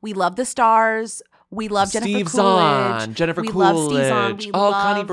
We 0.00 0.12
love 0.14 0.36
the 0.36 0.44
stars. 0.44 1.22
We 1.50 1.68
love 1.68 1.92
Jennifer 1.92 2.08
Steve 2.08 2.26
Coolidge. 2.26 3.00
Zahn, 3.00 3.14
Jennifer 3.14 3.40
we 3.42 3.48
Coolidge. 3.48 3.74
love 3.74 3.90
Steve 3.90 4.06
Zahn. 4.06 4.36
We 4.36 4.50
oh, 4.54 4.70
Connie 4.72 5.00
love- 5.00 5.08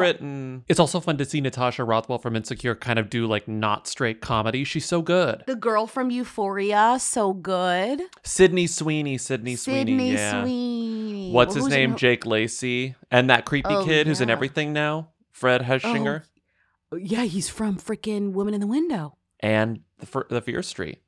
It's 0.67 0.79
also 0.79 0.99
fun 0.99 1.17
to 1.17 1.25
see 1.25 1.41
Natasha 1.41 1.83
Rothwell 1.83 2.17
from 2.19 2.35
Insecure 2.35 2.75
kind 2.75 2.99
of 2.99 3.09
do 3.09 3.25
like 3.27 3.47
not 3.47 3.87
straight 3.87 4.21
comedy. 4.21 4.63
She's 4.63 4.85
so 4.85 5.01
good. 5.01 5.43
The 5.47 5.55
girl 5.55 5.87
from 5.87 6.09
Euphoria, 6.11 6.97
so 6.99 7.33
good. 7.33 8.01
Sydney 8.23 8.67
Sweeney, 8.67 9.17
Sydney 9.17 9.55
Sweeney, 9.55 9.79
Sydney 9.91 10.11
yeah. 10.13 10.41
Sweeney. 10.43 11.31
What's 11.31 11.55
Well, 11.55 11.65
his 11.65 11.73
name? 11.73 11.91
in- 11.91 11.97
Jake 11.97 12.25
Lacy, 12.25 12.95
and 13.11 13.29
that 13.29 13.45
creepy 13.45 13.69
Oh, 13.73 13.85
kid 13.85 14.07
who's 14.07 14.21
in 14.21 14.29
everything 14.29 14.73
now, 14.73 15.09
Fred 15.31 15.61
Hechinger, 15.61 16.23
oh, 16.91 16.97
Yeah, 16.97 17.23
he's 17.23 17.47
from 17.49 17.77
freaking 17.77 18.31
Woman 18.33 18.53
in 18.53 18.61
the 18.61 18.67
Window 18.67 19.17
and 19.39 19.81
the, 19.99 20.05
Fir- 20.05 20.27
the 20.29 20.41
Fear 20.41 20.63
Street. 20.63 20.99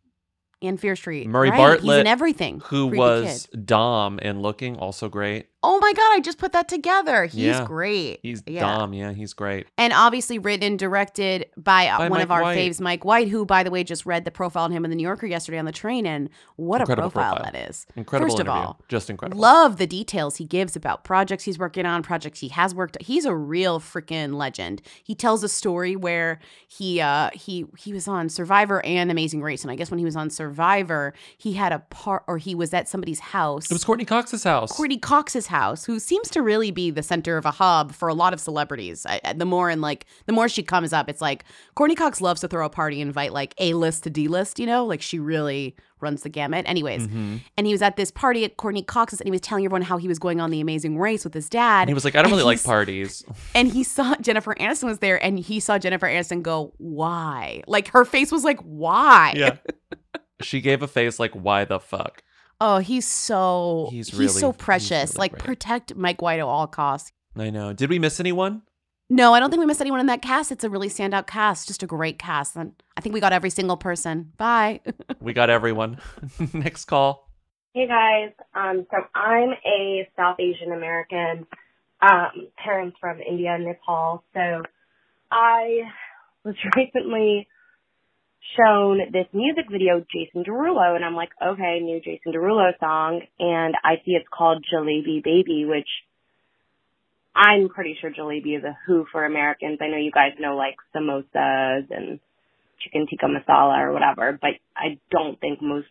and 0.61 0.79
Fear 0.79 0.95
Street. 0.95 1.27
Murray 1.27 1.49
right? 1.49 1.57
Bartlett, 1.57 1.95
He's 1.97 2.01
in 2.01 2.07
everything. 2.07 2.59
who 2.65 2.87
Creepy 2.89 2.97
was 2.99 3.47
kid. 3.51 3.65
Dom 3.65 4.19
in 4.19 4.41
Looking, 4.41 4.77
also 4.77 5.09
great. 5.09 5.47
Oh 5.63 5.77
my 5.79 5.93
god, 5.93 6.13
I 6.13 6.19
just 6.21 6.39
put 6.39 6.53
that 6.53 6.67
together. 6.67 7.25
He's 7.25 7.43
Yeah. 7.45 7.65
great. 7.65 8.19
He's 8.23 8.41
yeah. 8.47 8.61
Dom, 8.61 8.93
yeah, 8.93 9.13
he's 9.13 9.33
great. 9.33 9.67
And 9.77 9.93
obviously 9.93 10.39
written 10.39 10.63
and 10.63 10.79
directed 10.79 11.45
by, 11.55 11.87
uh, 11.87 11.99
By 11.99 12.09
one 12.09 12.17
Mike 12.17 12.23
of 12.23 12.31
our 12.31 12.41
White. 12.41 12.57
faves, 12.57 12.81
Mike 12.81 13.05
White, 13.05 13.27
who, 13.27 13.45
by 13.45 13.61
the 13.61 13.69
way, 13.69 13.83
just 13.83 14.05
read 14.07 14.25
the 14.25 14.31
profile 14.31 14.63
on 14.63 14.71
him 14.71 14.83
in 14.85 14.89
the 14.89 14.95
New 14.95 15.03
Yorker 15.03 15.27
yesterday 15.27 15.59
on 15.59 15.65
the 15.65 15.71
train. 15.71 16.07
And 16.07 16.29
what 16.55 16.81
Incredible 16.81 17.09
a 17.09 17.11
profile, 17.11 17.35
profile. 17.35 17.51
that 17.53 17.69
is. 17.69 17.85
Incredible 17.95 18.31
First 18.31 18.39
of 18.41 18.49
all, 18.49 18.79
Just 18.87 19.09
incredible. 19.11 19.39
Love 19.39 19.77
the 19.77 19.85
details 19.85 20.37
he 20.37 20.45
gives 20.45 20.75
about 20.75 21.03
projects 21.03 21.43
he's 21.43 21.59
working 21.59 21.85
on, 21.85 22.01
projects 22.01 22.39
he 22.39 22.47
has 22.47 22.73
worked. 22.73 22.97
He's 22.99 23.25
a 23.25 23.35
real 23.35 23.79
freaking 23.79 24.33
legend. 24.33 24.81
He 25.03 25.13
tells 25.13 25.43
a 25.43 25.49
story 25.49 25.95
where 25.95 26.39
he 26.67 26.99
uh 27.01 27.29
he 27.33 27.65
he 27.77 27.93
was 27.93 28.07
on 28.07 28.29
Survivor 28.29 28.83
and 28.83 29.11
Amazing 29.11 29.43
Race, 29.43 29.61
and 29.61 29.69
I 29.71 29.75
guess 29.75 29.91
when 29.91 29.99
he 29.99 30.05
was 30.05 30.15
on 30.15 30.31
Survivor, 30.31 31.13
he 31.37 31.53
had 31.53 31.71
a 31.71 31.79
part 31.91 32.23
or 32.27 32.39
he 32.39 32.55
was 32.55 32.73
at 32.73 32.89
somebody's 32.89 33.19
house. 33.19 33.65
It 33.69 33.73
was 33.73 33.83
Courteney 33.83 34.05
Cox's 34.05 34.43
house. 34.43 34.71
Courteney 34.71 34.97
Cox's 34.97 35.47
house, 35.51 35.85
who 35.85 35.99
seems 35.99 36.29
to 36.31 36.41
really 36.41 36.71
be 36.71 36.89
the 36.89 37.03
center 37.03 37.37
of 37.37 37.45
a 37.45 37.51
hub 37.51 37.91
for 37.93 38.07
a 38.09 38.13
lot 38.13 38.33
of 38.33 38.39
celebrities. 38.39 39.05
I, 39.05 39.33
the 39.33 39.45
more 39.45 39.69
and 39.69 39.81
like 39.81 40.05
the 40.25 40.33
more 40.33 40.49
she 40.49 40.63
comes 40.63 40.91
up, 40.93 41.07
it's 41.09 41.21
like 41.21 41.43
Courteney 41.75 41.95
Cox 41.95 42.19
loves 42.21 42.41
to 42.41 42.47
throw 42.47 42.65
a 42.65 42.69
party, 42.69 42.99
and 43.01 43.09
invite 43.09 43.31
like 43.33 43.53
A 43.59 43.73
list 43.75 44.03
to 44.05 44.09
D 44.09 44.27
list. 44.27 44.59
You 44.59 44.65
know, 44.65 44.85
like 44.85 45.01
she 45.01 45.19
really 45.19 45.75
runs 45.99 46.23
the 46.23 46.29
gamut. 46.29 46.65
Anyways, 46.67 47.05
Mhm. 47.07 47.41
and 47.57 47.67
he 47.67 47.73
was 47.73 47.83
at 47.83 47.95
this 47.95 48.09
party 48.09 48.43
at 48.43 48.57
Courteney 48.57 48.81
Cox's, 48.81 49.21
and 49.21 49.27
he 49.27 49.31
was 49.31 49.41
telling 49.41 49.65
everyone 49.65 49.83
how 49.83 49.97
he 49.97 50.07
was 50.07 50.17
going 50.17 50.41
on 50.41 50.49
the 50.49 50.59
Amazing 50.59 50.97
Race 50.97 51.23
with 51.23 51.33
his 51.35 51.47
dad. 51.47 51.81
And 51.81 51.89
he 51.91 51.93
was 51.93 52.03
like, 52.03 52.15
I 52.15 52.23
don't 52.23 52.31
really 52.31 52.43
like 52.43 52.63
parties. 52.63 53.23
And 53.53 53.67
he 53.71 53.83
saw 53.83 54.15
Jennifer 54.15 54.55
Aniston 54.55 54.85
was 54.85 54.97
there, 54.99 55.23
and 55.23 55.37
he 55.37 55.59
saw 55.59 55.77
Jennifer 55.77 56.07
Aniston 56.07 56.41
go, 56.41 56.73
"Why?" 56.77 57.61
Like 57.67 57.89
her 57.89 58.03
face 58.05 58.31
was 58.31 58.43
like, 58.43 58.59
"Why?" 58.61 59.33
Yeah. 59.35 59.57
she 60.41 60.59
gave 60.61 60.81
a 60.81 60.87
face 60.87 61.19
like, 61.19 61.33
why 61.33 61.65
the 61.65 61.79
fuck? 61.79 62.23
Oh, 62.63 62.77
he's 62.77 63.07
so 63.07 63.87
He's 63.91 64.09
he's, 64.09 64.17
really- 64.19 64.27
so 64.29 64.51
he's 64.51 64.57
precious. 64.57 65.13
really 65.13 65.19
like 65.19 65.31
great. 65.31 65.43
protect 65.43 65.95
Mike 65.95 66.21
White 66.21 66.39
at 66.39 66.45
all 66.45 66.67
costs. 66.67 67.11
I 67.35 67.49
know. 67.49 67.73
Did 67.73 67.89
we 67.89 67.97
miss 67.99 68.19
anyone? 68.19 68.61
No, 69.09 69.33
I 69.33 69.39
don't 69.41 69.49
think 69.49 69.59
we 69.59 69.65
missed 69.65 69.81
anyone 69.81 69.99
in 69.99 70.05
that 70.05 70.21
cast. 70.21 70.51
It's 70.51 70.63
a 70.63 70.69
really 70.69 70.87
standout 70.87 71.27
cast, 71.27 71.67
just 71.67 71.81
a 71.83 71.87
great 71.87 72.17
cast. 72.19 72.55
And 72.55 72.71
I 72.95 73.01
think 73.01 73.13
we 73.13 73.19
got 73.19 73.33
every 73.33 73.49
single 73.49 73.75
person. 73.77 74.31
Bye. 74.37 74.79
We 75.19 75.33
got 75.33 75.49
everyone. 75.49 75.97
Next 76.53 76.85
call. 76.85 77.27
Hey 77.73 77.87
guys, 77.87 78.31
um, 78.53 78.85
so 78.91 78.97
I'm 79.15 79.49
a 79.65 80.07
South 80.17 80.37
Asian 80.39 80.71
American, 80.73 81.47
um, 82.01 82.47
parents 82.57 82.97
from 82.99 83.19
India 83.21 83.55
and 83.55 83.65
Nepal. 83.65 84.23
So 84.33 84.63
I 85.31 85.81
was 86.43 86.55
recently 86.75 87.47
shown 88.57 88.99
this 89.11 89.27
music 89.33 89.65
video, 89.71 90.03
Jason 90.11 90.43
Derulo, 90.43 90.95
and 90.95 91.05
I'm 91.05 91.15
like, 91.15 91.29
okay, 91.41 91.79
new 91.81 91.99
Jason 91.99 92.33
Derulo 92.33 92.71
song, 92.79 93.21
and 93.39 93.75
I 93.83 93.95
see 94.03 94.11
it's 94.11 94.27
called 94.31 94.65
Jalebi 94.73 95.23
Baby, 95.23 95.65
which 95.65 95.87
I'm 97.35 97.69
pretty 97.69 97.97
sure 97.99 98.11
jalebi 98.11 98.57
is 98.57 98.63
a 98.63 98.77
who 98.85 99.05
for 99.11 99.25
Americans. 99.25 99.79
I 99.81 99.87
know 99.87 99.97
you 99.97 100.11
guys 100.11 100.33
know 100.39 100.57
like 100.57 100.75
samosas 100.93 101.87
and 101.89 102.19
chicken 102.81 103.07
tikka 103.09 103.25
masala 103.25 103.79
or 103.79 103.93
whatever, 103.93 104.37
but 104.39 104.51
I 104.75 104.99
don't 105.11 105.39
think 105.39 105.61
most 105.61 105.87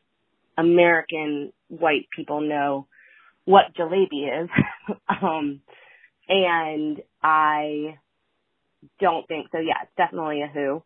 American 0.59 1.53
white 1.69 2.09
people 2.15 2.43
know 2.43 2.87
what 3.47 3.75
jalebi 3.79 4.43
is. 4.45 4.51
um, 5.23 5.61
and 6.29 7.01
I 7.23 7.99
don't 9.01 9.27
think 9.27 9.47
so. 9.51 9.59
Yeah, 9.59 9.83
it's 9.83 9.93
definitely 9.97 10.43
a 10.43 10.47
who. 10.47 10.83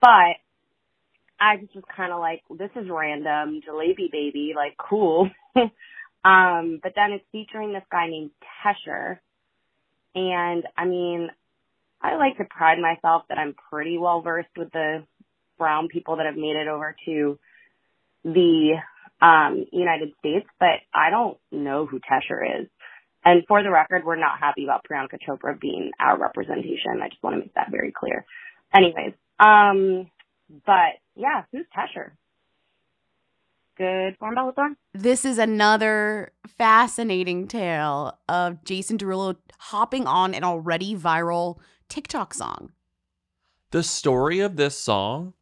But 0.00 0.36
I 1.44 1.56
just 1.60 1.74
was 1.74 1.84
kind 1.94 2.12
of 2.12 2.20
like, 2.20 2.42
this 2.50 2.70
is 2.74 2.88
random, 2.90 3.60
jalebi 3.68 4.10
baby, 4.10 4.52
like 4.56 4.76
cool. 4.78 5.28
um, 6.24 6.80
but 6.82 6.92
then 6.96 7.12
it's 7.12 7.24
featuring 7.32 7.72
this 7.72 7.82
guy 7.90 8.08
named 8.08 8.30
Tesher. 8.64 9.18
And 10.14 10.64
I 10.76 10.86
mean, 10.86 11.28
I 12.00 12.16
like 12.16 12.38
to 12.38 12.44
pride 12.44 12.78
myself 12.78 13.24
that 13.28 13.38
I'm 13.38 13.54
pretty 13.70 13.98
well 13.98 14.22
versed 14.22 14.56
with 14.56 14.72
the 14.72 15.04
brown 15.58 15.88
people 15.88 16.16
that 16.16 16.26
have 16.26 16.36
made 16.36 16.56
it 16.56 16.68
over 16.68 16.96
to 17.06 17.38
the 18.24 18.74
um, 19.20 19.66
United 19.72 20.12
States, 20.18 20.46
but 20.58 20.80
I 20.94 21.10
don't 21.10 21.38
know 21.52 21.86
who 21.86 22.00
Tesher 22.00 22.62
is. 22.62 22.68
And 23.24 23.44
for 23.48 23.62
the 23.62 23.70
record, 23.70 24.04
we're 24.04 24.16
not 24.16 24.38
happy 24.38 24.64
about 24.64 24.84
Priyanka 24.90 25.18
Chopra 25.26 25.58
being 25.58 25.92
our 25.98 26.18
representation. 26.18 27.00
I 27.02 27.08
just 27.08 27.22
want 27.22 27.34
to 27.36 27.40
make 27.40 27.54
that 27.54 27.70
very 27.70 27.92
clear. 27.92 28.24
Anyways, 28.74 29.14
um, 29.38 30.10
but 30.66 31.00
yeah, 31.16 31.42
who's 31.52 31.66
Tesher? 31.76 32.12
Good 33.76 34.16
form, 34.18 34.36
Bellator? 34.36 34.76
this 34.92 35.24
is 35.24 35.38
another 35.38 36.32
fascinating 36.46 37.48
tale 37.48 38.16
of 38.28 38.62
Jason 38.64 38.98
Derulo 38.98 39.36
hopping 39.58 40.06
on 40.06 40.32
an 40.32 40.44
already 40.44 40.94
viral 40.94 41.58
TikTok 41.88 42.34
song. 42.34 42.70
The 43.72 43.82
story 43.82 44.38
of 44.38 44.54
this 44.54 44.78
song 44.78 45.34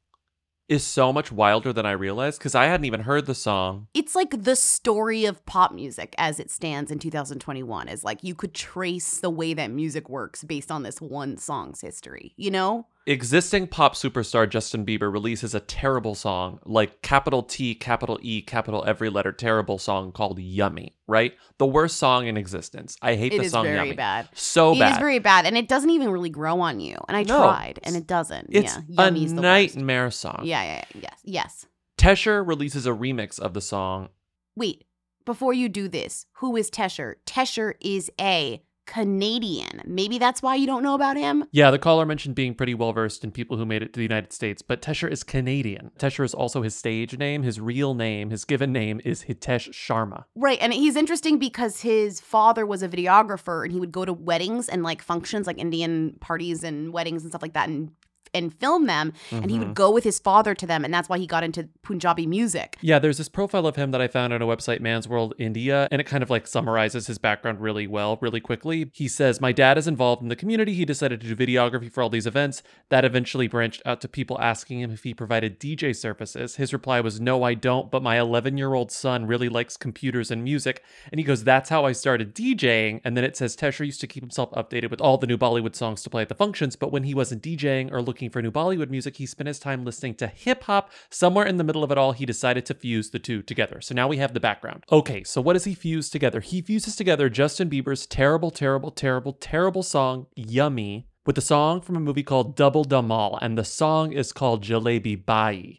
is 0.67 0.83
so 0.83 1.13
much 1.13 1.31
wilder 1.31 1.71
than 1.71 1.85
I 1.85 1.91
realized 1.93 2.39
because 2.39 2.55
I 2.55 2.65
hadn't 2.65 2.87
even 2.87 3.03
heard 3.03 3.27
the 3.27 3.35
song. 3.35 3.89
It's 3.93 4.15
like 4.15 4.45
the 4.45 4.57
story 4.57 5.27
of 5.27 5.45
pop 5.45 5.73
music 5.73 6.15
as 6.17 6.41
it 6.41 6.51
stands 6.51 6.91
in 6.91 6.99
2021 6.99 7.89
is 7.89 8.05
like 8.05 8.25
you 8.25 8.35
could 8.35 8.55
trace 8.55 9.21
the 9.21 9.29
way 9.29 9.53
that 9.53 9.71
music 9.71 10.09
works 10.09 10.43
based 10.45 10.71
on 10.71 10.83
this 10.83 10.99
one 10.99 11.37
song's 11.37 11.83
history, 11.83 12.33
you 12.39 12.51
know? 12.51 12.87
Existing 13.05 13.67
pop 13.67 13.97
superstar 13.97 14.49
Justin 14.49 14.87
Bieber 14.87 15.13
releases 15.13 15.57
a 15.57 15.61
terrible 15.61 16.15
song, 16.15 16.61
like 16.65 17.03
capital 17.03 17.43
T, 17.43 17.75
capital 17.75 18.17
E, 18.23 18.41
capital 18.43 18.85
every 18.87 19.11
letter, 19.11 19.33
terrible 19.33 19.77
song 19.79 20.13
called 20.13 20.39
Yummy, 20.39 20.95
right? 21.09 21.35
The 21.59 21.67
worst 21.67 21.97
song 21.97 22.29
in 22.29 22.37
existence. 22.37 22.97
I 23.03 23.17
hate 23.17 23.33
It 23.35 23.39
the 23.39 23.45
is 23.47 23.51
song 23.51 23.65
very 23.65 23.77
Yummy. 23.77 23.93
bad. 23.95 24.29
So 24.35 24.73
It 24.75 24.79
bad. 24.79 24.93
is 24.93 24.99
very 24.99 25.19
bad 25.19 25.47
and 25.47 25.59
it 25.59 25.67
doesn't 25.67 25.91
even 25.91 26.11
really 26.11 26.31
grow 26.31 26.61
on 26.61 26.79
you. 26.79 26.97
And 27.09 27.17
I 27.17 27.25
No. 27.25 27.39
tried 27.39 27.81
and 27.83 27.97
it 27.97 28.07
doesn't. 28.07 28.47
It's 28.51 28.77
yeah. 28.87 29.05
a 29.05 29.07
Yummy's 29.07 29.31
the 29.35 29.43
worst. 29.43 29.75
nightmare 29.77 30.11
song. 30.13 30.43
Yeah, 30.45 30.63
yeah, 30.63 30.85
yeah, 30.95 31.01
yes. 31.03 31.19
Yes. 31.25 31.67
Tesher 31.99 32.47
releases 32.47 32.87
a 32.87 32.91
remix 32.91 33.41
of 33.41 33.53
the 33.53 33.61
song. 33.61 34.11
Wait, 34.55 34.85
before 35.27 35.53
you 35.53 35.69
do 35.69 35.89
this, 35.89 36.27
who 36.35 36.55
is 36.57 36.71
Tesher? 36.71 37.15
Tesher 37.27 37.75
is 37.81 38.13
a 38.21 38.63
Canadian. 38.87 39.83
Maybe 39.87 40.19
that's 40.19 40.43
why 40.43 40.55
you 40.55 40.67
don't 40.67 40.83
know 40.83 40.95
about 40.95 41.17
him. 41.17 41.45
Yeah, 41.53 41.71
the 41.71 41.79
caller 41.79 42.05
mentioned 42.05 42.35
being 42.35 42.55
pretty 42.55 42.75
well 42.75 42.93
versed 42.93 43.25
in 43.25 43.31
people 43.31 43.57
who 43.57 43.67
made 43.67 43.83
it 43.83 43.93
to 43.93 43.99
the 43.99 44.03
United 44.03 44.33
States, 44.33 44.63
but 44.63 44.83
Tesher 44.83 45.11
is 45.11 45.23
Canadian. 45.23 45.91
Tesher 45.99 46.25
is 46.25 46.35
also 46.35 46.63
his 46.63 46.75
stage 46.75 47.17
name. 47.17 47.43
His 47.43 47.61
real 47.61 47.95
name, 47.95 48.31
his 48.31 48.45
given 48.45 48.73
name, 48.73 49.01
is 49.05 49.25
Hitesh 49.25 49.71
Sharma. 49.71 50.25
Right, 50.35 50.59
and 50.61 50.73
he's 50.73 50.97
interesting 50.97 51.39
because 51.39 51.81
his 51.81 52.21
father 52.21 52.67
was 52.67 52.83
a 52.83 52.89
videographer 52.89 53.63
and 53.65 53.73
he 53.73 53.81
would 53.81 53.93
go 53.93 54.05
to 54.05 54.13
weddings 54.13 54.69
and 54.69 54.83
like 54.83 55.03
functions 55.03 55.47
like 55.47 55.59
Indian 55.59 56.17
parties 56.21 56.65
and 56.65 56.93
weddings 56.93 57.23
and 57.23 57.31
stuff 57.31 57.43
like 57.43 57.55
that 57.55 57.69
and 57.69 57.93
and 58.35 58.55
film 58.55 58.87
them 58.87 59.13
and 59.31 59.51
he 59.51 59.59
would 59.59 59.69
mm-hmm. 59.69 59.75
go 59.75 59.91
with 59.91 60.05
his 60.05 60.19
father 60.19 60.55
to 60.55 60.67
them 60.67 60.85
and 60.85 60.93
that's 60.93 61.09
why 61.09 61.19
he 61.19 61.27
got 61.27 61.45
into 61.45 61.69
Punjabi 61.83 62.27
music. 62.27 62.79
Yeah, 62.81 62.99
there's 62.99 63.19
this 63.19 63.29
profile 63.29 63.67
of 63.67 63.77
him 63.77 63.91
that 63.91 64.01
I 64.01 64.09
found 64.09 64.33
on 64.33 64.43
a 64.43 64.47
website, 64.47 64.81
Man's 64.81 65.09
World 65.09 65.35
India, 65.39 65.89
and 65.91 66.01
it 66.01 66.05
kind 66.05 66.23
of 66.23 66.31
like 66.31 66.47
summarizes 66.47 67.07
his 67.07 67.19
background 67.19 67.61
really 67.61 67.87
well, 67.87 68.19
really 68.21 68.41
quickly. 68.41 68.91
He 68.93 69.09
says, 69.09 69.41
My 69.41 69.53
dad 69.53 69.79
is 69.79 69.89
involved 69.89 70.23
in 70.23 70.29
the 70.29 70.37
community. 70.37 70.75
He 70.75 70.85
decided 70.85 71.21
to 71.21 71.35
do 71.35 71.37
videography 71.37 71.91
for 71.91 72.03
all 72.03 72.09
these 72.09 72.27
events. 72.27 72.63
That 72.89 73.05
eventually 73.05 73.49
branched 73.49 73.83
out 73.85 74.01
to 74.03 74.09
people 74.09 74.41
asking 74.41 74.81
him 74.81 74.91
if 74.91 75.05
he 75.05 75.15
provided 75.15 75.61
DJ 75.61 75.95
services. 75.95 76.57
His 76.57 76.73
reply 76.73 77.01
was, 77.01 77.21
No, 77.21 77.43
I 77.43 77.55
don't, 77.55 77.91
but 77.91 78.03
my 78.03 78.19
11 78.19 78.59
year 78.59 78.75
old 78.75 78.91
son 78.93 79.27
really 79.27 79.49
likes 79.49 79.77
computers 79.77 80.31
and 80.31 80.45
music. 80.45 80.83
And 81.11 81.19
he 81.19 81.25
goes, 81.25 81.45
That's 81.45 81.71
how 81.71 81.85
I 81.85 81.93
started 81.93 82.35
DJing. 82.35 83.01
And 83.05 83.17
then 83.17 83.25
it 83.25 83.37
says, 83.37 83.57
Tesher 83.57 83.87
used 83.87 84.01
to 84.01 84.07
keep 84.07 84.23
himself 84.23 84.51
updated 84.53 84.91
with 84.91 85.01
all 85.01 85.19
the 85.19 85.27
new 85.27 85.39
Bollywood 85.39 85.75
songs 85.75 86.03
to 86.03 86.11
play 86.11 86.23
at 86.23 86.29
the 86.29 86.35
functions, 86.35 86.77
but 86.77 86.93
when 86.93 87.05
he 87.05 87.15
wasn't 87.15 87.43
DJing 87.43 87.93
or 87.93 88.03
looking 88.03 88.22
for 88.31 88.43
new 88.43 88.51
Bollywood 88.51 88.91
music, 88.91 89.17
he 89.17 89.27
spent 89.27 89.49
his 89.49 89.59
time 89.59 89.85
listening 89.85 90.15
to 90.17 90.27
hip 90.27 90.65
hop. 90.65 90.91
Somewhere 91.11 91.47
in 91.47 91.57
the 91.57 91.65
middle 91.65 91.85
of 91.85 91.91
it 91.91 91.99
all, 91.99 92.13
he 92.13 92.27
decided 92.27 92.67
to 92.67 92.75
fuse 92.75 93.11
the 93.11 93.19
two 93.19 93.43
together. 93.43 93.81
So 93.81 93.95
now 93.95 94.09
we 94.09 94.19
have 94.19 94.35
the 94.35 94.41
background. 94.41 94.85
Okay, 94.91 95.25
so 95.25 95.41
what 95.41 95.55
does 95.55 95.65
he 95.65 95.75
fuse 95.75 96.11
together? 96.11 96.41
He 96.41 96.61
fuses 96.61 96.97
together 96.97 97.29
Justin 97.29 97.71
Bieber's 97.71 98.07
terrible, 98.07 98.51
terrible, 98.51 98.91
terrible, 98.91 99.33
terrible 99.35 99.83
song, 99.83 100.27
Yummy, 100.35 101.09
with 101.27 101.37
the 101.37 101.43
song 101.43 101.81
from 101.81 101.97
a 101.97 102.01
movie 102.01 102.23
called 102.23 102.57
Double 102.57 102.85
Dhamaal, 102.85 103.39
and 103.41 103.57
the 103.57 103.65
song 103.65 104.13
is 104.13 104.33
called 104.33 104.65
Jalebi 104.65 105.25
Bai. 105.25 105.79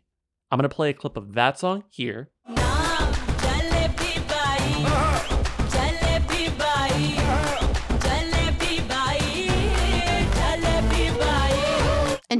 I'm 0.52 0.58
gonna 0.58 0.70
play 0.70 0.92
a 0.92 0.94
clip 0.94 1.18
of 1.18 1.34
that 1.34 1.60
song 1.60 1.84
here. 1.90 2.30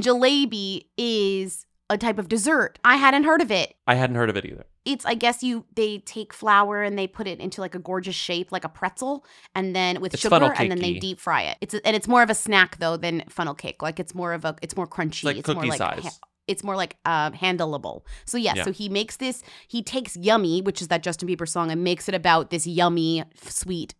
Jalebi 0.02 0.86
is 0.96 1.66
a 1.90 1.98
type 1.98 2.18
of 2.18 2.28
dessert. 2.28 2.78
I 2.84 2.96
hadn't 2.96 3.24
heard 3.24 3.42
of 3.42 3.50
it. 3.50 3.74
I 3.86 3.94
hadn't 3.94 4.16
heard 4.16 4.30
of 4.30 4.36
it 4.36 4.44
either. 4.46 4.64
It's 4.84 5.04
I 5.06 5.14
guess 5.14 5.42
you 5.42 5.64
they 5.74 5.98
take 5.98 6.32
flour 6.32 6.82
and 6.82 6.98
they 6.98 7.06
put 7.06 7.26
it 7.26 7.40
into 7.40 7.60
like 7.60 7.74
a 7.74 7.78
gorgeous 7.78 8.14
shape 8.14 8.52
like 8.52 8.64
a 8.64 8.68
pretzel 8.68 9.24
and 9.54 9.74
then 9.74 10.00
with 10.00 10.12
It's 10.14 10.22
sugar 10.22 10.36
and 10.58 10.70
then 10.70 10.78
they 10.78 10.94
cakey. 10.94 11.00
deep 11.00 11.20
fry 11.20 11.42
it. 11.42 11.58
It's 11.62 11.74
a, 11.74 11.86
and 11.86 11.96
it's 11.96 12.06
more 12.08 12.22
of 12.22 12.28
a 12.30 12.34
snack 12.34 12.78
though 12.78 12.96
than 12.96 13.22
funnel 13.28 13.54
cake. 13.54 13.82
Like 13.82 13.98
it's 14.00 14.14
more 14.14 14.32
of 14.34 14.44
a 14.44 14.56
it's 14.62 14.76
more 14.76 14.86
crunchy. 14.86 15.24
like 15.24 15.36
more 15.36 15.42
cookie 15.56 15.68
like 15.68 15.78
size. 15.78 16.20
it's 16.46 16.62
more 16.62 16.76
like 16.76 16.96
um, 17.06 17.32
handleable. 17.32 18.02
So 18.26 18.36
yeah, 18.36 18.54
Yeah. 18.56 18.64
so 18.64 18.72
he 18.72 18.88
makes 18.90 19.16
this. 19.16 19.42
He 19.68 19.82
takes 19.82 20.16
"Yummy," 20.18 20.60
which 20.60 20.82
is 20.82 20.88
that 20.88 21.02
Justin 21.02 21.28
Bieber 21.28 21.48
song, 21.48 21.70
and 21.70 21.82
makes 21.82 22.06
it 22.08 22.14
about 22.14 22.50
this 22.50 22.66
yummy, 22.66 23.20
f- 23.20 23.50
sweet 23.50 23.94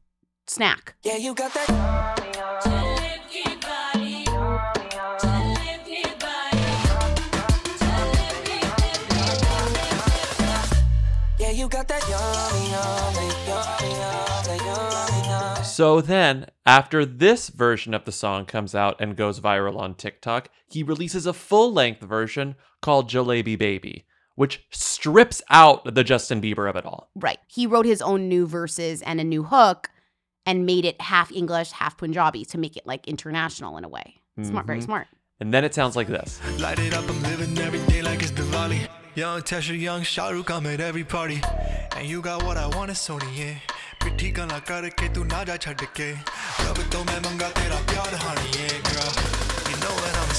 snack. 0.47 0.97
Yeah, 1.03 1.17
you 1.17 1.35
got 1.35 1.55
that. 1.55 2.84
So 15.75 16.01
then, 16.01 16.47
after 16.65 17.05
this 17.05 17.49
version 17.49 17.95
of 17.95 18.05
the 18.05 18.13
song 18.13 18.47
comes 18.47 18.77
out 18.77 19.01
and 19.01 19.17
goes 19.17 19.41
viral 19.41 19.77
on 19.77 19.97
TikTok, 19.97 20.49
he 20.69 20.85
releases 20.85 21.27
a 21.27 21.33
full 21.33 21.73
length 21.73 22.01
version 22.01 22.55
called 22.81 23.11
Jalebi 23.11 23.59
Baby, 23.59 24.05
which 24.37 24.65
strips 24.71 25.43
out 25.51 25.97
the 25.97 26.05
Justin 26.05 26.41
Bieber 26.41 26.71
of 26.71 26.77
it 26.77 26.87
all. 26.87 27.11
Right. 27.17 27.41
He 27.49 27.67
wrote 27.67 27.87
his 27.87 28.01
own 28.01 28.29
new 28.29 28.47
verses 28.47 29.03
and 29.03 29.21
a 29.21 29.25
new 29.25 29.43
hook, 29.43 29.91
and 30.47 30.65
made 30.65 30.85
it 30.85 31.01
half 31.01 31.33
English, 31.33 31.73
half 31.73 31.99
Punjabi 31.99 32.45
to 32.45 32.57
make 32.57 32.77
it 32.77 32.87
like 32.87 33.09
international 33.09 33.77
in 33.77 33.83
a 33.83 33.89
way. 33.89 34.21
Smart, 34.45 34.67
very 34.67 34.79
Mhm. 34.79 34.85
smart. 34.85 35.09
And 35.41 35.53
then 35.53 35.65
it 35.65 35.75
sounds 35.75 35.97
like 35.97 36.07
this. 36.07 36.41
Light 36.61 36.79
it 36.79 36.95
up, 36.95 37.09
I'm 37.11 37.21
living 37.23 37.59
every 37.59 37.85
day 37.93 38.01
like 38.01 38.23
it's 38.23 38.31
Diwali. 38.31 38.87
Young 39.17 39.43
Tesher, 39.43 39.77
young 39.77 40.03
Shahrukh, 40.03 40.51
I'm 40.55 40.67
at 40.67 40.81
every 40.81 41.03
party. 41.03 41.41
And 41.97 42.07
you 42.09 42.23
got 42.23 42.45
what 42.45 42.57
I 42.57 42.69
want, 42.69 42.93
it's 42.93 43.09
Sony, 43.09 43.37
yeah. 43.37 43.59
ਕਰਕੇ 44.67 45.09
ਤੂੰ 45.09 45.27
ਨਾ 45.27 45.45
ਜਾ 45.45 45.57
ਛੱਡ 45.57 45.85
ਕੇ 45.95 46.17
ਰੱਬ 46.67 46.79
ਤੋਂ 46.93 47.05
ਮੈਂ 47.05 47.21
ਮੰਗਾ 47.21 47.49
ਤੇਰਾ 47.49 47.77
ਪਿਆਰ 47.91 48.15
you 49.71 49.77
know 49.77 49.95
what 50.01 50.17
um 50.17 50.31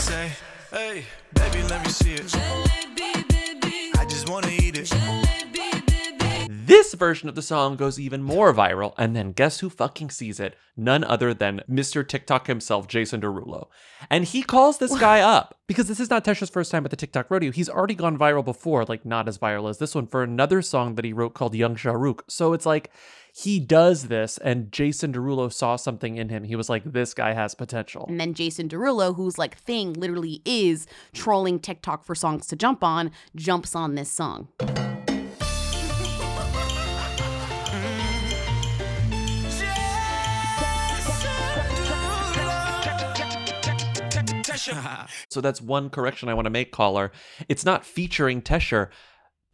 this 6.68 6.93
version 6.95 7.30
of 7.30 7.36
the 7.36 7.41
song 7.41 7.76
goes 7.76 7.99
even 7.99 8.24
more 8.24 8.53
viral 8.53 8.93
and 8.97 9.16
then 9.16 9.32
guess 9.32 9.59
who 9.59 9.70
fucking 9.70 10.09
sees 10.09 10.39
it? 10.39 10.55
None 10.76 11.03
other 11.03 11.34
than 11.34 11.61
mr 11.70 12.07
tiktok 12.07 12.47
himself 12.47 12.88
jason 12.88 13.22
derulo. 13.22 13.68
And 14.09 14.26
he 14.26 14.41
calls 14.53 14.80
this 14.80 14.97
guy 14.97 15.20
up. 15.36 15.59
Because 15.68 15.88
this 15.88 15.99
is 15.99 16.09
not 16.09 16.26
Tesher's 16.26 16.49
first 16.49 16.72
time 16.72 16.86
at 16.86 16.91
the 16.91 16.97
TikTok 16.97 17.30
rodeo. 17.30 17.51
He's 17.51 17.70
already 17.70 17.95
gone 17.95 18.18
viral 18.18 18.45
before, 18.45 18.86
like 18.86 19.05
not 19.05 19.28
as 19.28 19.38
viral 19.38 19.70
as 19.70 19.78
this 19.78 19.95
one, 19.95 20.07
for 20.07 20.24
another 20.24 20.61
song 20.61 20.95
that 20.95 21.05
he 21.05 21.13
wrote 21.13 21.34
called 21.34 21.55
Young 21.55 21.76
Shahrukh. 21.76 22.22
So 22.28 22.53
it's 22.53 22.66
like 22.66 22.91
he 23.38 23.59
does 23.59 24.07
this, 24.07 24.38
and 24.38 24.71
Jason 24.71 25.11
Derulo 25.11 25.51
saw 25.51 25.75
something 25.75 26.15
in 26.15 26.29
him. 26.29 26.45
He 26.45 26.55
was 26.55 26.69
like, 26.69 26.86
this 26.86 27.13
guy 27.13 27.33
has 27.33 27.53
potential. 27.53 28.05
And 28.07 28.17
then 28.17 28.33
Jason 28.33 28.69
Derulo, 28.69 29.13
whose 29.13 29.38
like 29.38 29.57
thing 29.57 29.91
literally 29.91 30.41
is 30.45 30.88
trolling 31.11 31.59
TikTok 31.59 32.05
for 32.05 32.15
songs 32.15 32.47
to 32.47 32.55
jump 32.55 32.81
on, 32.81 33.11
jumps 33.36 33.75
on 33.75 33.95
this 33.95 34.09
song. 34.09 34.47
So 45.29 45.41
that's 45.41 45.61
one 45.61 45.89
correction 45.89 46.29
I 46.29 46.33
want 46.33 46.45
to 46.45 46.49
make, 46.49 46.71
caller. 46.71 47.11
It's 47.49 47.65
not 47.65 47.86
featuring 47.86 48.41
Tesher. 48.41 48.88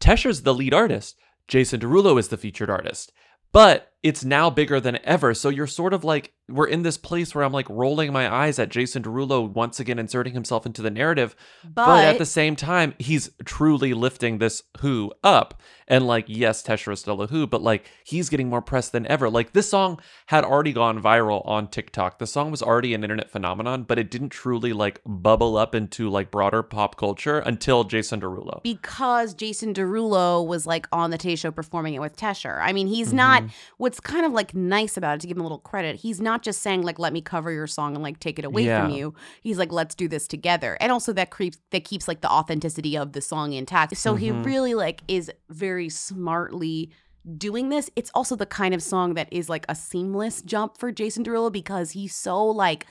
Tesher's 0.00 0.42
the 0.42 0.54
lead 0.54 0.72
artist. 0.72 1.16
Jason 1.48 1.80
Derulo 1.80 2.18
is 2.18 2.28
the 2.28 2.36
featured 2.36 2.70
artist. 2.70 3.12
But 3.52 3.91
it's 4.02 4.24
now 4.24 4.50
bigger 4.50 4.80
than 4.80 4.98
ever. 5.04 5.32
So 5.32 5.48
you're 5.48 5.66
sort 5.66 5.94
of 5.94 6.02
like, 6.02 6.32
we're 6.48 6.66
in 6.66 6.82
this 6.82 6.98
place 6.98 7.34
where 7.34 7.44
I'm 7.44 7.52
like 7.52 7.70
rolling 7.70 8.12
my 8.12 8.32
eyes 8.32 8.58
at 8.58 8.68
Jason 8.68 9.04
Derulo 9.04 9.48
once 9.48 9.78
again 9.78 9.98
inserting 9.98 10.34
himself 10.34 10.66
into 10.66 10.82
the 10.82 10.90
narrative. 10.90 11.36
But, 11.64 12.04
at 12.04 12.18
the 12.18 12.26
same 12.26 12.56
time, 12.56 12.94
he's 12.98 13.30
truly 13.44 13.94
lifting 13.94 14.38
this 14.38 14.64
Who 14.80 15.12
up. 15.22 15.60
And 15.86 16.06
like, 16.06 16.24
yes, 16.26 16.62
Tesher 16.62 16.92
is 16.92 17.00
still 17.00 17.22
a 17.22 17.26
Who, 17.28 17.46
but 17.46 17.62
like, 17.62 17.86
he's 18.04 18.28
getting 18.28 18.48
more 18.48 18.60
press 18.60 18.88
than 18.88 19.06
ever. 19.06 19.30
Like, 19.30 19.52
this 19.52 19.70
song 19.70 20.00
had 20.26 20.44
already 20.44 20.72
gone 20.72 21.00
viral 21.00 21.46
on 21.46 21.68
TikTok. 21.68 22.18
The 22.18 22.26
song 22.26 22.50
was 22.50 22.62
already 22.62 22.94
an 22.94 23.04
internet 23.04 23.30
phenomenon, 23.30 23.84
but 23.84 23.98
it 23.98 24.10
didn't 24.10 24.30
truly 24.30 24.72
like 24.72 25.00
bubble 25.06 25.56
up 25.56 25.74
into 25.74 26.10
like 26.10 26.30
broader 26.30 26.62
pop 26.62 26.96
culture 26.96 27.38
until 27.38 27.84
Jason 27.84 28.20
Derulo. 28.20 28.62
because 28.62 29.34
Jason 29.34 29.74
Derulo 29.74 30.46
was 30.46 30.66
like 30.66 30.86
on 30.92 31.10
the 31.10 31.18
Tay 31.18 31.36
Show 31.36 31.50
performing 31.50 31.94
it 31.94 32.00
with 32.00 32.16
Tesher. 32.16 32.60
I 32.60 32.72
mean, 32.72 32.86
he's 32.86 33.08
mm-hmm. 33.08 33.16
not. 33.16 33.44
What's 33.92 34.00
kind 34.00 34.24
of 34.24 34.32
like 34.32 34.54
nice 34.54 34.96
about 34.96 35.16
it 35.16 35.20
to 35.20 35.26
give 35.26 35.36
him 35.36 35.42
a 35.42 35.44
little 35.44 35.58
credit. 35.58 35.96
He's 35.96 36.18
not 36.18 36.40
just 36.40 36.62
saying 36.62 36.80
like, 36.80 36.98
"Let 36.98 37.12
me 37.12 37.20
cover 37.20 37.50
your 37.52 37.66
song 37.66 37.92
and 37.94 38.02
like 38.02 38.18
take 38.20 38.38
it 38.38 38.44
away 38.46 38.64
from 38.66 38.88
you." 38.88 39.12
He's 39.42 39.58
like, 39.58 39.70
"Let's 39.70 39.94
do 39.94 40.08
this 40.08 40.26
together," 40.26 40.78
and 40.80 40.90
also 40.90 41.12
that 41.12 41.28
creeps 41.28 41.58
that 41.72 41.84
keeps 41.84 42.08
like 42.08 42.22
the 42.22 42.30
authenticity 42.30 42.96
of 42.96 43.12
the 43.12 43.20
song 43.20 43.52
intact. 43.52 43.94
So 43.98 44.14
he 44.14 44.30
Mhm. 44.30 44.46
really 44.46 44.72
like 44.72 45.02
is 45.08 45.30
very 45.50 45.90
smartly 45.90 46.90
doing 47.36 47.68
this. 47.68 47.90
It's 47.94 48.10
also 48.14 48.34
the 48.34 48.46
kind 48.46 48.72
of 48.72 48.82
song 48.82 49.12
that 49.12 49.28
is 49.30 49.50
like 49.50 49.66
a 49.68 49.74
seamless 49.74 50.40
jump 50.40 50.78
for 50.78 50.90
Jason 50.90 51.22
Derulo 51.22 51.52
because 51.52 51.90
he's 51.90 52.14
so 52.14 52.42
like 52.46 52.86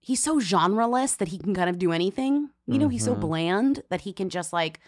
he's 0.00 0.20
so 0.20 0.40
genreless 0.40 1.16
that 1.18 1.28
he 1.28 1.38
can 1.38 1.54
kind 1.54 1.70
of 1.70 1.78
do 1.78 1.92
anything. 1.92 2.50
You 2.66 2.80
know, 2.80 2.88
he's 2.88 3.04
so 3.04 3.14
Mhm. 3.14 3.20
bland 3.20 3.82
that 3.90 4.00
he 4.00 4.12
can 4.12 4.28
just 4.28 4.52
like 4.52 4.80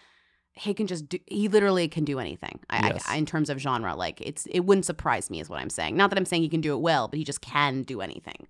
he 0.55 0.73
can 0.73 0.87
just 0.87 1.09
do 1.09 1.19
he 1.27 1.47
literally 1.47 1.87
can 1.87 2.05
do 2.05 2.19
anything 2.19 2.59
I, 2.69 2.87
Yes. 2.87 3.05
I, 3.07 3.17
in 3.17 3.25
terms 3.25 3.49
of 3.49 3.59
genre 3.59 3.95
like 3.95 4.21
it's 4.21 4.45
it 4.47 4.61
wouldn't 4.61 4.85
surprise 4.85 5.29
me 5.29 5.39
is 5.39 5.49
what 5.49 5.59
i'm 5.59 5.69
saying 5.69 5.95
not 5.97 6.09
that 6.09 6.17
i'm 6.17 6.25
saying 6.25 6.41
he 6.41 6.49
can 6.49 6.61
do 6.61 6.73
it 6.73 6.79
well 6.79 7.07
but 7.07 7.19
he 7.19 7.25
just 7.25 7.41
can 7.41 7.83
do 7.83 8.01
anything 8.01 8.47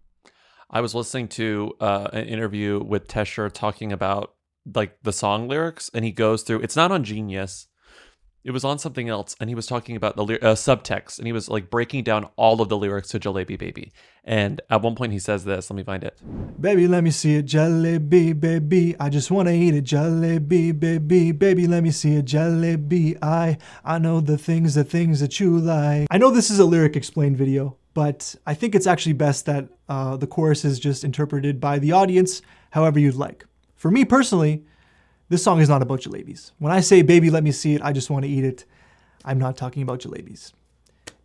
I 0.70 0.82
was 0.82 0.96
listening 0.96 1.28
to 1.30 1.74
uh, 1.80 2.10
an 2.12 2.26
interview 2.26 2.84
with 2.84 3.08
Tesher 3.08 3.52
talking 3.52 3.92
about 3.92 4.34
like 4.74 4.98
the 5.04 5.14
song 5.14 5.48
lyrics, 5.48 5.92
and 5.94 6.04
he 6.04 6.12
goes 6.12 6.42
through. 6.44 6.62
It's 6.62 6.76
not 6.76 6.92
on 6.92 7.04
Genius. 7.04 7.68
It 8.46 8.52
was 8.52 8.64
on 8.64 8.78
something 8.78 9.10
else, 9.10 9.36
and 9.40 9.50
he 9.50 9.56
was 9.56 9.66
talking 9.66 9.96
about 9.96 10.16
the 10.16 10.24
uh, 10.24 10.54
subtext, 10.54 11.18
and 11.18 11.26
he 11.26 11.34
was 11.34 11.50
like 11.50 11.72
breaking 11.72 12.04
down 12.04 12.30
all 12.36 12.62
of 12.62 12.70
the 12.70 12.78
lyrics 12.78 13.08
to 13.10 13.20
"Jalebi 13.20 13.58
Baby." 13.58 13.92
And 14.24 14.62
at 14.70 14.84
one 14.84 14.94
point, 14.94 15.14
he 15.14 15.18
says 15.18 15.46
this. 15.46 15.72
Let 15.72 15.78
me 15.78 15.84
find 15.84 16.04
it. 16.04 16.22
Baby, 16.62 16.88
let 16.88 17.04
me 17.04 17.10
see 17.10 17.38
it, 17.38 17.48
jalebi, 17.48 18.40
baby. 18.40 18.96
I 19.00 19.10
just 19.10 19.32
wanna 19.32 19.50
eat 19.50 19.74
it, 19.74 19.84
jalebi, 19.84 20.80
baby. 20.80 21.32
Baby, 21.32 21.66
let 21.66 21.82
me 21.82 21.90
see 21.90 22.18
it, 22.18 22.26
jalebi. 22.26 23.18
I 23.24 23.58
I 23.84 23.98
know 23.98 24.22
the 24.22 24.38
things, 24.38 24.76
the 24.76 24.84
things 24.84 25.20
that 25.22 25.40
you 25.40 25.58
like. 25.58 26.08
I 26.12 26.20
know 26.20 26.30
this 26.30 26.52
is 26.52 26.60
a 26.60 26.66
lyric 26.66 26.96
explained 26.96 27.38
video, 27.38 27.78
but 27.96 28.36
I 28.46 28.54
think 28.54 28.76
it's 28.76 28.88
actually 28.88 29.14
best 29.14 29.48
that 29.48 29.70
uh, 29.90 30.18
the 30.18 30.28
chorus 30.28 30.64
is 30.64 30.80
just 30.80 31.04
interpreted 31.04 31.60
by 31.60 31.80
the 31.80 31.94
audience 31.94 32.44
however 32.70 33.00
you'd 33.00 33.16
like. 33.16 33.44
For 33.76 33.90
me 33.90 34.06
personally, 34.06 34.66
this 35.30 35.44
song 35.44 35.60
is 35.62 35.70
not 35.70 35.82
about 35.82 36.02
jalebis. 36.02 36.52
When 36.60 36.72
I 36.72 36.82
say 36.82 37.02
baby, 37.02 37.30
let 37.30 37.44
me 37.44 37.52
see 37.52 37.76
it, 37.76 37.82
I 37.82 37.92
just 37.94 38.10
want 38.10 38.24
to 38.26 38.30
eat 38.30 38.44
it. 38.46 38.66
I'm 39.24 39.40
not 39.40 39.58
talking 39.58 39.82
about 39.84 40.00
jalebis, 40.02 40.54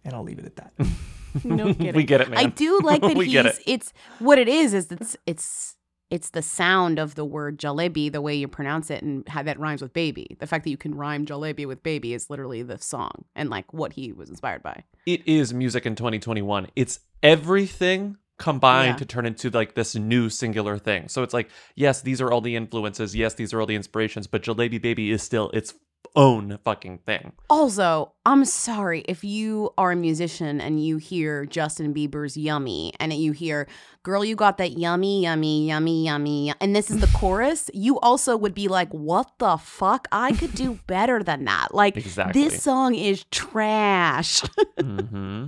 and 0.04 0.14
I'll 0.14 0.22
leave 0.22 0.38
it 0.38 0.46
at 0.46 0.56
that. 0.56 0.72
no 1.44 1.72
kidding 1.74 1.94
We 2.00 2.04
get 2.04 2.20
it, 2.20 2.28
man. 2.30 2.38
i 2.38 2.46
do 2.46 2.80
like 2.80 3.02
that 3.02 3.16
We 3.16 3.26
he's 3.26 3.32
get 3.32 3.46
it. 3.46 3.58
it's 3.66 3.92
what 4.18 4.38
it 4.38 4.48
is 4.48 4.74
is 4.74 4.90
it's 4.90 5.16
it's 5.26 5.76
it's 6.10 6.30
the 6.30 6.42
sound 6.42 6.98
of 6.98 7.14
the 7.14 7.24
word 7.24 7.56
jalebi 7.56 8.10
the 8.10 8.20
way 8.20 8.34
you 8.34 8.48
pronounce 8.48 8.90
it 8.90 9.00
and 9.00 9.28
how 9.28 9.40
that 9.44 9.60
rhymes 9.60 9.80
with 9.80 9.92
baby 9.92 10.36
the 10.40 10.46
fact 10.48 10.64
that 10.64 10.70
you 10.70 10.76
can 10.76 10.92
rhyme 10.92 11.24
jalebi 11.24 11.64
with 11.68 11.84
baby 11.84 12.14
is 12.14 12.28
literally 12.30 12.62
the 12.64 12.78
song 12.78 13.12
and 13.36 13.48
like 13.48 13.72
what 13.72 13.92
he 13.92 14.10
was 14.12 14.28
inspired 14.28 14.60
by 14.60 14.82
It 15.06 15.22
is 15.28 15.54
music 15.54 15.86
in 15.86 15.94
2021. 15.94 16.66
It's 16.74 16.98
everything 17.22 18.16
combined 18.40 18.94
Yeah. 18.94 18.96
to 18.96 19.04
turn 19.04 19.26
into 19.26 19.50
like 19.50 19.74
this 19.74 19.94
new 19.94 20.28
singular 20.30 20.78
thing. 20.78 21.08
So 21.08 21.22
it's 21.22 21.34
like, 21.34 21.48
yes, 21.76 22.02
these 22.02 22.20
are 22.20 22.32
all 22.32 22.40
the 22.40 22.56
influences. 22.56 23.14
Yes, 23.14 23.34
these 23.34 23.52
are 23.54 23.60
all 23.60 23.66
the 23.66 23.76
inspirations, 23.76 24.26
but 24.26 24.42
Jalebi 24.42 24.80
Baby 24.82 25.12
is 25.12 25.22
still 25.22 25.50
its 25.50 25.74
own 26.16 26.58
fucking 26.64 26.98
thing. 27.06 27.32
Also, 27.48 28.12
I'm 28.26 28.44
sorry 28.44 29.04
if 29.06 29.22
you 29.22 29.70
are 29.78 29.92
a 29.92 29.96
musician 29.96 30.60
and 30.60 30.84
you 30.84 30.96
hear 30.96 31.44
Justin 31.46 31.94
Bieber's 31.94 32.36
Yummy 32.36 32.92
and 32.98 33.12
you 33.12 33.30
hear, 33.32 33.68
Girl, 34.02 34.24
you 34.24 34.34
got 34.34 34.56
that 34.58 34.72
yummy, 34.78 35.22
yummy, 35.22 35.68
yummy, 35.68 36.06
yummy, 36.06 36.52
and 36.60 36.74
this 36.74 36.90
is 36.90 36.98
the 37.00 37.06
chorus, 37.18 37.70
you 37.74 38.00
also 38.00 38.36
would 38.36 38.54
be 38.54 38.66
like, 38.66 38.88
What 38.90 39.30
the 39.38 39.56
fuck? 39.58 40.08
I 40.10 40.32
could 40.32 40.54
do 40.54 40.80
better 40.88 41.22
than 41.22 41.44
that. 41.44 41.74
Like, 41.74 41.96
Exactly. 41.98 42.42
this 42.42 42.60
song 42.62 42.94
is 42.96 43.24
trash. 43.30 44.42
Mm-hmm. 44.80 45.46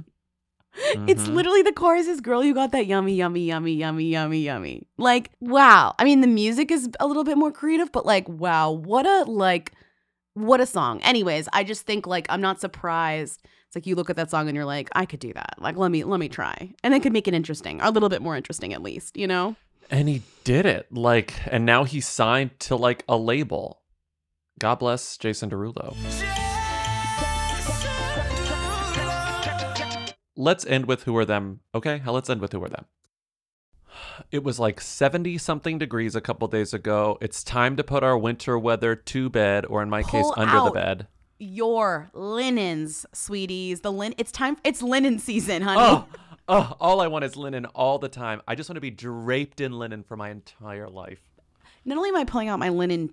It's 0.75 1.25
mm-hmm. 1.25 1.35
literally 1.35 1.63
the 1.63 1.73
chorus 1.73 2.07
is 2.07 2.21
girl, 2.21 2.43
you 2.43 2.55
got 2.55 2.73
that 2.73 2.87
yummy, 2.87 3.15
yummy, 3.15 3.45
yummy, 3.45 3.75
yummy, 3.75 4.05
yummy, 4.05 4.41
yummy. 4.41 4.87
Like, 4.97 5.31
wow. 5.41 5.95
I 5.99 6.05
mean, 6.05 6.21
the 6.23 6.27
music 6.27 6.71
is 6.71 6.89
a 6.99 7.07
little 7.07 7.25
bit 7.25 7.37
more 7.37 7.53
creative, 7.53 7.93
but 7.93 8.07
like, 8.07 8.29
wow, 8.29 8.71
what 8.71 9.07
a 9.07 9.31
like 9.31 9.73
what 10.35 10.61
a 10.61 10.67
song. 10.67 11.01
Anyways, 11.03 11.49
I 11.53 11.65
just 11.65 11.87
think 11.87 12.07
like 12.07 12.27
I'm 12.31 12.41
not 12.41 12.61
surprised. 12.61 13.43
It's 13.67 13.77
like 13.77 13.87
you 13.87 13.95
look 13.95 14.11
at 14.11 14.17
that 14.17 14.31
song 14.31 14.49
and 14.49 14.57
you're 14.57 14.65
like, 14.65 14.89
I 14.93 15.07
could 15.07 15.21
do 15.21 15.33
that. 15.35 15.55
Like, 15.59 15.77
let 15.77 15.91
me 15.91 16.05
let 16.05 16.21
me 16.21 16.29
try. 16.29 16.73
And 16.83 16.95
it 16.95 17.03
could 17.03 17.13
make 17.13 17.29
it 17.29 17.35
interesting. 17.35 17.81
A 17.81 17.91
little 17.91 18.09
bit 18.09 18.23
more 18.23 18.37
interesting 18.37 18.73
at 18.73 18.83
least, 18.83 19.17
you 19.17 19.27
know? 19.27 19.57
And 19.91 20.09
he 20.09 20.23
did 20.45 20.65
it. 20.65 20.87
Like, 20.91 21.35
and 21.47 21.67
now 21.67 21.85
he's 21.85 22.07
signed 22.07 22.59
to 22.61 22.77
like 22.77 23.05
a 23.09 23.17
label. 23.17 23.81
God 24.59 24.77
bless 24.77 25.17
Jason 25.19 25.51
Derulo. 25.51 25.95
Let's 30.37 30.65
end 30.65 30.87
with 30.87 31.05
who 31.05 31.17
are 31.17 31.25
them. 31.25 31.61
Okay, 31.75 32.03
let's 32.07 32.31
end 32.31 32.41
with 32.41 32.53
who 32.53 32.63
are 32.65 32.69
them. 32.69 32.87
It 34.31 34.43
was 34.43 34.59
like 34.59 34.81
70 34.81 35.37
something 35.39 35.79
degrees 35.79 36.15
a 36.17 36.21
couple 36.21 36.49
days 36.49 36.73
ago. 36.73 37.19
It's 37.21 37.45
time 37.45 37.77
to 37.77 37.85
put 37.85 38.03
our 38.03 38.17
winter 38.17 38.59
weather 38.59 38.95
to 38.97 39.29
bed, 39.29 39.67
or 39.67 39.83
in 39.83 39.91
my 39.91 40.03
case, 40.03 40.25
Pull 40.25 40.35
under 40.37 40.65
the 40.65 40.71
bed. 40.71 41.07
Your 41.39 42.11
linens, 42.15 43.05
sweeties. 43.13 43.81
The 43.81 43.93
lin. 43.93 44.15
It's 44.17 44.33
time. 44.33 44.57
It's 44.65 44.81
linen 44.81 45.19
season, 45.19 45.63
honey. 45.63 45.81
Oh, 45.83 46.07
oh, 46.49 46.77
all 46.81 47.01
I 47.01 47.09
want 47.09 47.25
is 47.25 47.37
linen 47.37 47.67
all 47.67 47.99
the 47.99 48.09
time. 48.09 48.41
I 48.49 48.55
just 48.55 48.71
want 48.71 48.77
to 48.77 48.81
be 48.81 48.91
draped 48.91 49.61
in 49.61 49.73
linen 49.73 50.03
for 50.03 50.17
my 50.17 50.31
entire 50.31 50.89
life. 50.89 51.21
Not 51.85 51.99
only 51.99 52.11
am 52.11 52.17
I 52.17 52.25
pulling 52.25 52.49
out 52.49 52.59
my 52.59 52.69
linen 52.69 53.13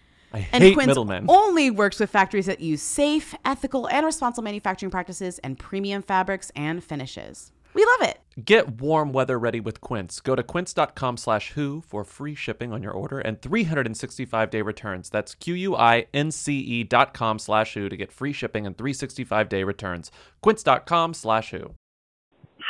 I 0.33 0.47
And 0.51 0.63
hate 0.63 0.73
Quince 0.75 0.87
middlemen. 0.87 1.25
only 1.27 1.69
works 1.69 1.99
with 1.99 2.09
factories 2.09 2.45
that 2.45 2.59
use 2.61 2.81
safe, 2.81 3.35
ethical, 3.43 3.87
and 3.89 4.05
responsible 4.05 4.43
manufacturing 4.43 4.89
practices 4.91 5.39
and 5.39 5.57
premium 5.59 6.01
fabrics 6.01 6.51
and 6.55 6.83
finishes. 6.83 7.51
We 7.73 7.85
love 7.85 8.09
it. 8.09 8.19
Get 8.45 8.81
warm 8.81 9.13
weather 9.13 9.39
ready 9.39 9.61
with 9.61 9.79
Quince. 9.79 10.19
Go 10.19 10.35
to 10.35 10.43
quince.com 10.43 11.15
slash 11.15 11.51
who 11.51 11.81
for 11.87 12.03
free 12.03 12.35
shipping 12.35 12.73
on 12.73 12.83
your 12.83 12.91
order 12.91 13.19
and 13.19 13.41
365 13.41 14.49
day 14.49 14.61
returns. 14.61 15.09
That's 15.09 15.35
Q-U-I-N-C-E 15.35 16.83
dot 16.83 17.13
com 17.13 17.39
slash 17.39 17.73
who 17.73 17.87
to 17.87 17.95
get 17.95 18.11
free 18.11 18.33
shipping 18.33 18.65
and 18.67 18.77
365 18.77 19.47
day 19.47 19.63
returns. 19.63 20.11
Quince.com 20.41 21.13
slash 21.13 21.51
who. 21.51 21.75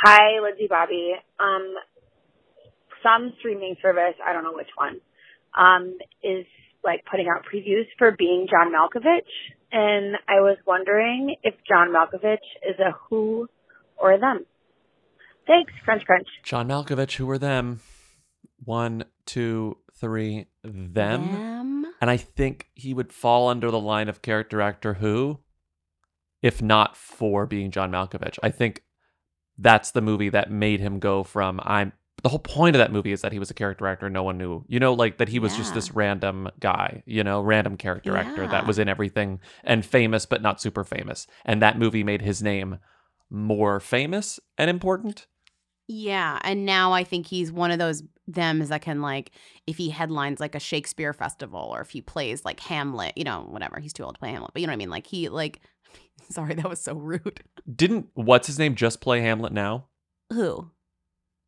Hi, 0.04 0.40
Lindsey 0.40 0.66
Bobby. 0.68 1.14
Um, 1.40 1.74
some 3.02 3.32
streaming 3.40 3.76
service, 3.82 4.14
I 4.24 4.32
don't 4.32 4.44
know 4.44 4.52
which 4.54 4.70
one, 4.76 5.00
um, 5.58 5.98
is 6.22 6.46
like 6.84 7.04
putting 7.10 7.26
out 7.28 7.44
previews 7.44 7.86
for 7.98 8.14
being 8.16 8.46
John 8.50 8.72
Malkovich. 8.72 9.20
And 9.70 10.16
I 10.28 10.40
was 10.40 10.58
wondering 10.66 11.36
if 11.42 11.54
John 11.66 11.88
Malkovich 11.88 12.36
is 12.68 12.78
a 12.78 12.92
who 13.08 13.48
or 13.96 14.12
a 14.12 14.18
them. 14.18 14.44
Thanks, 15.46 15.72
crunch 15.84 16.04
crunch. 16.04 16.28
John 16.44 16.68
Malkovich, 16.68 17.16
who 17.16 17.28
are 17.30 17.38
them? 17.38 17.80
One, 18.64 19.04
two, 19.26 19.78
three, 19.94 20.46
them. 20.62 21.86
And 22.00 22.10
I 22.10 22.16
think 22.16 22.68
he 22.74 22.94
would 22.94 23.12
fall 23.12 23.48
under 23.48 23.70
the 23.70 23.80
line 23.80 24.08
of 24.08 24.22
character 24.22 24.60
actor 24.60 24.94
who, 24.94 25.38
if 26.42 26.60
not 26.60 26.96
for 26.96 27.46
being 27.46 27.70
John 27.70 27.90
Malkovich. 27.90 28.38
I 28.42 28.50
think 28.50 28.82
that's 29.58 29.90
the 29.90 30.00
movie 30.00 30.28
that 30.28 30.50
made 30.50 30.80
him 30.80 30.98
go 30.98 31.22
from 31.22 31.60
I'm 31.62 31.92
the 32.22 32.28
whole 32.28 32.38
point 32.38 32.76
of 32.76 32.78
that 32.78 32.92
movie 32.92 33.12
is 33.12 33.22
that 33.22 33.32
he 33.32 33.38
was 33.38 33.50
a 33.50 33.54
character 33.54 33.86
actor 33.86 34.08
no 34.08 34.22
one 34.22 34.38
knew. 34.38 34.64
You 34.68 34.78
know, 34.78 34.94
like 34.94 35.18
that 35.18 35.28
he 35.28 35.38
was 35.38 35.56
just 35.56 35.74
this 35.74 35.92
random 35.92 36.48
guy, 36.60 37.02
you 37.04 37.24
know, 37.24 37.40
random 37.40 37.76
character 37.76 38.16
actor 38.16 38.46
that 38.46 38.66
was 38.66 38.78
in 38.78 38.88
everything 38.88 39.40
and 39.64 39.84
famous 39.84 40.24
but 40.24 40.40
not 40.40 40.60
super 40.60 40.84
famous. 40.84 41.26
And 41.44 41.60
that 41.62 41.78
movie 41.78 42.04
made 42.04 42.22
his 42.22 42.42
name 42.42 42.78
more 43.28 43.80
famous 43.80 44.38
and 44.56 44.70
important. 44.70 45.26
Yeah, 45.88 46.38
and 46.42 46.64
now 46.64 46.92
I 46.92 47.02
think 47.02 47.26
he's 47.26 47.50
one 47.50 47.70
of 47.70 47.78
those 47.78 48.02
them 48.28 48.58
thems 48.58 48.68
that 48.68 48.82
can 48.82 49.02
like 49.02 49.32
if 49.66 49.76
he 49.76 49.90
headlines 49.90 50.38
like 50.38 50.54
a 50.54 50.60
Shakespeare 50.60 51.12
festival 51.12 51.60
or 51.60 51.80
if 51.80 51.90
he 51.90 52.00
plays 52.00 52.44
like 52.44 52.60
Hamlet, 52.60 53.12
you 53.16 53.24
know, 53.24 53.46
whatever. 53.50 53.80
He's 53.80 53.92
too 53.92 54.04
old 54.04 54.14
to 54.14 54.18
play 54.20 54.30
Hamlet, 54.30 54.52
but 54.52 54.60
you 54.60 54.68
know 54.68 54.70
what 54.70 54.76
I 54.76 54.78
mean? 54.78 54.90
Like 54.90 55.08
he 55.08 55.28
like 55.28 55.60
sorry, 56.30 56.54
that 56.54 56.68
was 56.68 56.80
so 56.80 56.94
rude. 56.94 57.42
Didn't 57.74 58.06
what's 58.14 58.46
his 58.46 58.60
name 58.60 58.76
just 58.76 59.00
play 59.00 59.20
Hamlet 59.22 59.52
now? 59.52 59.86
Who? 60.32 60.70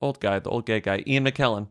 Old 0.05 0.21
guy, 0.21 0.39
the 0.39 0.51
old 0.51 0.67
gay 0.67 0.81
guy, 0.81 1.03
Ian 1.07 1.25
McKellen. 1.25 1.69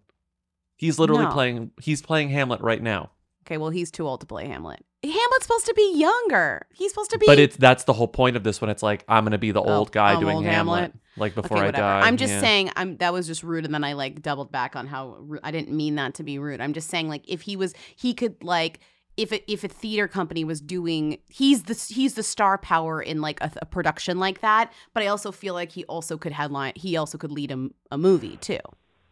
He's 0.76 0.98
literally 1.00 1.26
No. 1.26 1.32
playing 1.32 1.72
he's 1.82 2.02
playing 2.02 2.30
Hamlet 2.30 2.62
right 2.62 2.82
now. 2.82 3.12
Okay, 3.46 3.58
well 3.58 3.70
he's 3.70 3.92
too 3.92 4.08
old 4.08 4.22
to 4.22 4.26
play 4.26 4.48
Hamlet. 4.48 4.84
Hamlet's 5.04 5.44
supposed 5.46 5.66
to 5.66 5.74
be 5.74 5.98
younger. 5.98 6.66
He's 6.74 6.92
supposed 6.92 7.12
to 7.12 7.18
be 7.18 7.26
But 7.26 7.38
it's 7.38 7.58
that's 7.58 7.84
the 7.84 7.94
whole 7.94 8.08
point 8.08 8.36
of 8.38 8.44
this 8.44 8.60
when 8.62 8.70
it's 8.70 8.82
like 8.82 9.04
I'm 9.08 9.24
gonna 9.26 9.38
be 9.38 9.52
the 9.52 9.62
Oh, 9.62 9.78
old 9.80 9.92
guy 9.92 10.14
I'm 10.14 10.20
doing 10.22 10.36
old 10.38 10.46
Hamlet, 10.46 10.76
Hamlet. 10.82 10.94
like 11.18 11.36
before 11.36 11.58
I 11.58 11.66
whatever. 11.68 11.82
die. 11.84 12.02
I'm 12.08 12.18
just 12.18 12.34
yeah. 12.34 12.40
saying 12.42 12.72
I'm 12.76 12.98
that 12.98 13.14
was 13.14 13.28
just 13.28 13.44
rude 13.44 13.66
and 13.66 13.74
then 13.74 13.84
I 13.84 13.94
like 13.94 14.22
doubled 14.22 14.52
back 14.52 14.76
on 14.76 14.88
how 14.88 15.18
ru- 15.20 15.40
I 15.44 15.52
didn't 15.52 15.76
mean 15.76 15.96
that 15.96 16.16
to 16.16 16.24
be 16.24 16.40
rude. 16.40 16.60
I'm 16.62 16.74
just 16.74 16.90
saying 16.90 17.08
like 17.10 17.24
if 17.28 17.42
he 17.42 17.56
was 17.56 17.74
he 17.96 18.14
could 18.14 18.42
like 18.44 18.80
if 19.18 19.32
a, 19.32 19.52
if 19.52 19.64
a 19.64 19.68
theater 19.68 20.08
company 20.08 20.44
was 20.44 20.62
doing 20.62 21.20
he's 21.30 21.64
the 21.64 21.74
he's 21.94 22.16
the 22.16 22.24
star 22.24 22.58
power 22.58 23.02
in 23.02 23.22
like 23.22 23.40
a, 23.42 23.52
a 23.62 23.66
production 23.66 24.20
like 24.20 24.42
that, 24.42 24.72
but 24.94 25.04
I 25.04 25.08
also 25.08 25.32
feel 25.32 25.54
like 25.54 25.72
he 25.72 25.84
also 25.86 26.18
could 26.18 26.32
headline 26.32 26.74
he 26.76 26.98
also 26.98 27.18
could 27.18 27.32
lead 27.32 27.52
a, 27.52 27.70
a 27.92 27.98
movie 27.98 28.38
too. 28.38 28.60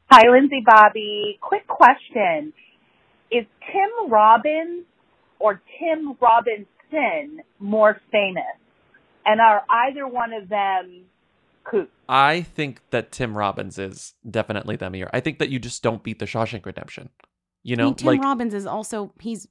Hi, 0.10 0.30
Lindsey 0.30 0.62
Bobby. 0.66 1.40
Quick 1.42 1.68
question. 1.68 2.52
Is 3.32 3.46
Tim 3.72 4.12
Robbins 4.12 4.86
or 5.40 5.62
Tim 5.80 6.18
Robinson 6.20 7.44
more 7.60 8.02
famous? 8.12 8.44
And 9.26 9.40
are 9.40 9.64
either 9.70 10.08
one 10.08 10.34
of 10.34 10.50
them 10.50 11.04
cool? 11.64 11.86
I 12.10 12.42
think 12.42 12.82
that 12.90 13.12
Tim 13.12 13.38
Robbins 13.38 13.78
is 13.78 14.16
definitely 14.30 14.76
them 14.76 14.94
here. 14.94 15.10
I 15.14 15.22
think 15.22 15.40
that 15.40 15.50
you 15.50 15.60
just 15.60 15.82
don't 15.82 16.04
beat 16.04 16.20
the 16.20 16.26
Shawshank 16.26 16.66
Redemption. 16.66 17.10
You 17.64 17.76
know, 17.76 17.84
I 17.84 17.88
mean, 17.88 17.96
Tim 17.96 18.08
like 18.08 18.22
Robbins 18.22 18.54
is 18.54 18.66
also 18.66 19.14
he's 19.20 19.48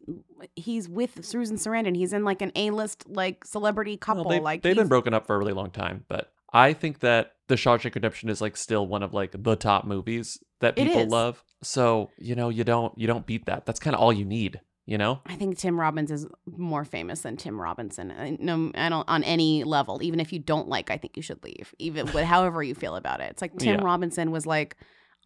he's 0.57 0.89
with 0.89 1.25
Susan 1.25 1.57
Sarandon. 1.57 1.97
He's 1.97 2.13
in 2.13 2.25
like 2.25 2.43
an 2.43 2.51
A 2.57 2.71
list 2.71 3.05
like 3.09 3.45
celebrity 3.45 3.97
couple. 3.97 4.25
well, 4.25 4.31
they've, 4.31 4.43
like 4.43 4.63
they've 4.63 4.77
been 4.77 4.89
broken 4.89 5.15
up 5.15 5.27
for 5.27 5.37
a 5.37 5.39
really 5.39 5.53
long 5.53 5.71
time, 5.71 6.05
but 6.09 6.33
I 6.53 6.73
think 6.73 7.01
that 7.01 7.35
the 7.47 7.55
Shawshank 7.55 7.95
Redemption 7.95 8.29
is 8.29 8.41
like 8.41 8.57
still 8.57 8.87
one 8.87 9.03
of 9.03 9.15
like 9.15 9.31
the 9.41 9.57
top 9.57 9.85
movies 9.85 10.39
that 10.61 10.77
people 10.77 11.07
love. 11.07 11.45
So 11.63 12.11
you 12.19 12.35
know, 12.35 12.49
you 12.49 12.65
don't 12.65 12.97
you 12.99 13.07
don't 13.07 13.27
beat 13.27 13.47
that. 13.47 13.67
That's 13.67 13.79
kind 13.79 13.95
of 13.95 14.01
all 14.01 14.13
you 14.13 14.25
need. 14.25 14.61
You 14.87 14.99
know, 14.99 15.21
I 15.25 15.37
think 15.37 15.57
Tim 15.57 15.79
Robbins 15.79 16.11
is 16.11 16.27
more 16.57 16.85
famous 16.85 17.21
than 17.21 17.37
Tim 17.37 17.61
Robinson. 17.61 18.11
I, 18.11 18.37
no, 18.41 18.73
I 18.75 18.89
don't 18.89 19.09
on 19.09 19.23
any 19.23 19.63
level. 19.63 20.03
Even 20.03 20.19
if 20.19 20.33
you 20.33 20.41
don't 20.41 20.69
like, 20.69 20.91
I 20.91 20.97
think 20.97 21.17
you 21.17 21.23
should 21.23 21.45
leave. 21.45 21.73
Even 21.79 22.07
with 22.13 22.25
however 22.25 22.61
you 22.61 22.75
feel 22.75 22.97
about 22.97 23.21
it. 23.21 23.31
It's 23.31 23.41
like 23.43 23.57
Tim 23.57 23.79
Yeah. 23.79 23.85
Robinson 23.85 24.33
was 24.33 24.47
like 24.47 24.77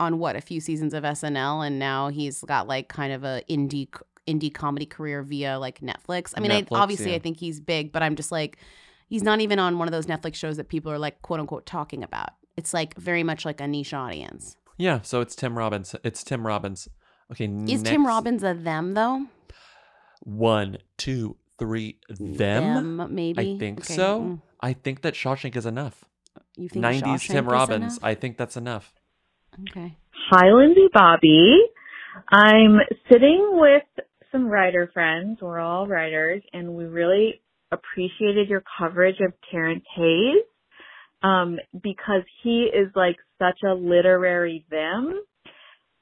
on 0.01 0.19
what 0.19 0.37
a 0.37 0.41
few 0.41 0.61
seasons 0.61 0.95
of 0.95 1.05
SNL, 1.05 1.67
and 1.67 1.79
now 1.79 2.09
he's 2.09 2.41
got 2.43 2.67
like 2.67 2.89
kind 2.89 3.13
of 3.13 3.25
a 3.25 3.43
indie 3.49 3.89
indie 4.27 4.53
comedy 4.53 4.87
career 4.87 5.23
via 5.23 5.59
like 5.59 5.81
Netflix. 5.81 6.33
I 6.37 6.41
mean, 6.41 6.51
Netflix, 6.51 6.77
I, 6.77 6.81
obviously, 6.81 7.11
yeah. 7.11 7.17
I 7.17 7.19
think 7.21 7.37
he's 7.39 7.61
big, 7.61 7.93
but 7.93 8.03
I'm 8.03 8.17
just 8.17 8.33
like, 8.33 8.59
he's 9.09 9.23
not 9.23 9.41
even 9.41 9.59
on 9.59 9.79
one 9.79 9.87
of 9.89 9.93
those 9.93 10.07
Netflix 10.07 10.37
shows 10.37 10.57
that 10.57 10.69
people 10.69 10.91
are 10.91 10.99
like 10.99 11.21
quote 11.23 11.41
unquote 11.41 11.67
talking 11.67 12.03
about. 12.03 12.31
It's 12.57 12.73
like 12.73 12.95
very 12.97 13.23
much 13.23 13.45
like 13.45 13.61
a 13.61 13.67
niche 13.67 13.93
audience. 13.95 14.57
yeah. 14.79 15.01
So 15.03 15.21
it's 15.21 15.35
Tim 15.35 15.57
Robbins. 15.59 15.95
It's 16.05 16.23
Tim 16.25 16.47
Robbins. 16.47 16.89
Okay, 17.33 17.47
Is 17.69 17.83
Tim 17.83 18.07
Robbins 18.07 18.43
a 18.45 18.55
them 18.55 18.95
though? 18.95 19.27
One, 20.21 20.79
two, 20.97 21.37
three. 21.59 21.99
Them, 22.09 22.97
Them, 22.99 23.15
maybe? 23.15 23.55
I 23.55 23.59
think 23.59 23.81
Okay, 23.81 23.95
so. 23.95 24.21
mm. 24.21 24.43
I 24.61 24.73
think 24.73 25.03
that 25.03 25.15
Shawshank 25.15 25.57
is 25.57 25.67
enough. 25.67 26.05
You 26.57 26.69
think 26.69 26.85
90s 26.85 27.03
Shawshank 27.03 27.27
Tim 27.29 27.47
Robbins. 27.49 27.99
I 28.03 28.15
think 28.15 28.37
that's 28.39 28.57
enough. 28.57 28.95
Okay. 29.61 29.97
Hi, 30.31 30.51
Lindsey 30.53 30.89
Bobby. 30.93 31.61
I'm 32.31 32.79
sitting 33.11 33.51
with 33.53 33.85
some 34.33 34.49
writer 34.49 34.91
friends. 34.93 35.39
We're 35.41 35.61
all 35.61 35.87
writers, 35.87 36.43
and 36.53 36.75
we 36.75 36.85
really 36.85 37.41
appreciated 37.71 38.49
your 38.49 38.65
coverage 38.79 39.21
of 39.21 39.33
Terrence 39.51 39.85
Hayes 39.97 40.43
um, 41.23 41.59
because 41.83 42.23
he 42.43 42.65
is 42.65 42.89
like 42.97 43.17
such 43.39 43.61
a 43.65 43.75
literary 43.75 44.65
them, 44.71 45.23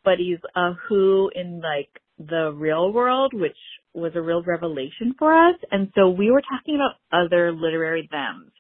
but 0.05 0.15
he's 0.19 0.39
a 0.57 0.73
who 0.89 1.31
in 1.35 1.61
like 1.61 1.91
the 2.19 2.53
real 2.55 2.93
world, 2.93 3.33
which 3.35 3.57
was 3.95 4.13
a 4.15 4.23
real 4.23 4.43
revelation 4.43 5.15
for 5.19 5.35
us. 5.35 5.57
And 5.71 5.93
so 5.95 6.09
we 6.09 6.31
were 6.31 6.43
talking 6.43 6.77
about 6.77 6.97
other 7.13 7.53
literary 7.53 8.09
thems. 8.11 8.53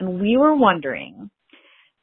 and 0.00 0.20
we 0.20 0.36
were 0.36 0.54
wondering 0.54 1.30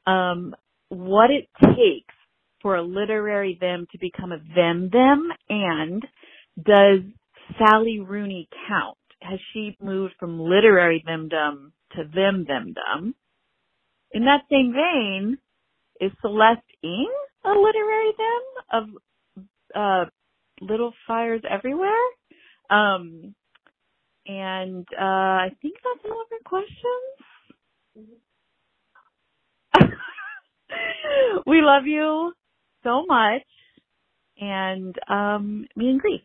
um, 0.08 0.56
what 0.90 1.30
it 1.30 1.48
takes 1.64 2.16
for 2.62 2.76
a 2.76 2.82
literary 2.84 3.58
them 3.60 3.88
to 3.92 3.98
become 3.98 4.32
a 4.32 4.40
them 4.56 4.90
them, 4.92 5.30
and 5.50 6.04
does 6.64 7.02
Sally 7.58 8.00
Rooney 8.00 8.48
count? 8.68 8.98
Has 9.22 9.40
she 9.54 9.76
moved 9.82 10.14
from 10.20 10.40
literary 10.40 11.04
themdom 11.08 11.72
to 11.96 12.04
them 12.14 12.46
themdom? 12.50 13.14
In 14.12 14.26
that 14.26 14.42
same 14.50 14.74
vein, 14.74 15.38
is 16.00 16.12
Celeste 16.22 16.62
Ng 16.84 17.14
a 17.46 17.50
literary 17.50 18.12
them 18.18 18.44
of 18.74 18.90
uh, 19.76 20.06
Little 20.60 20.94
Fires 21.08 21.42
Everywhere? 21.50 21.90
Um, 22.70 23.36
and 24.28 24.86
uh, 25.00 25.04
I 25.04 25.50
think 25.62 25.76
that's 25.84 26.06
all 26.06 26.22
of 26.22 26.28
our 26.32 26.40
questions. 26.46 27.16
we 31.48 31.62
love 31.62 31.86
you 31.86 32.34
so 32.84 33.06
much, 33.08 33.44
and 34.40 34.96
um, 35.08 35.68
me 35.76 35.90
and 35.90 36.00
Greece. 36.00 36.22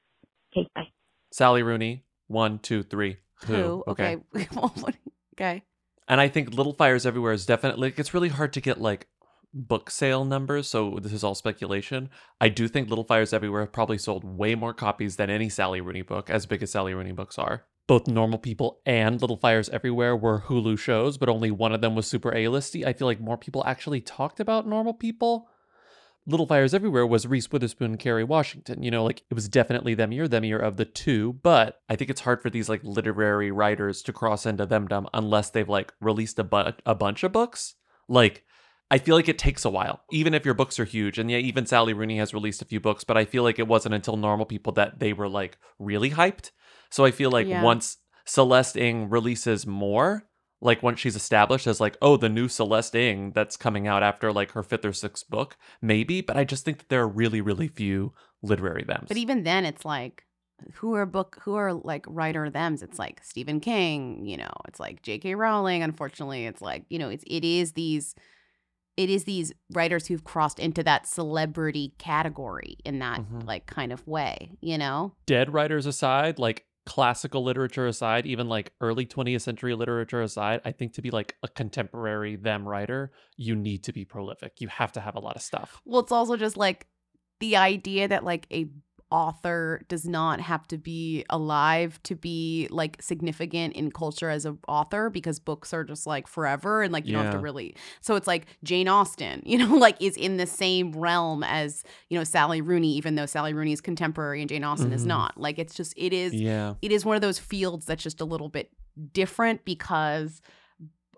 Okay, 0.52 0.68
bye. 0.74 0.88
Sally 1.32 1.62
Rooney, 1.62 2.04
one, 2.28 2.58
two, 2.58 2.82
three. 2.82 3.18
Who? 3.46 3.84
Okay. 3.86 4.16
okay. 5.34 5.62
And 6.08 6.20
I 6.20 6.28
think 6.28 6.54
Little 6.54 6.72
Fires 6.72 7.04
Everywhere 7.04 7.32
is 7.32 7.46
definitely 7.46 7.88
like, 7.88 7.98
it's 7.98 8.14
really 8.14 8.28
hard 8.28 8.52
to 8.54 8.60
get 8.60 8.80
like 8.80 9.08
book 9.52 9.90
sale 9.90 10.24
numbers, 10.24 10.68
so 10.68 10.98
this 11.00 11.12
is 11.12 11.24
all 11.24 11.34
speculation. 11.34 12.10
I 12.40 12.48
do 12.48 12.68
think 12.68 12.88
Little 12.88 13.04
Fires 13.04 13.32
Everywhere 13.32 13.66
probably 13.66 13.98
sold 13.98 14.24
way 14.24 14.54
more 14.54 14.74
copies 14.74 15.16
than 15.16 15.30
any 15.30 15.48
Sally 15.48 15.80
Rooney 15.80 16.02
book, 16.02 16.30
as 16.30 16.46
big 16.46 16.62
as 16.62 16.70
Sally 16.70 16.94
Rooney 16.94 17.12
books 17.12 17.38
are. 17.38 17.64
Both 17.86 18.08
Normal 18.08 18.38
People 18.38 18.80
and 18.84 19.20
Little 19.20 19.36
Fires 19.36 19.68
Everywhere 19.68 20.16
were 20.16 20.42
Hulu 20.42 20.78
shows, 20.78 21.18
but 21.18 21.28
only 21.28 21.50
one 21.50 21.72
of 21.72 21.80
them 21.80 21.94
was 21.94 22.06
super 22.06 22.34
A-listy. 22.34 22.84
I 22.84 22.92
feel 22.92 23.06
like 23.06 23.20
more 23.20 23.38
people 23.38 23.62
actually 23.64 24.00
talked 24.00 24.40
about 24.40 24.66
Normal 24.66 24.94
People. 24.94 25.48
Little 26.26 26.46
Fires 26.46 26.74
Everywhere 26.74 27.06
was 27.06 27.26
Reese 27.26 27.50
Witherspoon 27.52 27.92
and 27.92 27.98
Kerry 27.98 28.24
Washington. 28.24 28.82
You 28.82 28.90
know, 28.90 29.04
like 29.04 29.22
it 29.30 29.34
was 29.34 29.48
definitely 29.48 29.94
them 29.94 30.12
year, 30.12 30.26
them 30.26 30.44
year 30.44 30.58
of 30.58 30.76
the 30.76 30.84
two, 30.84 31.34
but 31.42 31.80
I 31.88 31.96
think 31.96 32.10
it's 32.10 32.22
hard 32.22 32.42
for 32.42 32.50
these 32.50 32.68
like 32.68 32.82
literary 32.82 33.50
writers 33.50 34.02
to 34.02 34.12
cross 34.12 34.44
into 34.46 34.66
themdom 34.66 35.06
unless 35.14 35.50
they've 35.50 35.68
like 35.68 35.92
released 36.00 36.38
a, 36.38 36.44
bu- 36.44 36.72
a 36.84 36.94
bunch 36.94 37.22
of 37.22 37.32
books. 37.32 37.74
Like, 38.08 38.44
I 38.90 38.98
feel 38.98 39.16
like 39.16 39.28
it 39.28 39.38
takes 39.38 39.64
a 39.64 39.70
while, 39.70 40.02
even 40.12 40.32
if 40.34 40.44
your 40.44 40.54
books 40.54 40.78
are 40.78 40.84
huge. 40.84 41.18
And 41.18 41.30
yeah, 41.30 41.38
even 41.38 41.66
Sally 41.66 41.92
Rooney 41.92 42.18
has 42.18 42.34
released 42.34 42.62
a 42.62 42.66
few 42.66 42.78
books, 42.80 43.02
but 43.04 43.16
I 43.16 43.24
feel 43.24 43.42
like 43.42 43.58
it 43.58 43.66
wasn't 43.66 43.94
until 43.96 44.16
normal 44.16 44.46
people 44.46 44.72
that 44.74 44.98
they 45.00 45.12
were 45.12 45.28
like 45.28 45.58
really 45.78 46.10
hyped. 46.10 46.50
So 46.90 47.04
I 47.04 47.10
feel 47.10 47.30
like 47.30 47.48
Yeah. 47.48 47.62
once 47.62 47.96
Celeste 48.24 48.76
Ng 48.76 49.08
releases 49.10 49.66
more, 49.66 50.28
like 50.66 50.82
once 50.82 51.00
she's 51.00 51.16
established 51.16 51.66
as 51.66 51.80
like, 51.80 51.96
oh, 52.02 52.16
the 52.18 52.28
new 52.28 52.48
Celeste 52.48 52.94
Ng 52.96 53.32
that's 53.32 53.56
coming 53.56 53.86
out 53.86 54.02
after 54.02 54.32
like 54.32 54.52
her 54.52 54.62
fifth 54.62 54.84
or 54.84 54.92
sixth 54.92 55.30
book, 55.30 55.56
maybe. 55.80 56.20
But 56.20 56.36
I 56.36 56.44
just 56.44 56.64
think 56.64 56.78
that 56.78 56.88
there 56.90 57.00
are 57.02 57.08
really, 57.08 57.40
really 57.40 57.68
few 57.68 58.12
literary 58.42 58.84
thems. 58.86 59.08
But 59.08 59.16
even 59.16 59.44
then, 59.44 59.64
it's 59.64 59.84
like, 59.84 60.24
who 60.74 60.94
are 60.94 61.06
book, 61.06 61.38
who 61.42 61.54
are 61.54 61.72
like 61.72 62.04
writer 62.08 62.48
thems? 62.50 62.82
It's 62.82 62.98
like 62.98 63.22
Stephen 63.22 63.60
King, 63.60 64.24
you 64.26 64.36
know, 64.36 64.52
it's 64.68 64.80
like 64.80 65.02
J.K. 65.02 65.34
Rowling. 65.34 65.82
Unfortunately, 65.82 66.46
it's 66.46 66.60
like, 66.62 66.84
you 66.88 66.98
know, 66.98 67.08
it's, 67.10 67.24
it 67.26 67.44
is 67.44 67.72
these, 67.72 68.14
it 68.96 69.10
is 69.10 69.24
these 69.24 69.52
writers 69.70 70.06
who've 70.06 70.24
crossed 70.24 70.58
into 70.58 70.82
that 70.82 71.06
celebrity 71.06 71.92
category 71.98 72.78
in 72.84 72.98
that 73.00 73.20
Mhm. 73.20 73.46
like 73.46 73.66
kind 73.66 73.92
of 73.92 74.06
way, 74.06 74.52
you 74.62 74.78
know? 74.78 75.12
dead 75.26 75.52
writers 75.52 75.84
aside, 75.84 76.38
like 76.38 76.64
classical 76.86 77.42
literature 77.42 77.86
aside, 77.86 78.26
even 78.26 78.48
like 78.48 78.72
early 78.80 79.04
20th 79.04 79.42
century 79.42 79.74
literature 79.74 80.22
aside, 80.22 80.60
I 80.64 80.72
think 80.72 80.94
to 80.94 81.02
be 81.02 81.10
like 81.10 81.34
a 81.42 81.48
contemporary 81.48 82.36
them 82.36 82.66
writer, 82.66 83.12
you 83.36 83.56
need 83.56 83.84
to 83.84 83.92
be 83.92 84.04
prolific. 84.04 84.60
You 84.60 84.68
have 84.68 84.92
to 84.92 85.00
have 85.00 85.16
a 85.16 85.20
lot 85.20 85.36
of 85.36 85.42
stuff. 85.42 85.82
Well, 85.84 86.00
it's 86.00 86.12
also 86.12 86.36
just 86.36 86.56
like 86.56 86.86
the 87.40 87.56
idea 87.56 88.08
that 88.08 88.24
like 88.24 88.46
a 88.52 88.70
author 89.10 89.82
does 89.88 90.04
not 90.06 90.40
have 90.40 90.66
to 90.66 90.76
be 90.76 91.24
alive 91.30 92.02
to 92.02 92.16
be 92.16 92.66
like 92.70 93.00
significant 93.00 93.72
in 93.74 93.90
culture 93.92 94.28
as 94.28 94.44
an 94.44 94.58
author 94.66 95.10
because 95.10 95.38
books 95.38 95.72
are 95.72 95.84
just 95.84 96.08
like 96.08 96.26
forever 96.26 96.82
and 96.82 96.92
like 96.92 97.06
you 97.06 97.12
don't 97.12 97.22
have 97.24 97.32
to 97.32 97.38
really 97.38 97.76
so 98.00 98.16
it's 98.16 98.26
like 98.26 98.46
Jane 98.64 98.88
Austen 98.88 99.42
you 99.46 99.58
know 99.58 99.76
like 99.76 99.96
is 100.02 100.16
in 100.16 100.38
the 100.38 100.46
same 100.46 100.90
realm 100.90 101.44
as 101.44 101.84
you 102.10 102.18
know 102.18 102.24
Sally 102.24 102.60
Rooney 102.60 102.94
even 102.96 103.14
though 103.14 103.26
Sally 103.26 103.54
Rooney 103.54 103.72
is 103.72 103.80
contemporary 103.80 104.40
and 104.40 104.48
Jane 104.48 104.64
Austen 104.64 104.92
is 104.92 105.04
Mhm. 105.04 105.08
not 105.08 105.38
like 105.38 105.60
it's 105.60 105.74
just 105.74 105.94
it 105.96 106.12
is 106.12 106.34
Yeah. 106.34 106.74
it 106.82 106.90
is 106.90 107.04
one 107.04 107.14
of 107.14 107.22
those 107.22 107.38
fields 107.38 107.86
that's 107.86 108.02
just 108.02 108.20
a 108.20 108.24
little 108.24 108.48
bit 108.48 108.70
different 109.12 109.64
because 109.64 110.40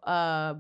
uh 0.03 0.55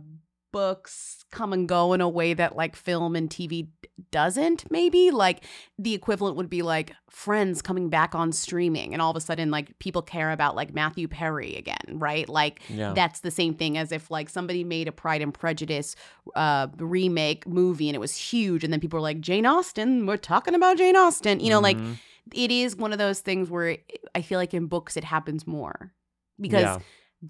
books 0.59 1.24
come 1.30 1.52
and 1.52 1.68
go 1.68 1.92
in 1.92 2.00
a 2.00 2.09
way 2.09 2.34
that 2.34 2.56
like 2.56 2.74
film 2.74 3.14
and 3.14 3.30
TV 3.30 3.68
doesn't 4.11 4.68
maybe 4.70 5.11
like 5.11 5.44
the 5.78 5.94
equivalent 5.94 6.36
would 6.36 6.48
be 6.50 6.62
like 6.62 6.92
friends 7.11 7.61
coming 7.62 7.88
back 7.90 8.14
on 8.14 8.32
streaming 8.32 8.92
and 8.92 9.00
all 9.02 9.11
of 9.11 9.16
a 9.16 9.20
sudden 9.20 9.50
like 9.50 9.78
people 9.78 10.02
care 10.02 10.30
about 10.32 10.56
like 10.56 10.74
Matthew 10.74 11.06
Perry 11.06 11.54
again 11.56 11.78
right 11.92 12.28
like 12.28 12.61
Yeah. 12.68 12.92
that's 12.92 13.20
the 13.20 13.30
same 13.30 13.54
thing 13.54 13.78
as 13.78 13.92
if 13.92 14.11
like 14.11 14.28
somebody 14.28 14.64
made 14.64 14.88
a 14.88 14.92
Pride 14.92 15.22
and 15.22 15.32
Prejudice 15.32 15.94
uh 16.34 16.66
remake 16.78 17.46
movie 17.46 17.88
and 17.88 17.94
it 17.94 18.00
was 18.00 18.16
huge 18.16 18.64
and 18.64 18.72
then 18.72 18.80
people 18.80 18.96
were 18.96 19.02
like 19.11 19.20
Jane 19.20 19.46
Austen 19.46 20.06
we're 20.06 20.16
talking 20.16 20.54
about 20.54 20.76
Jane 20.78 20.96
Austen 20.96 21.38
you 21.40 21.50
know 21.50 21.61
like 21.61 21.76
Mhm. 21.78 21.98
it 22.34 22.50
is 22.50 22.74
one 22.74 22.92
of 22.92 22.98
those 22.98 23.20
things 23.20 23.48
where 23.50 23.76
I 24.14 24.22
feel 24.22 24.38
like 24.38 24.54
in 24.54 24.66
books 24.66 24.96
it 24.96 25.04
happens 25.04 25.46
more 25.46 25.92
because 26.40 26.62
Yeah. 26.62 26.78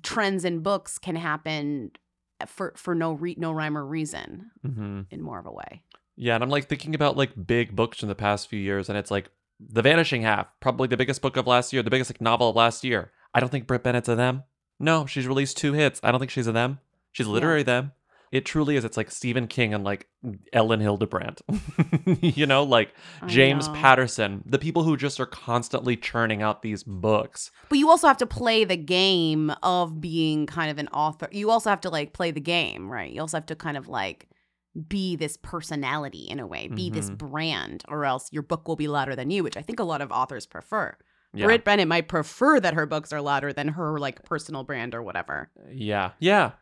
trends 0.03 0.45
in 0.45 0.61
books 0.61 0.99
can 0.99 1.17
happen 1.17 1.91
for 2.47 2.73
for 2.77 2.95
no 2.95 3.13
re- 3.13 3.37
no 3.39 3.53
rhyme 3.53 3.77
or 3.77 3.85
reason 3.85 4.51
hmm 4.65 5.01
in 5.11 5.23
more 5.23 5.39
of 5.39 5.47
a 5.47 5.53
way. 5.53 5.83
Yeah, 6.17 6.35
and 6.35 6.43
I'm 6.43 6.51
like 6.51 6.69
thinking 6.69 6.95
about 6.95 7.17
like 7.17 7.47
big 7.47 7.77
books 7.77 8.01
from 8.01 8.09
the 8.09 8.15
past 8.15 8.49
few 8.49 8.59
years, 8.59 8.89
and 8.89 8.99
it's 8.99 9.11
like 9.11 9.31
The 9.61 9.83
Vanishing 9.83 10.23
Half, 10.23 10.49
probably 10.61 10.89
the 10.89 10.97
biggest 10.97 11.23
book 11.23 11.37
of 11.37 11.47
last 11.47 11.73
year, 11.73 11.83
the 11.83 11.91
biggest 11.91 12.11
like 12.11 12.21
novel 12.21 12.51
of 12.51 12.57
last 12.57 12.83
year. 12.85 13.13
I 13.35 13.41
don't 13.41 13.51
think 13.51 13.67
Brit 13.67 13.85
Bennett's 13.85 14.09
a 14.09 14.17
them. 14.17 14.43
No, 14.81 15.07
she's 15.07 15.27
released 15.27 15.57
two 15.57 15.73
hits. 15.75 16.01
I 16.03 16.11
don't 16.11 16.19
think 16.19 16.31
she's 16.31 16.47
a 16.47 16.53
them. 16.53 16.81
She's 17.13 17.27
literary 17.27 17.63
them. 17.63 17.93
It 18.31 18.45
truly 18.45 18.77
is. 18.77 18.85
It's 18.85 18.97
like 18.97 19.11
Stephen 19.11 19.47
King 19.47 19.73
and 19.75 19.85
like 19.85 20.07
Elin 20.53 20.81
Hilderbrand. 20.81 21.41
you 22.37 22.47
know, 22.47 22.63
like 22.63 22.95
I 23.23 23.27
James 23.27 23.69
know. 23.69 23.75
Patterson, 23.75 24.43
the 24.47 24.59
people 24.59 24.83
who 24.83 24.97
just 24.97 25.19
are 25.21 25.27
constantly 25.27 25.97
churning 25.97 26.43
out 26.43 26.63
these 26.63 26.85
books. 26.85 27.51
But 27.69 27.79
you 27.79 27.89
also 27.89 28.07
have 28.07 28.19
to 28.19 28.27
play 28.27 28.65
the 28.65 28.77
game 28.77 29.51
of 29.63 30.01
being 30.01 30.47
kind 30.47 30.71
of 30.71 30.79
an 30.79 30.89
author. 30.89 31.29
You 31.33 31.51
also 31.51 31.71
have 31.71 31.81
to 31.83 31.91
like 31.91 32.13
play 32.13 32.31
the 32.31 32.41
game, 32.41 32.91
right? 32.91 33.11
You 33.13 33.21
also 33.21 33.37
have 33.39 33.47
to 33.47 33.57
kind 33.57 33.77
of 33.77 33.89
like 33.89 34.29
be 34.87 35.17
this 35.17 35.37
personality 35.39 36.27
in 36.29 36.39
a 36.39 36.47
way, 36.47 36.69
be 36.69 36.91
this 36.91 37.11
Mhm. 37.11 37.19
brand, 37.19 37.85
or 37.89 38.05
else 38.05 38.29
your 38.33 38.43
book 38.43 38.69
will 38.69 38.77
be 38.77 38.87
louder 38.89 39.17
than 39.17 39.31
you, 39.31 39.43
which 39.43 39.57
I 39.57 39.63
think 39.63 39.81
a 39.81 39.85
lot 39.85 40.01
of 40.01 40.13
authors 40.13 40.47
prefer. 40.47 40.97
Yeah. 41.35 41.47
Brit 41.47 41.65
Bennett 41.65 41.89
might 41.89 42.09
prefer 42.09 42.61
that 42.61 42.75
her 42.75 42.87
books 42.87 43.13
are 43.13 43.21
louder 43.21 43.53
than 43.53 43.69
her 43.69 43.99
like 43.99 44.25
personal 44.25 44.65
brand 44.65 44.95
or 44.95 45.03
whatever. 45.03 45.51
Yeah. 45.73 46.13
Yeah. 46.21 46.53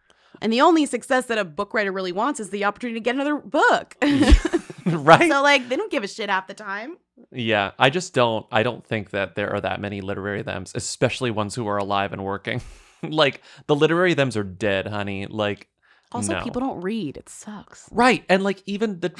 And 0.41 0.53
the 0.53 0.61
only 0.61 0.87
success 0.87 1.27
that 1.27 1.39
a 1.39 1.45
book 1.45 1.75
writer 1.75 1.93
really 1.93 2.13
wants 2.13 2.41
is 2.41 2.51
the 2.51 2.65
opportunity 2.65 3.01
to 3.01 3.05
get 3.05 3.15
another 3.15 3.37
book. 3.37 3.97
right? 4.87 5.31
So 5.31 5.43
like 5.43 5.69
they 5.69 5.77
don't 5.77 5.91
give 5.91 6.05
a 6.05 6.09
shit 6.09 6.31
half 6.31 6.47
the 6.47 6.55
time. 6.55 6.99
Yeah, 7.33 7.73
I 7.79 7.91
just 7.91 8.15
don't. 8.15 8.47
I 8.53 8.63
don't 8.63 8.87
think 8.87 9.11
that 9.11 9.35
there 9.35 9.53
are 9.53 9.61
that 9.61 9.81
many 9.81 10.01
literary 10.01 10.43
thems, 10.43 10.73
especially 10.75 11.31
ones 11.31 11.55
who 11.55 11.67
are 11.67 11.79
alive 11.79 12.13
and 12.13 12.25
working. 12.25 12.61
like 13.03 13.43
the 13.67 13.75
literary 13.77 14.15
thems 14.15 14.37
are 14.37 14.45
dead, 14.45 14.87
honey. 14.87 15.27
Like 15.27 15.69
Also, 16.13 16.35
no. 16.35 16.43
people 16.45 16.61
don't 16.61 16.81
read. 16.83 17.17
It 17.17 17.29
sucks. 17.29 17.89
right, 17.91 18.25
and 18.29 18.45
like 18.45 18.63
even 18.67 19.01
the 19.01 19.13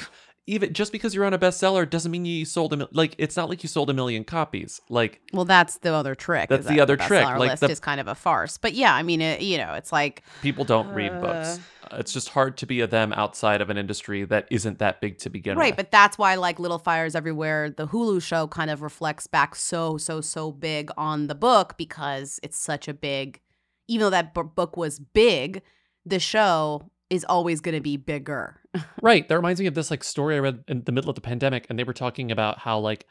even 0.47 0.73
just 0.73 0.93
because 0.93 1.13
you're 1.13 1.25
on 1.25 1.33
a 1.33 1.37
bestseller 1.37 1.87
doesn't 1.87 2.11
mean 2.11 2.23
you 2.25 2.45
sold 2.45 2.71
a 2.73 2.77
mil- 2.77 2.89
like 2.93 3.13
it's 3.17 3.35
not 3.35 3.49
like 3.49 3.61
you 3.63 3.69
sold 3.69 3.89
a 3.89 3.93
million 3.93 4.23
copies. 4.23 4.79
Like 4.89 5.21
Well, 5.33 5.45
that's 5.45 5.77
the 5.79 5.93
other 5.93 6.15
trick. 6.15 6.49
That's 6.49 6.65
the 6.65 6.75
that 6.75 6.81
other 6.81 6.95
trick, 6.97 7.23
bestseller 7.25 7.37
like 7.39 7.49
list 7.51 7.61
the- 7.61 7.69
is 7.69 7.79
kind 7.81 7.99
of 7.99 8.07
a 8.07 8.15
farce. 8.15 8.57
But 8.57 8.73
yeah, 8.73 8.95
I 8.95 9.03
mean, 9.03 9.21
it, 9.21 9.41
you 9.41 9.57
know, 9.57 9.73
it's 9.73 9.91
like 9.91 10.23
people 10.41 10.63
don't 10.63 10.87
read 10.93 11.11
uh, 11.11 11.19
books. 11.21 11.59
It's 11.91 12.11
just 12.11 12.29
hard 12.29 12.57
to 12.57 12.65
be 12.65 12.81
a 12.81 12.87
them 12.87 13.13
outside 13.13 13.61
of 13.61 13.69
an 13.69 13.77
industry 13.77 14.25
that 14.25 14.47
isn't 14.49 14.79
that 14.79 14.99
big 14.99 15.19
to 15.19 15.29
begin 15.29 15.55
with. 15.55 15.61
right. 15.63 15.75
But 15.75 15.91
that's 15.91 16.17
why 16.17 16.35
like 16.35 16.59
Little 16.59 16.79
Fires 16.79 17.13
Everywhere, 17.15 17.69
the 17.69 17.87
Hulu 17.87 18.21
show 18.21 18.47
kind 18.47 18.69
of 18.69 18.81
reflects 18.81 19.27
back 19.27 19.55
so 19.55 19.97
so 19.97 20.21
so 20.21 20.51
big 20.51 20.89
on 20.97 21.27
the 21.27 21.35
book 21.35 21.77
because 21.77 22.39
it's 22.41 22.57
such 22.57 22.87
a 22.87 22.93
big. 22.93 23.41
Even 23.89 24.05
though 24.05 24.09
that 24.09 24.33
bu- 24.33 24.43
book 24.43 24.75
was 24.75 24.99
big, 24.99 25.61
the 26.05 26.19
show 26.19 26.89
is 27.09 27.23
always 27.29 27.61
going 27.61 27.75
to 27.75 27.81
be 27.81 27.95
bigger. 27.95 28.59
Right. 29.01 29.27
That 29.27 29.35
reminds 29.35 29.59
me 29.59 29.67
of 29.67 29.73
this 29.73 29.91
like 29.91 30.03
story 30.03 30.35
I 30.35 30.39
read 30.39 30.63
in 30.67 30.83
the 30.83 30.91
middle 30.91 31.09
of 31.09 31.15
the 31.15 31.21
pandemic, 31.21 31.65
and 31.69 31.77
they 31.77 31.83
were 31.83 31.93
talking 31.93 32.31
about 32.31 32.59
how 32.59 32.79
like, 32.79 33.05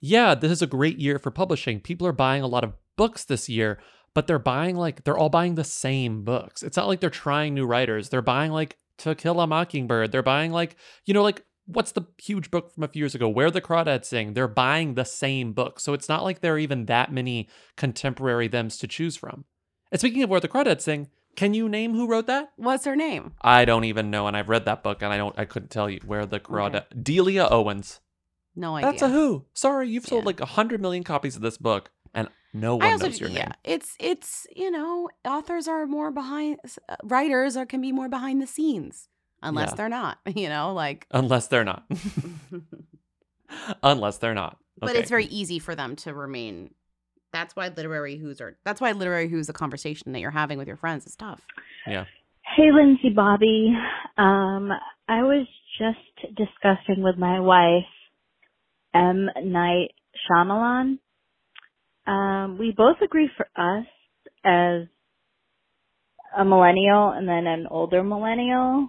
yeah, 0.00 0.34
this 0.34 0.52
is 0.52 0.62
a 0.62 0.66
great 0.66 0.98
year 0.98 1.18
for 1.18 1.30
publishing. 1.30 1.80
People 1.80 2.06
are 2.06 2.12
buying 2.12 2.42
a 2.42 2.48
lot 2.48 2.64
of 2.64 2.74
books 2.96 3.24
this 3.24 3.48
year, 3.48 3.78
but 4.14 4.26
they're 4.26 4.38
buying 4.38 4.76
like 4.76 5.04
they're 5.04 5.18
all 5.18 5.28
buying 5.28 5.54
the 5.54 5.64
same 5.64 6.24
books. 6.24 6.62
It's 6.62 6.76
not 6.76 6.88
like 6.88 7.00
they're 7.00 7.10
trying 7.10 7.54
new 7.54 7.66
writers. 7.66 8.08
They're 8.08 8.22
buying 8.22 8.52
like 8.52 8.76
To 8.98 9.14
Kill 9.14 9.40
a 9.40 9.46
Mockingbird. 9.46 10.12
They're 10.12 10.22
buying 10.22 10.52
like, 10.52 10.76
you 11.04 11.14
know, 11.14 11.22
like 11.22 11.44
what's 11.66 11.92
the 11.92 12.02
huge 12.18 12.50
book 12.50 12.72
from 12.72 12.84
a 12.84 12.88
few 12.88 13.00
years 13.00 13.14
ago? 13.14 13.28
Where 13.28 13.50
the 13.50 13.60
Crawdads 13.60 14.06
Sing. 14.06 14.34
They're 14.34 14.48
buying 14.48 14.94
the 14.94 15.04
same 15.04 15.52
book. 15.52 15.80
So 15.80 15.92
it's 15.92 16.08
not 16.08 16.22
like 16.22 16.40
there 16.40 16.54
are 16.54 16.58
even 16.58 16.86
that 16.86 17.12
many 17.12 17.48
contemporary 17.76 18.48
thems 18.48 18.78
to 18.78 18.86
choose 18.86 19.16
from. 19.16 19.44
And 19.90 20.00
speaking 20.00 20.22
of 20.22 20.30
Where 20.30 20.40
the 20.40 20.48
Crawdads 20.48 20.82
Sing, 20.82 21.08
Can 21.36 21.54
you 21.54 21.68
name 21.68 21.94
who 21.94 22.06
wrote 22.08 22.26
that? 22.26 22.50
What's 22.56 22.84
her 22.86 22.96
name? 22.96 23.32
I 23.42 23.64
don't 23.64 23.84
even 23.84 24.10
know, 24.10 24.26
and 24.26 24.36
I've 24.36 24.48
read 24.48 24.64
that 24.64 24.82
book, 24.82 25.02
and 25.02 25.12
I 25.12 25.16
don't. 25.18 25.38
I 25.38 25.44
couldn't 25.44 25.70
tell 25.70 25.88
you 25.88 26.00
where 26.04 26.26
the 26.26 26.40
crawdad. 26.40 26.84
Delia 27.02 27.46
Owens. 27.50 28.00
No 28.54 28.74
idea. 28.76 28.90
That's 28.90 29.02
a 29.02 29.08
who. 29.10 29.44
Sorry, 29.52 29.88
you've 29.88 30.06
sold 30.06 30.24
like 30.24 30.40
a 30.40 30.46
hundred 30.46 30.80
million 30.80 31.04
copies 31.04 31.36
of 31.36 31.42
this 31.42 31.58
book, 31.58 31.90
and 32.14 32.28
no 32.54 32.76
one 32.76 32.90
also 32.90 33.06
knows 33.08 33.20
your 33.20 33.28
name. 33.28 33.36
yeah, 33.38 33.44
name. 33.44 33.54
it's 33.64 33.96
it's 34.00 34.46
you 34.56 34.70
know 34.70 35.10
authors 35.26 35.68
are 35.68 35.86
more 35.86 36.10
behind 36.10 36.58
uh, 36.88 36.96
writers 37.04 37.54
are 37.56 37.66
can 37.66 37.82
be 37.82 37.92
more 37.92 38.08
behind 38.08 38.40
the 38.40 38.46
scenes 38.46 39.08
unless 39.42 39.70
Yeah. 39.72 39.74
they're 39.74 39.88
not 39.90 40.18
you 40.34 40.48
know 40.48 40.72
like 40.72 41.06
Unless 41.10 41.48
they're 41.48 41.64
not. 41.64 41.84
Unless 43.82 44.18
they're 44.18 44.34
not. 44.34 44.58
but 44.78 44.96
it's 44.96 45.10
very 45.10 45.26
easy 45.26 45.58
for 45.58 45.74
them 45.74 45.96
to 45.96 46.12
remain. 46.14 46.70
That's 47.36 47.54
why 47.54 47.68
literary 47.68 48.16
who's 48.16 48.40
are. 48.40 48.56
That's 48.64 48.80
why 48.80 48.92
literary 48.92 49.28
who's 49.28 49.50
a 49.50 49.52
conversation 49.52 50.12
that 50.12 50.20
you're 50.20 50.30
having 50.30 50.56
with 50.56 50.66
your 50.66 50.78
friends 50.78 51.04
is 51.04 51.14
tough. 51.14 51.42
Yeah. 51.86 52.06
Hey, 52.56 52.72
Lindsey 52.72 53.10
Bobby. 53.14 53.74
Um, 54.16 54.70
I 55.06 55.22
was 55.22 55.46
just 55.78 56.34
discussing 56.34 57.02
with 57.02 57.18
my 57.18 57.40
wife 57.40 57.84
M. 58.94 59.28
Night 59.44 59.90
Shyamalan. 60.24 60.98
Um, 62.06 62.56
we 62.58 62.72
both 62.74 62.96
agree 63.04 63.28
for 63.36 63.46
us 63.54 63.84
as 64.42 64.88
a 66.38 66.42
millennial 66.42 67.10
and 67.10 67.28
then 67.28 67.46
an 67.46 67.66
older 67.70 68.02
millennial. 68.02 68.88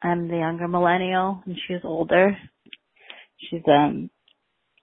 I'm 0.00 0.28
the 0.28 0.38
younger 0.38 0.66
millennial 0.66 1.42
and 1.44 1.56
she's 1.68 1.84
older. 1.84 2.38
She's 3.50 3.60
um 3.68 4.08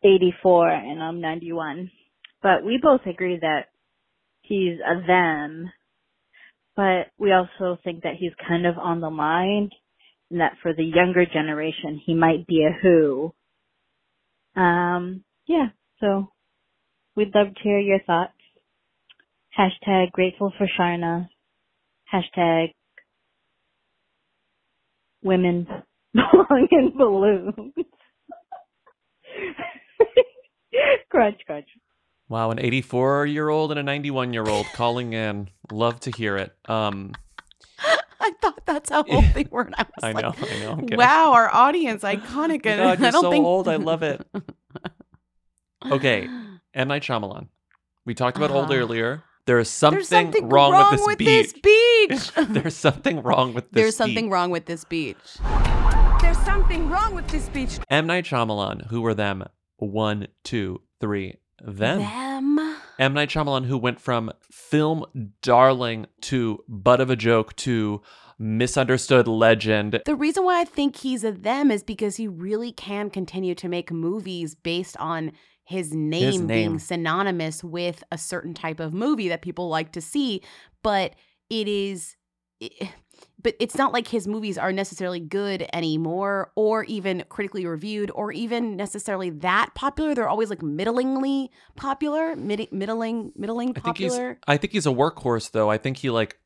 84 0.04 0.70
and 0.70 1.02
I'm 1.04 1.22
91. 1.22 1.92
But 2.44 2.64
we 2.66 2.80
both 2.82 3.02
agree 3.06 3.38
that 3.42 3.68
he's 4.42 4.78
a 4.80 5.06
them 5.08 5.72
but 6.76 7.08
we 7.18 7.32
also 7.34 7.78
think 7.84 8.04
that 8.04 8.16
he's 8.20 8.32
kind 8.48 8.66
of 8.66 8.78
on 8.78 9.02
the 9.02 9.10
line 9.10 9.70
and 10.30 10.40
that 10.40 10.54
for 10.62 10.74
the 10.74 10.84
younger 10.84 11.26
generation 11.26 12.02
he 12.06 12.14
might 12.14 12.48
be 12.48 12.64
a 12.66 12.72
who. 12.82 13.34
Um 14.56 15.24
yeah, 15.48 15.68
so 16.00 16.30
we'd 17.16 17.34
love 17.36 17.54
to 17.56 17.62
hear 17.64 17.80
your 17.80 18.00
thoughts. 18.06 18.34
Hashtag 19.58 20.12
grateful 20.12 20.54
for 20.58 20.68
Sharna. 20.80 21.28
Hashtag 22.14 22.74
women 25.24 25.68
belong 26.14 26.68
in 26.72 26.94
balloons. 26.98 27.74
crunch, 31.10 31.40
crunch. 31.46 31.68
Wow, 32.30 32.52
an 32.52 32.60
84 32.60 33.26
year 33.26 33.50
old 33.50 33.72
and 33.72 33.80
a 33.80 33.84
91 33.84 34.34
year 34.34 34.46
old 34.48 34.66
calling 34.74 35.14
in. 35.14 35.50
Love 35.72 36.00
to 36.02 36.12
hear 36.12 36.38
it. 36.38 36.56
Um, 36.66 37.12
I 38.22 38.32
thought 38.42 38.66
that's 38.66 38.90
how 38.90 39.04
old 39.10 39.26
they 39.34 39.46
were, 39.50 39.64
and 39.64 39.76
I 39.76 39.84
was 39.84 39.92
I 40.04 40.12
like, 40.12 40.24
know, 40.24 40.48
I 40.48 40.60
know. 40.60 40.72
I'm 40.74 40.98
"Wow, 40.98 41.34
our 41.34 41.54
audience, 41.54 42.04
iconic." 42.04 42.66
and 42.66 42.80
God, 42.80 43.00
you're 43.00 43.08
I 43.08 43.12
don't 43.12 43.22
so 43.24 43.32
think 43.32 43.46
old. 43.46 43.68
I 43.68 43.76
love 43.78 44.04
it. 44.04 44.26
Okay, 45.92 46.30
M 46.74 46.88
Night 46.88 47.02
Shyamalan. 47.02 47.48
We 48.06 48.14
talked 48.14 48.38
about 48.38 48.52
old 48.52 48.72
Uh, 48.72 48.76
earlier. 48.76 49.24
There 49.48 49.58
is 49.58 49.70
something, 49.70 50.04
something 50.04 50.48
wrong, 50.50 50.72
wrong 50.72 50.92
with 50.92 51.02
with 51.06 51.18
this 51.18 51.52
this 51.54 51.62
beach. 51.62 52.36
beach. 52.36 52.48
There's 52.50 52.76
something 52.78 53.24
wrong 53.24 53.54
with 53.56 53.66
this. 53.66 53.72
Beach. 53.72 53.82
There's 53.82 53.96
something 53.98 54.26
beach. 54.26 54.32
wrong 54.32 54.52
with 54.52 54.66
this 54.68 54.84
beach. 54.86 55.18
There's 56.22 56.38
something 56.46 56.90
wrong 56.90 57.16
with 57.16 57.28
this 57.28 57.50
beach. 57.50 57.80
M 57.90 58.06
Night 58.06 58.26
Shyamalan. 58.26 58.88
Who 58.88 59.02
were 59.02 59.16
them? 59.16 59.44
One, 59.82 60.28
two, 60.44 60.82
three. 61.00 61.38
Them. 61.60 62.00
Them. 62.00 62.76
M 63.00 63.14
Night 63.14 63.30
Shyamalan, 63.30 63.66
who 63.66 63.78
went 63.78 64.00
from 64.00 64.32
film 64.52 65.06
darling 65.42 66.06
to 66.22 66.64
butt 66.68 67.02
of 67.02 67.10
a 67.10 67.16
joke 67.16 67.56
to 67.58 68.02
misunderstood 68.38 69.28
legend. 69.28 70.02
The 70.06 70.16
reason 70.16 70.44
why 70.44 70.62
I 70.62 70.66
think 70.66 70.98
he's 70.98 71.24
a 71.24 71.32
them 71.32 71.72
is 71.72 71.84
because 71.84 72.18
he 72.18 72.28
really 72.28 72.72
can 72.72 73.10
continue 73.10 73.56
to 73.56 73.68
make 73.68 73.92
movies 73.92 74.54
based 74.56 74.98
on 74.98 75.32
his 75.64 75.94
name, 75.94 76.46
name. 76.46 76.48
being 76.48 76.80
synonymous 76.80 77.64
with 77.64 78.04
a 78.12 78.18
certain 78.18 78.54
type 78.54 78.80
of 78.80 78.94
movie 78.94 79.30
that 79.30 79.42
people 79.42 79.68
like 79.68 79.92
to 79.94 80.02
see, 80.02 80.42
but 80.84 81.14
it 81.50 81.68
is 81.68 82.18
it- 82.60 82.90
but 83.42 83.56
it's 83.60 83.76
not 83.76 83.94
like 83.94 84.08
his 84.08 84.28
movies 84.28 84.58
are 84.58 84.72
necessarily 84.72 85.20
good 85.20 85.68
anymore 85.74 86.52
or 86.56 86.84
even 86.86 87.24
critically 87.30 87.66
reviewed 87.66 88.12
or 88.14 88.32
even 88.32 88.76
necessarily 88.76 89.30
that 89.30 89.72
popular. 89.76 90.14
They're 90.14 90.30
always 90.30 90.50
like 90.50 90.62
middlingly 90.62 91.50
popular, 91.76 92.36
mid- 92.36 92.72
middling 92.72 93.32
middling 93.36 93.74
I 93.76 93.80
think 93.80 93.98
he's. 93.98 94.12
popular. 94.12 94.40
I 94.48 94.58
think 94.58 94.74
he's 94.74 94.86
a 94.86 94.92
workhorse, 94.92 95.52
though. 95.52 95.70
I 95.70 95.78
think 95.78 95.98
he 95.98 96.10
like 96.10 96.38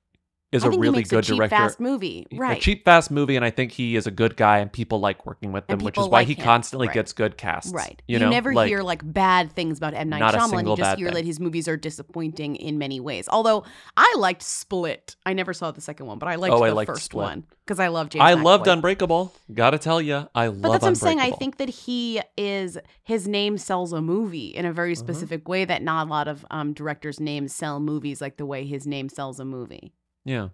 is 0.56 0.64
I 0.64 0.68
a 0.68 0.72
really 0.72 1.04
good 1.04 1.20
a 1.20 1.28
cheap, 1.28 1.36
director. 1.38 1.56
fast 1.56 1.80
movie, 1.80 2.26
right? 2.34 2.58
A 2.58 2.62
cheap, 2.62 2.84
fast 2.86 3.12
movie, 3.12 3.36
and 3.36 3.46
I 3.46 3.52
think 3.52 3.72
he 3.72 3.96
is 3.96 4.08
a 4.08 4.12
good 4.12 4.36
guy, 4.38 4.58
and 4.60 4.72
people 4.72 5.00
like 5.00 5.26
working 5.26 5.52
with 5.52 5.70
him, 5.70 5.80
which 5.80 5.98
is 5.98 6.06
why 6.08 6.20
like 6.20 6.28
he 6.28 6.34
him, 6.34 6.44
constantly 6.44 6.88
right. 6.88 6.94
gets 6.94 7.14
good 7.14 7.38
casts. 7.38 7.72
Right. 7.72 8.02
You, 8.08 8.18
know, 8.20 8.30
never 8.30 8.54
like, 8.54 8.68
hear 8.70 8.82
like 8.82 9.02
bad 9.14 9.52
things 9.52 9.78
about 9.78 9.94
M. 9.94 10.10
Night 10.10 10.22
Shyamalan. 10.34 10.68
You 10.70 10.76
just 10.76 10.98
hear 10.98 11.08
thing. 11.10 11.16
that 11.16 11.26
his 11.26 11.40
movies 11.40 11.68
are 11.68 11.78
disappointing 11.78 12.56
in 12.56 12.78
many 12.78 13.00
ways. 13.00 13.28
Although 13.30 13.64
I 13.98 14.16
liked 14.18 14.42
Split. 14.42 15.16
I 15.26 15.34
never 15.34 15.54
saw 15.54 15.72
the 15.72 15.82
second 15.82 16.06
one, 16.08 16.18
but 16.20 16.28
I 16.30 16.36
liked 16.36 16.54
Oh, 16.54 16.64
I 16.64 16.70
the 16.70 16.76
liked 16.76 16.88
first 16.90 17.06
Split. 17.06 17.24
one 17.24 17.46
because 17.66 17.80
I 17.80 17.88
love 17.90 18.10
James 18.10 18.22
I 18.24 18.34
loved 18.34 18.68
Unbreakable. 18.68 19.34
Gotta 19.54 19.78
tell 19.78 20.02
you, 20.02 20.28
I 20.36 20.48
love 20.48 20.56
Unbreakable. 20.56 20.62
But 20.62 20.72
that's 20.72 20.82
what 20.84 20.88
I'm 20.90 20.96
saying. 20.96 21.20
I 21.20 21.32
think 21.32 21.58
that 21.58 21.70
he 21.70 22.22
is 22.38 22.78
his 23.04 23.28
name 23.28 23.58
sells 23.58 23.92
a 23.94 24.02
movie 24.02 24.48
in 24.48 24.66
a 24.66 24.72
very 24.74 24.94
Uh-huh. 24.94 25.00
specific 25.00 25.48
way 25.48 25.66
that 25.66 25.82
not 25.82 26.08
a 26.08 26.10
lot 26.10 26.28
of 26.28 26.46
um, 26.52 26.72
directors' 26.74 27.20
names 27.20 27.54
sell 27.54 27.80
movies 27.80 28.22
like 28.22 28.38
the 28.38 28.46
way 28.46 28.66
his 28.66 28.86
name 28.88 29.10
sells 29.10 29.40
a 29.40 29.46
movie. 29.46 29.94
Yeah. 30.26 30.50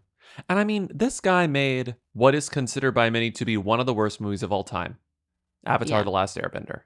And 0.47 0.59
I 0.59 0.63
mean, 0.63 0.89
this 0.93 1.19
guy 1.19 1.47
made 1.47 1.95
what 2.13 2.35
is 2.35 2.49
considered 2.49 2.91
by 2.91 3.09
many 3.09 3.31
to 3.31 3.45
be 3.45 3.57
one 3.57 3.79
of 3.79 3.85
the 3.85 3.93
worst 3.93 4.21
movies 4.21 4.43
of 4.43 4.51
all 4.51 4.63
time 4.63 4.97
Avatar 5.65 5.99
Yeah. 5.99 6.03
The 6.03 6.11
Last 6.11 6.37
Airbender. 6.37 6.81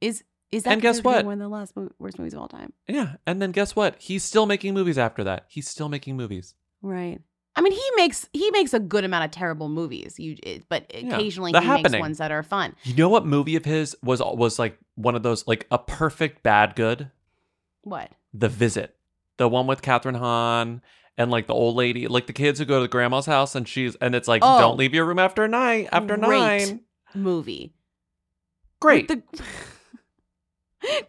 Is 0.00 0.24
is 0.52 0.62
that 0.62 0.74
And 0.74 0.82
guess 0.82 0.96
considered 0.96 1.02
to 1.02 1.02
be 1.02 1.16
what? 1.16 1.24
One 1.26 1.32
of 1.34 1.38
the 1.40 1.48
last 1.48 1.76
mo- 1.76 1.90
worst 1.98 2.18
movies 2.18 2.34
of 2.34 2.40
all 2.40 2.48
time. 2.48 2.72
Yeah. 2.86 3.16
And 3.26 3.42
then 3.42 3.50
guess 3.50 3.74
what? 3.74 3.96
He's 3.98 4.22
still 4.22 4.46
making 4.46 4.74
movies 4.74 4.96
after 4.98 5.24
that. 5.24 5.46
He's 5.48 5.68
still 5.68 5.88
making 5.88 6.16
movies. 6.16 6.54
Right. 6.82 7.20
I 7.56 7.62
mean, 7.62 7.72
he 7.72 7.82
makes 7.96 8.28
he 8.32 8.50
makes 8.50 8.74
a 8.74 8.78
good 8.78 9.04
amount 9.04 9.24
of 9.24 9.30
terrible 9.30 9.68
movies. 9.70 10.18
You, 10.18 10.36
it, 10.42 10.68
but 10.68 10.90
occasionally 10.94 11.52
The 11.52 11.62
he 11.62 11.82
makes 11.82 11.92
ones 11.96 12.18
that 12.18 12.30
are 12.30 12.42
fun. 12.42 12.76
You 12.84 12.94
know 12.94 13.08
what 13.08 13.24
movie 13.24 13.56
of 13.56 13.64
his 13.64 13.96
was 14.02 14.20
was 14.20 14.58
like 14.58 14.78
one 14.94 15.14
of 15.14 15.22
those 15.22 15.46
like 15.48 15.66
a 15.70 15.78
perfect 15.78 16.42
bad 16.42 16.76
good? 16.76 17.10
What? 17.82 18.12
The 18.34 18.48
Visit. 18.50 18.94
The 19.38 19.48
one 19.48 19.66
with 19.66 19.80
Kathryn 19.82 20.18
Hahn 20.18 20.82
and 21.18 21.30
like 21.30 21.46
the 21.46 21.54
old 21.54 21.76
lady, 21.76 22.08
like 22.08 22.26
the 22.26 22.32
kids 22.32 22.58
who 22.58 22.64
go 22.64 22.76
to 22.76 22.82
the 22.82 22.88
grandma's 22.88 23.26
house 23.26 23.54
and 23.54 23.66
she's 23.68 23.94
and 23.96 24.14
it's 24.14 24.28
like 24.28 24.42
Oh. 24.44 24.58
don't 24.58 24.76
leave 24.76 24.94
your 24.94 25.04
room 25.04 25.18
after 25.18 25.46
nine 25.48 25.88
after 25.92 26.16
nine. 26.16 26.80
movie. 27.14 27.72
Great. 28.80 29.08
The- 29.08 29.22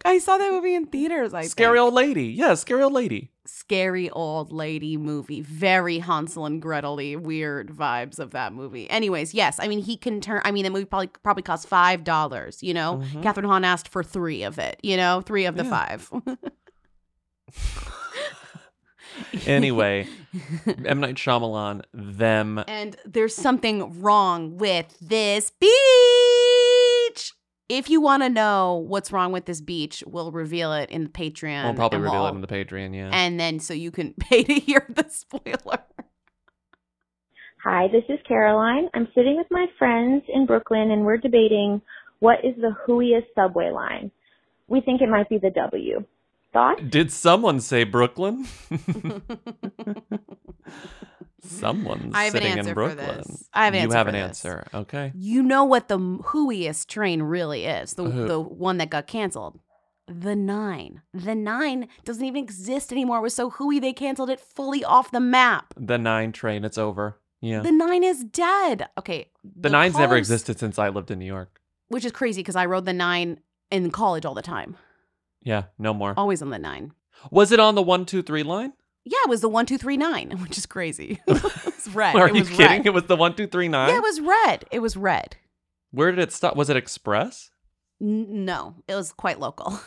I 0.05 0.17
saw 0.17 0.37
that 0.37 0.51
movie 0.51 0.73
in 0.73 0.87
theaters. 0.87 1.33
I 1.35 1.43
Scary 1.43 1.77
think. 1.77 1.83
old 1.85 1.93
lady. 1.93 2.27
Yeah, 2.27 2.55
scary 2.55 2.81
old 2.81 2.93
lady. 2.93 3.31
scary 3.45 4.09
old 4.09 4.51
lady 4.51 4.97
movie. 4.97 5.41
Very 5.41 5.99
Hansel 5.99 6.45
and 6.47 6.59
Gretel 6.61 6.95
weird 6.95 7.69
vibes 7.69 8.17
of 8.17 8.31
that 8.31 8.53
movie. 8.53 8.89
Anyways, 8.89 9.33
yes, 9.35 9.59
I 9.59 9.67
mean 9.67 9.79
he 9.79 9.95
can 9.97 10.19
turn. 10.21 10.41
I 10.45 10.51
mean 10.51 10.63
the 10.63 10.69
movie 10.71 10.85
probably 10.85 11.07
probably 11.21 11.43
cost 11.43 11.67
five 11.67 12.03
dollars. 12.03 12.63
You 12.63 12.73
know, 12.73 13.03
Mhm. 13.03 13.21
Kathryn 13.23 13.45
Hahn 13.45 13.63
asked 13.65 13.89
for 13.89 14.01
three 14.03 14.41
of 14.43 14.57
it. 14.57 14.79
You 14.81 14.97
know, 14.97 15.21
three 15.21 15.45
of 15.45 15.55
the 15.57 15.63
Yeah. 15.65 15.69
five. 15.69 16.11
Anyway, 19.45 20.07
M 20.86 20.99
Night 20.99 21.15
Shyamalan, 21.15 21.84
them. 21.93 22.63
And 22.68 22.95
there's 23.05 23.36
something 23.36 24.01
wrong 24.01 24.57
with 24.57 24.97
this 25.01 25.51
beach. 25.51 25.70
If 27.70 27.89
you 27.89 27.99
want 27.99 28.24
to 28.24 28.30
know 28.30 28.86
what's 28.88 29.11
wrong 29.11 29.32
with 29.32 29.45
this 29.45 29.59
beach, 29.61 30.03
we'll 30.07 30.32
reveal 30.32 30.74
it 30.74 30.89
in 30.89 31.03
the 31.03 31.09
Patreon. 31.09 31.65
We'll 31.65 31.74
probably 31.74 31.99
reveal 31.99 32.22
we'll- 32.24 32.28
it 32.28 32.36
in 32.36 32.41
the 32.41 32.47
Patreon. 32.47 32.95
Yeah. 32.95 33.09
And 33.11 33.39
then 33.39 33.59
so 33.59 33.74
you 33.74 33.91
can 33.91 34.13
pay 34.20 34.43
to 34.43 34.53
hear 34.53 34.86
the 34.89 35.05
spoiler. 35.09 35.80
Hi, 37.63 37.88
this 37.91 38.03
is 38.07 38.20
Caroline. 38.28 38.88
I'm 38.93 39.07
sitting 39.13 39.36
with 39.36 39.47
my 39.51 39.65
friends 39.78 40.24
in 40.34 40.45
Brooklyn 40.45 40.91
and 40.91 41.03
we're 41.03 41.18
debating 41.18 41.82
what 42.20 42.39
is 42.43 42.55
the 42.55 42.76
hooiest 42.88 43.26
subway 43.36 43.72
line. 43.72 44.11
We 44.68 44.80
think 44.82 45.01
it 45.01 45.09
might 45.09 45.28
be 45.28 45.38
the 45.38 45.49
W. 45.49 46.05
Thoughts? 46.57 46.81
Did 46.89 47.11
someone 47.11 47.59
say 47.59 47.83
Brooklyn? 47.83 48.47
Someone's 51.43 52.15
I 52.15 52.23
have 52.23 52.33
an 52.33 52.41
sitting 52.41 52.57
answer 52.57 52.69
in 52.71 52.73
for 52.73 52.73
Brooklyn. 52.73 53.17
this. 53.17 53.49
I 53.53 53.65
have 53.65 53.75
an 53.75 53.81
you 53.81 53.83
answer 53.83 53.93
You 53.93 53.97
have 53.97 54.05
for 54.07 54.09
an 54.09 54.15
this. 54.15 54.45
answer. 54.45 54.67
Okay. 54.73 55.11
You 55.15 55.43
know 55.43 55.63
what 55.65 55.87
the 55.87 55.99
hooiest 55.99 56.87
train 56.87 57.21
really 57.21 57.65
is? 57.65 57.93
The 57.93 58.09
Who? 58.09 58.27
the 58.27 58.39
one 58.39 58.77
that 58.79 58.89
got 58.89 59.05
canceled. 59.05 59.59
The 60.07 60.35
Nine. 60.35 61.03
The 61.13 61.35
Nine 61.35 61.89
doesn't 62.05 62.25
even 62.25 62.43
exist 62.43 62.91
anymore. 62.91 63.19
It 63.19 63.21
was 63.21 63.35
so 63.35 63.51
hooey 63.51 63.79
they 63.79 63.93
canceled 63.93 64.31
it 64.31 64.39
fully 64.39 64.83
off 64.83 65.11
the 65.11 65.19
map. 65.19 65.75
The 65.77 65.99
nine 65.99 66.31
train. 66.31 66.65
It's 66.65 66.79
over. 66.79 67.19
Yeah. 67.39 67.59
The 67.61 67.71
Nine 67.71 68.03
is 68.03 68.23
dead. 68.23 68.87
Okay. 68.97 69.29
The, 69.43 69.69
nine's 69.69 69.95
never 69.95 70.15
existed 70.15 70.57
since 70.57 70.79
I 70.79 70.89
lived 70.89 71.11
in 71.11 71.19
New 71.19 71.25
York. 71.25 71.61
Which 71.89 72.03
is 72.03 72.11
crazy 72.11 72.41
because 72.41 72.55
I 72.55 72.65
rode 72.65 72.85
the 72.85 72.93
Nine 72.93 73.41
in 73.69 73.91
college 73.91 74.25
all 74.25 74.33
the 74.33 74.41
time. 74.41 74.75
Yeah. 75.47 75.63
No 75.79 75.93
more. 75.93 76.13
Always 76.17 76.41
on 76.41 76.49
the 76.49 76.59
Nine. 76.59 76.91
Was 77.31 77.53
it 77.53 77.59
on 77.59 77.75
the 77.75 77.81
one 77.81 78.05
two 78.05 78.21
three 78.21 78.43
line? 78.43 78.73
Yeah, 79.05 79.19
it 79.23 79.29
was 79.29 79.39
the 79.39 79.47
one 79.47 79.65
two 79.65 79.77
three 79.77 79.95
nine, 79.95 80.31
which 80.41 80.57
is 80.57 80.65
crazy. 80.65 81.21
it 81.27 81.41
was 81.41 81.87
red. 81.93 82.15
Are 82.17 82.27
it 82.27 82.35
you 82.35 82.41
was 82.41 82.49
kidding? 82.49 82.67
Red. 82.79 82.85
It 82.87 82.93
was 82.93 83.03
the 83.05 83.15
one 83.15 83.33
two 83.33 83.47
three 83.47 83.69
nine. 83.69 83.89
Yeah, 83.89 83.97
it 83.97 84.03
was 84.03 84.19
red. 84.19 84.65
It 84.71 84.79
was 84.79 84.97
red. 84.97 85.37
Where 85.91 86.11
did 86.11 86.19
it 86.19 86.33
stop? 86.33 86.57
Was 86.57 86.69
it 86.69 86.75
Express? 86.75 87.49
N- 88.01 88.43
no, 88.45 88.75
it 88.89 88.95
was 88.95 89.13
quite 89.13 89.39
local. 89.39 89.79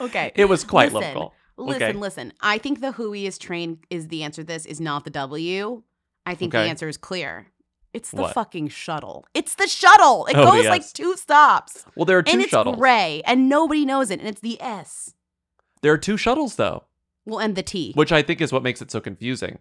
okay. 0.00 0.32
It 0.34 0.46
was 0.46 0.64
quite 0.64 0.92
Listen, 0.92 1.14
local. 1.14 1.34
Listen, 1.56 1.82
Okay. 1.82 1.92
listen. 1.98 2.32
I 2.40 2.58
think 2.58 2.80
the 2.80 2.92
Whoiest 2.92 3.40
train 3.40 3.78
is 3.88 4.08
the 4.08 4.22
answer 4.24 4.42
to 4.42 4.46
this, 4.46 4.66
is 4.66 4.80
not 4.80 5.04
the 5.04 5.10
W. 5.10 5.82
I 6.26 6.34
think 6.34 6.52
the 6.52 6.58
answer 6.58 6.88
is 6.88 6.96
clear. 6.96 7.46
It's 7.92 8.10
the 8.10 8.22
What? 8.22 8.34
fucking 8.34 8.68
shuttle. 8.68 9.26
It's 9.34 9.54
the 9.56 9.66
shuttle. 9.66 10.26
It 10.26 10.36
Oh, 10.36 10.44
goes 10.52 10.62
the 10.64 10.70
like 10.70 10.92
two 10.92 11.16
stops. 11.16 11.84
Well, 11.96 12.04
there 12.06 12.18
are 12.18 12.22
two 12.22 12.32
and 12.32 12.40
it's 12.42 12.50
shuttles. 12.50 12.76
gray, 12.76 13.22
and 13.26 13.48
nobody 13.48 13.84
knows 13.84 14.10
it, 14.10 14.20
and 14.20 14.28
it's 14.28 14.40
the 14.40 14.60
S. 14.62 15.14
There 15.82 15.92
are 15.92 15.98
two 15.98 16.16
shuttles 16.16 16.56
though, 16.56 16.84
Well, 17.26 17.40
and 17.40 17.56
the 17.56 17.62
T. 17.62 17.92
which 17.94 18.12
I 18.12 18.22
think 18.22 18.40
is 18.40 18.52
what 18.52 18.62
makes 18.62 18.80
it 18.80 18.90
so 18.90 19.00
confusing. 19.00 19.58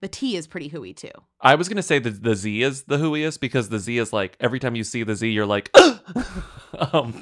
The 0.00 0.08
T 0.08 0.36
is 0.36 0.46
pretty 0.46 0.68
hooey 0.68 0.92
too. 0.94 1.10
I 1.40 1.54
was 1.54 1.68
gonna 1.68 1.82
say 1.82 1.98
that 2.00 2.22
the 2.24 2.34
Z 2.34 2.62
is 2.62 2.82
the 2.82 2.98
whoiest 2.98 3.40
because 3.40 3.68
the 3.68 3.78
Z 3.78 3.98
is 3.98 4.12
like 4.12 4.36
every 4.40 4.58
time 4.58 4.74
you 4.74 4.82
see 4.84 5.02
the 5.04 5.14
Z, 5.14 5.30
you're 5.30 5.46
like, 5.46 5.70
um, 6.92 7.14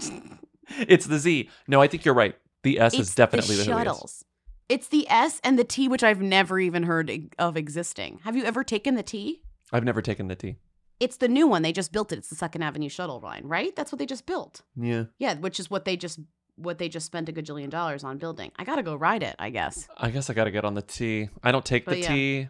it's 0.88 1.06
the 1.06 1.18
Z. 1.18 1.50
No, 1.68 1.80
I 1.82 1.86
think 1.88 2.04
you're 2.04 2.14
right. 2.14 2.34
The 2.62 2.80
S 2.80 2.94
is 2.94 3.14
definitely 3.14 3.56
the, 3.56 3.64
the 3.64 3.72
whoiest. 3.72 3.84
shuttles. 3.86 4.24
It's 4.68 4.88
the 4.88 5.06
S 5.10 5.40
and 5.44 5.58
the 5.58 5.64
T, 5.64 5.88
which 5.88 6.02
I've 6.02 6.22
never 6.22 6.58
even 6.58 6.84
heard 6.84 7.10
e- 7.10 7.28
of 7.38 7.56
existing. 7.56 8.20
Have 8.24 8.36
you 8.36 8.44
ever 8.44 8.64
taken 8.64 8.94
the 8.94 9.02
T? 9.02 9.42
I've 9.72 9.84
never 9.84 10.02
taken 10.02 10.28
the 10.28 10.36
T. 10.36 10.56
It's 11.00 11.16
the 11.16 11.28
new 11.28 11.46
one. 11.48 11.62
They 11.62 11.72
just 11.72 11.92
built 11.92 12.12
it. 12.12 12.18
It's 12.18 12.28
the 12.28 12.36
Second 12.36 12.62
Avenue 12.62 12.88
shuttle 12.88 13.18
line, 13.20 13.42
right? 13.44 13.74
That's 13.74 13.90
what 13.90 13.98
they 13.98 14.06
just 14.06 14.26
built. 14.26 14.62
Yeah, 14.76 15.04
Yeah, 15.18 15.34
which 15.34 15.58
is 15.58 15.70
what 15.70 15.84
they 15.84 15.96
just 15.96 16.20
what 16.56 16.78
they 16.78 16.88
just 16.88 17.06
spent 17.06 17.28
a 17.28 17.32
gajillion 17.32 17.70
dollars 17.70 18.04
on 18.04 18.18
building. 18.18 18.52
I 18.56 18.64
gotta 18.64 18.82
go 18.82 18.94
ride 18.94 19.22
it, 19.22 19.34
I 19.38 19.50
guess. 19.50 19.88
I 19.96 20.10
guess 20.10 20.28
I 20.30 20.34
gotta 20.34 20.50
get 20.50 20.64
on 20.64 20.74
the 20.74 20.82
T. 20.82 21.28
I 21.42 21.50
don't 21.50 21.64
take 21.64 21.86
But 21.86 21.92
the 21.92 22.00
yeah. 22.00 22.08
T. 22.08 22.48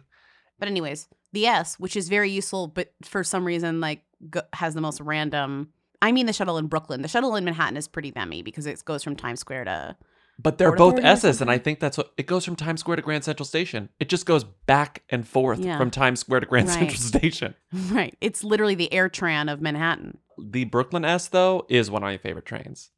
But 0.59 0.67
anyways, 0.67 1.07
the 1.31 1.47
S, 1.47 1.79
which 1.79 1.95
is 1.95 2.09
very 2.09 2.29
useful, 2.29 2.67
but 2.67 2.93
for 3.03 3.23
some 3.23 3.45
reason 3.45 3.79
like 3.79 4.03
go- 4.29 4.41
has 4.53 4.73
the 4.75 4.81
most 4.81 4.99
random. 5.01 5.69
I 6.01 6.11
mean, 6.11 6.25
the 6.25 6.33
shuttle 6.33 6.57
in 6.57 6.67
Brooklyn. 6.67 7.01
The 7.01 7.07
shuttle 7.07 7.35
in 7.37 7.45
Manhattan 7.45 7.77
is 7.77 7.87
pretty 7.87 8.11
themmy 8.11 8.43
because 8.43 8.65
it 8.67 8.83
goes 8.83 9.03
from 9.03 9.15
Times 9.15 9.39
Square 9.39 9.63
to. 9.65 9.95
But 10.39 10.57
they're 10.57 10.75
both 10.75 10.99
S's, 10.99 11.41
and 11.41 11.49
I 11.51 11.57
think 11.59 11.79
that's 11.79 11.97
what 11.97 12.11
it 12.17 12.25
goes 12.25 12.43
from 12.43 12.55
Times 12.55 12.79
Square 12.79 12.95
to 12.97 13.01
Grand 13.03 13.23
Central 13.23 13.45
Station. 13.45 13.89
It 13.99 14.09
just 14.09 14.25
goes 14.25 14.43
back 14.43 15.03
and 15.09 15.27
forth 15.27 15.59
Yeah. 15.59 15.77
from 15.77 15.91
Times 15.91 16.19
Square 16.21 16.39
to 16.41 16.45
Grand 16.47 16.67
Right. 16.67 16.73
Central 16.79 16.99
Station. 16.99 17.55
Right. 17.91 18.17
It's 18.19 18.43
literally 18.43 18.75
the 18.75 18.89
AirTrain 18.91 19.51
of 19.51 19.61
Manhattan. 19.61 20.17
The 20.43 20.63
Brooklyn 20.65 21.05
S 21.05 21.27
though 21.27 21.65
is 21.69 21.91
one 21.91 22.01
of 22.03 22.07
my 22.07 22.17
favorite 22.17 22.45
trains, 22.45 22.89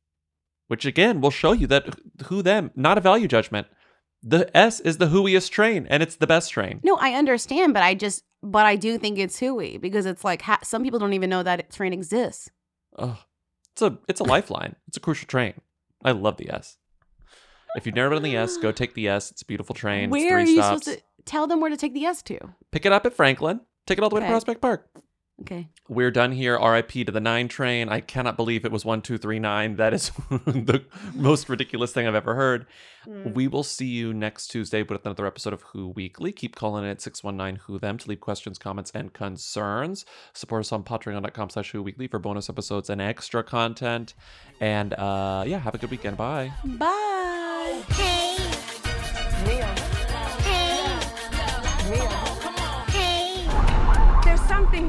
which 0.67 0.85
again 0.85 1.19
will 1.21 1.29
show 1.31 1.51
you 1.51 1.67
that 1.67 1.99
who 2.27 2.41
them, 2.41 2.71
not 2.75 2.97
a 2.97 3.01
value 3.01 3.27
judgment. 3.27 3.67
The 4.23 4.49
S 4.57 4.79
is 4.79 4.97
the 4.97 5.07
whoiest 5.09 5.51
train, 5.51 5.85
and 5.89 6.01
it's 6.01 6.15
the 6.15 6.25
best 6.27 6.51
train. 6.51 6.79
No, 6.83 6.95
I 6.95 7.11
understand, 7.11 7.73
but 7.73 7.83
I 7.83 7.93
just, 7.93 8.23
but 8.41 8.65
I 8.65 8.75
do 8.75 8.97
think 8.97 9.19
it's 9.19 9.37
hooey 9.39 9.77
because 9.77 10.05
it's 10.05 10.23
like 10.23 10.41
ha- 10.41 10.59
some 10.63 10.83
people 10.83 10.97
don't 10.99 11.13
even 11.13 11.29
know 11.29 11.43
that 11.43 11.69
train 11.71 11.93
exists. 11.93 12.49
Ugh. 12.97 13.17
It's 13.73 13.81
a 13.81 13.99
it's 14.07 14.21
a 14.21 14.23
lifeline. 14.23 14.77
It's 14.87 14.95
a 14.97 15.01
crucial 15.01 15.27
train. 15.27 15.53
I 16.03 16.11
love 16.11 16.37
the 16.37 16.49
S. 16.49 16.77
If 17.75 17.85
you've 17.85 17.95
never 17.95 18.09
been 18.09 18.17
on 18.17 18.23
the 18.23 18.37
S, 18.37 18.57
go 18.57 18.71
take 18.71 18.93
the 18.93 19.07
S. 19.07 19.31
It's 19.31 19.41
a 19.41 19.45
beautiful 19.45 19.75
train. 19.75 20.05
it's 20.05 20.11
where 20.11 20.37
are 20.37 20.43
three 20.43 20.53
you 20.53 20.61
stops. 20.61 20.85
supposed 20.85 20.99
to 20.99 21.03
tell 21.25 21.47
them 21.47 21.59
where 21.61 21.69
to 21.69 21.77
take 21.77 21.93
the 21.93 22.05
S 22.05 22.21
to? 22.23 22.39
Pick 22.71 22.85
it 22.85 22.91
up 22.91 23.05
at 23.05 23.13
Franklin. 23.13 23.61
Take 23.85 23.97
it 23.97 24.03
all 24.03 24.09
the 24.09 24.15
way 24.15 24.21
to 24.21 24.25
Okay. 24.25 24.31
Prospect 24.31 24.61
Park. 24.61 24.87
Okay. 25.41 25.67
We're 25.89 26.11
done 26.11 26.31
here. 26.31 26.57
RIP 26.57 26.91
to 26.91 27.11
the 27.11 27.19
nine 27.19 27.49
train. 27.49 27.89
I 27.89 27.99
cannot 27.99 28.37
believe 28.37 28.63
it 28.63 28.71
was 28.71 28.85
one, 28.85 29.01
two, 29.01 29.17
three, 29.17 29.37
nine. 29.37 29.75
That 29.75 29.93
is 29.93 30.09
the 30.29 30.85
most 31.13 31.49
ridiculous 31.49 31.91
thing 31.91 32.07
I've 32.07 32.15
ever 32.15 32.35
heard. 32.35 32.65
Mm. 33.05 33.33
We 33.33 33.49
will 33.49 33.61
see 33.63 33.85
you 33.87 34.13
next 34.13 34.47
Tuesday 34.47 34.81
with 34.83 35.05
another 35.05 35.25
episode 35.27 35.51
of 35.51 35.61
Who 35.73 35.89
Weekly. 35.89 36.31
Keep 36.31 36.55
calling 36.55 36.85
in 36.85 36.89
at 36.89 37.01
619 37.01 37.63
Who 37.65 37.77
Them 37.77 37.97
to 37.97 38.07
leave 38.09 38.21
questions, 38.21 38.57
comments, 38.57 38.91
and 38.95 39.11
concerns. 39.11 40.05
Support 40.33 40.61
us 40.61 40.71
on 40.71 40.85
patreon.com 40.85 41.49
slash 41.49 41.69
Who 41.71 41.83
Weekly 41.83 42.07
for 42.07 42.17
bonus 42.17 42.49
episodes 42.49 42.89
and 42.89 43.01
extra 43.01 43.43
content. 43.43 44.13
And 44.61 44.93
uh 44.93 45.43
yeah, 45.45 45.59
have 45.59 45.75
a 45.75 45.77
good 45.77 45.91
weekend. 45.91 46.15
Bye. 46.15 46.53
Bye. 46.63 47.11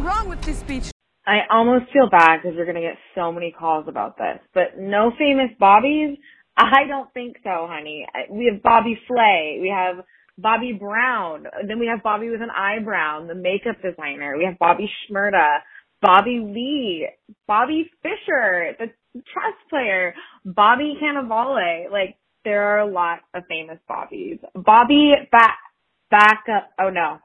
Wrong 0.04 0.28
with 0.28 0.42
this 0.42 0.62
beach. 0.64 0.90
I 1.26 1.38
almost 1.50 1.92
feel 1.92 2.08
bad 2.08 2.38
because 2.42 2.56
you're 2.56 2.64
going 2.64 2.76
to 2.76 2.82
get 2.82 2.96
so 3.14 3.32
many 3.32 3.50
calls 3.50 3.86
about 3.88 4.16
this, 4.16 4.38
but 4.54 4.78
no 4.78 5.10
famous 5.18 5.50
Bobbies? 5.58 6.18
I 6.56 6.86
don't 6.88 7.12
think 7.12 7.36
so, 7.42 7.66
honey. 7.68 8.06
We 8.30 8.50
have 8.52 8.62
Bobby 8.62 8.98
Flay. 9.08 9.58
We 9.60 9.68
have 9.68 10.04
Bobby 10.38 10.72
Brown. 10.78 11.46
Then 11.66 11.78
we 11.78 11.86
have 11.86 12.02
Bobby 12.02 12.30
with 12.30 12.40
an 12.40 12.50
eyebrow, 12.50 13.26
the 13.26 13.34
makeup 13.34 13.82
designer. 13.82 14.36
We 14.38 14.44
have 14.44 14.58
Bobby 14.58 14.88
Shmurda, 15.10 15.58
Bobby 16.00 16.40
Lee, 16.44 17.08
Bobby 17.48 17.90
Fischer, 18.02 18.76
the 18.78 18.86
chess 19.14 19.56
player, 19.68 20.14
Bobby 20.44 20.94
Cannavale. 21.02 21.90
Like, 21.90 22.16
there 22.46 22.62
are 22.62 22.78
a 22.78 22.86
lot 22.90 23.18
of 23.34 23.42
famous 23.48 23.78
Bobbies. 23.88 24.38
Bobby 24.54 25.14
back, 25.32 25.58
back 26.10 26.44
up. 26.48 26.70
Oh 26.80 26.90
no. 26.90 27.18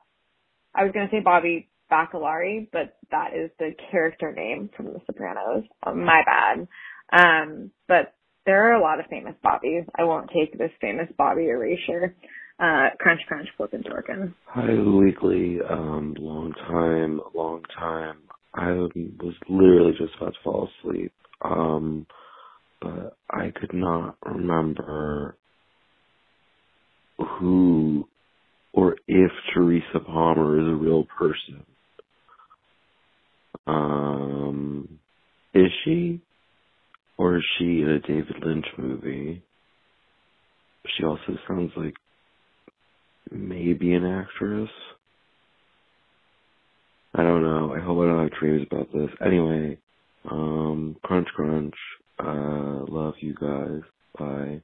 I 0.73 0.83
was 0.83 0.93
to 0.93 1.07
say 1.11 1.21
Bobby 1.21 1.69
Baccalieri, 1.91 2.67
but 2.73 2.97
that 3.11 3.35
is 3.35 3.51
the 3.59 3.71
character 3.91 4.31
name 4.31 4.71
from 4.75 4.87
The 4.87 4.99
Sopranos. 5.05 5.63
Uh, 5.85 5.93
my 5.93 6.23
bad. 6.25 6.67
Um, 7.13 7.71
but 7.87 8.15
there 8.47 8.67
are 8.67 8.73
a 8.73 8.81
lot 8.81 8.99
of 8.99 9.05
famous 9.11 9.35
Bobbies. 9.43 9.83
I 9.95 10.05
won't 10.05 10.31
take 10.33 10.57
this 10.57 10.71
famous 10.81 11.07
Bobby 11.17 11.49
erasure. 11.49 12.15
Uh, 12.59 12.89
crunch, 12.99 13.21
crunch, 13.27 13.47
flippin' 13.57 13.83
dorkin'. 13.83 14.33
Hi, 14.45 14.73
Weekly. 14.73 15.59
Um, 15.69 16.15
long 16.17 16.53
time, 16.53 17.21
long 17.35 17.63
time. 17.77 18.17
I 18.55 18.71
was 18.71 19.35
literally 19.49 19.93
just 19.97 20.15
about 20.17 20.33
to 20.33 20.39
fall 20.43 20.69
asleep. 20.79 21.13
Um, 21.43 22.07
but 22.81 23.17
I 23.29 23.51
could 23.51 23.73
not 23.73 24.17
remember 24.25 25.37
who 27.17 28.07
or 28.73 28.95
if 29.07 29.31
Teresa 29.53 29.99
Palmer 30.05 30.59
is 30.59 30.67
a 30.67 30.75
real 30.75 31.05
person. 31.17 31.65
Um, 33.67 34.99
is 35.53 35.69
she? 35.83 36.21
Or 37.17 37.37
is 37.37 37.43
she 37.57 37.81
in 37.81 37.89
a 37.89 37.99
David 37.99 38.43
Lynch 38.43 38.65
movie? 38.77 39.43
She 40.97 41.03
also 41.03 41.37
sounds 41.47 41.71
like 41.75 41.93
maybe 43.29 43.93
an 43.93 44.05
actress. 44.05 44.69
I 47.13 47.23
don't 47.23 47.43
know. 47.43 47.73
I 47.75 47.79
hope 47.79 47.99
I 47.99 48.05
don't 48.05 48.23
have 48.23 48.39
dreams 48.39 48.65
about 48.71 48.91
this. 48.93 49.09
Anyway, 49.23 49.77
um, 50.29 50.95
crunch 51.03 51.27
crunch. 51.35 51.75
Uh, 52.23 52.85
love 52.87 53.15
you 53.19 53.33
guys. 53.33 53.81
Bye. 54.17 54.61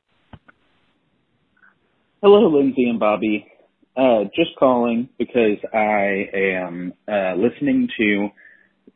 Hello, 2.21 2.49
Lindsey 2.49 2.87
and 2.87 2.99
Bobby. 2.99 3.47
Uh, 3.95 4.25
just 4.35 4.51
calling 4.59 5.09
because 5.17 5.57
I 5.73 6.29
am 6.33 6.93
uh, 7.07 7.33
listening 7.35 7.89
to 7.97 8.29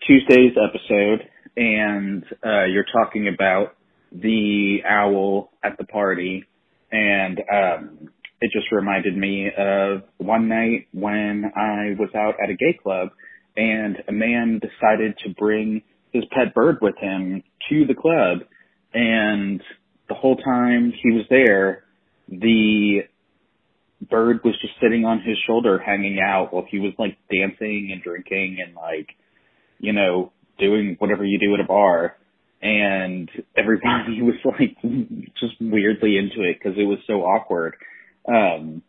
Tuesday's 0.05 0.53
episode, 0.57 1.27
and 1.57 2.23
uh, 2.45 2.65
you're 2.65 2.85
talking 2.93 3.27
about 3.33 3.75
the 4.11 4.79
owl 4.87 5.49
at 5.63 5.79
the 5.79 5.85
party, 5.85 6.45
and 6.91 7.39
um, 7.51 8.09
it 8.41 8.51
just 8.53 8.71
reminded 8.71 9.17
me 9.17 9.49
of 9.57 10.03
one 10.17 10.49
night 10.49 10.87
when 10.93 11.45
I 11.55 11.95
was 11.97 12.09
out 12.15 12.35
at 12.43 12.51
a 12.51 12.55
gay 12.55 12.77
club, 12.81 13.09
and 13.57 13.97
a 14.07 14.11
man 14.11 14.59
decided 14.59 15.17
to 15.25 15.33
bring 15.33 15.81
his 16.13 16.25
pet 16.31 16.53
bird 16.53 16.77
with 16.79 16.95
him 16.99 17.41
to 17.71 17.85
the 17.85 17.95
club, 17.95 18.39
and 18.93 19.61
the 20.07 20.13
whole 20.13 20.35
time 20.35 20.93
he 21.01 21.11
was 21.11 21.25
there, 21.29 21.83
the 22.27 22.99
bird 24.09 24.41
was 24.43 24.55
just 24.61 24.73
sitting 24.81 25.05
on 25.05 25.21
his 25.21 25.37
shoulder 25.47 25.79
hanging 25.79 26.19
out 26.19 26.53
while 26.53 26.65
he 26.69 26.79
was 26.79 26.93
like 26.99 27.17
dancing 27.31 27.89
and 27.91 28.01
drinking 28.01 28.57
and 28.65 28.75
like 28.75 29.09
you 29.79 29.93
know 29.93 30.31
doing 30.59 30.95
whatever 30.99 31.23
you 31.23 31.39
do 31.39 31.53
at 31.53 31.59
a 31.59 31.67
bar. 31.67 32.17
And 32.61 33.29
everybody 33.57 34.21
was 34.21 34.35
like 34.45 34.77
just 35.39 35.53
weirdly 35.59 36.17
into 36.17 36.47
it 36.47 36.57
because 36.59 36.77
it 36.77 36.83
was 36.83 36.99
so 37.07 37.21
awkward. 37.21 37.75
Um 38.27 38.83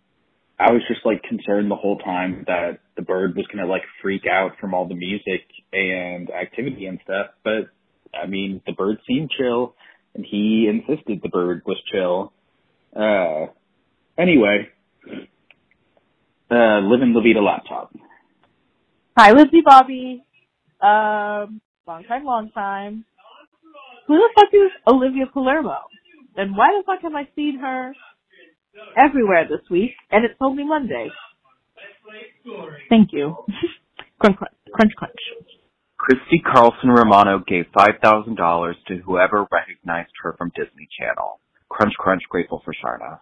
i 0.58 0.70
was 0.70 0.82
just 0.86 1.04
like 1.04 1.22
concerned 1.22 1.70
the 1.70 1.76
whole 1.76 1.98
time 1.98 2.44
that 2.46 2.80
the 2.96 3.02
bird 3.02 3.34
was 3.34 3.46
going 3.46 3.64
to 3.64 3.70
like 3.70 3.82
freak 4.00 4.22
out 4.30 4.52
from 4.60 4.74
all 4.74 4.86
the 4.86 4.94
music 4.94 5.42
and 5.72 6.30
activity 6.30 6.86
and 6.86 7.00
stuff 7.02 7.28
but 7.42 7.70
i 8.14 8.26
mean 8.26 8.60
the 8.66 8.72
bird 8.72 8.98
seemed 9.06 9.30
chill 9.36 9.74
and 10.14 10.24
he 10.28 10.68
insisted 10.68 11.20
the 11.22 11.28
bird 11.28 11.62
was 11.66 11.80
chill 11.90 12.32
uh 12.96 13.46
anyway 14.18 14.68
uh, 16.52 16.80
living 16.80 17.12
La 17.14 17.22
Vida 17.22 17.40
laptop. 17.40 17.90
Hi, 19.16 19.32
Lizzie 19.32 19.62
Bobby. 19.64 20.24
Um, 20.80 21.60
long 21.86 22.04
time, 22.06 22.24
long 22.24 22.50
time. 22.52 23.04
Who 24.06 24.16
the 24.16 24.28
fuck 24.34 24.48
is 24.52 24.70
Olivia 24.86 25.26
Palermo? 25.32 25.78
And 26.36 26.56
why 26.56 26.68
the 26.78 26.84
fuck 26.84 27.02
have 27.02 27.14
I 27.14 27.28
seen 27.34 27.58
her 27.60 27.94
everywhere 28.96 29.46
this 29.48 29.60
week, 29.70 29.92
and 30.10 30.24
it's 30.24 30.34
only 30.40 30.64
Monday. 30.64 31.08
Thank 32.88 33.10
you. 33.12 33.36
crunch, 34.18 34.36
crunch, 34.36 34.52
crunch, 34.74 34.92
crunch. 34.96 35.16
Christy 36.02 36.42
Carlson 36.44 36.90
Romano 36.90 37.38
gave 37.46 37.66
$5,000 37.78 38.74
to 38.88 38.96
whoever 39.06 39.46
recognized 39.52 40.10
her 40.24 40.34
from 40.36 40.50
Disney 40.56 40.88
Channel. 40.98 41.38
Crunch, 41.68 41.94
crunch, 41.96 42.22
grateful 42.28 42.60
for 42.64 42.74
Sharna. 42.74 43.20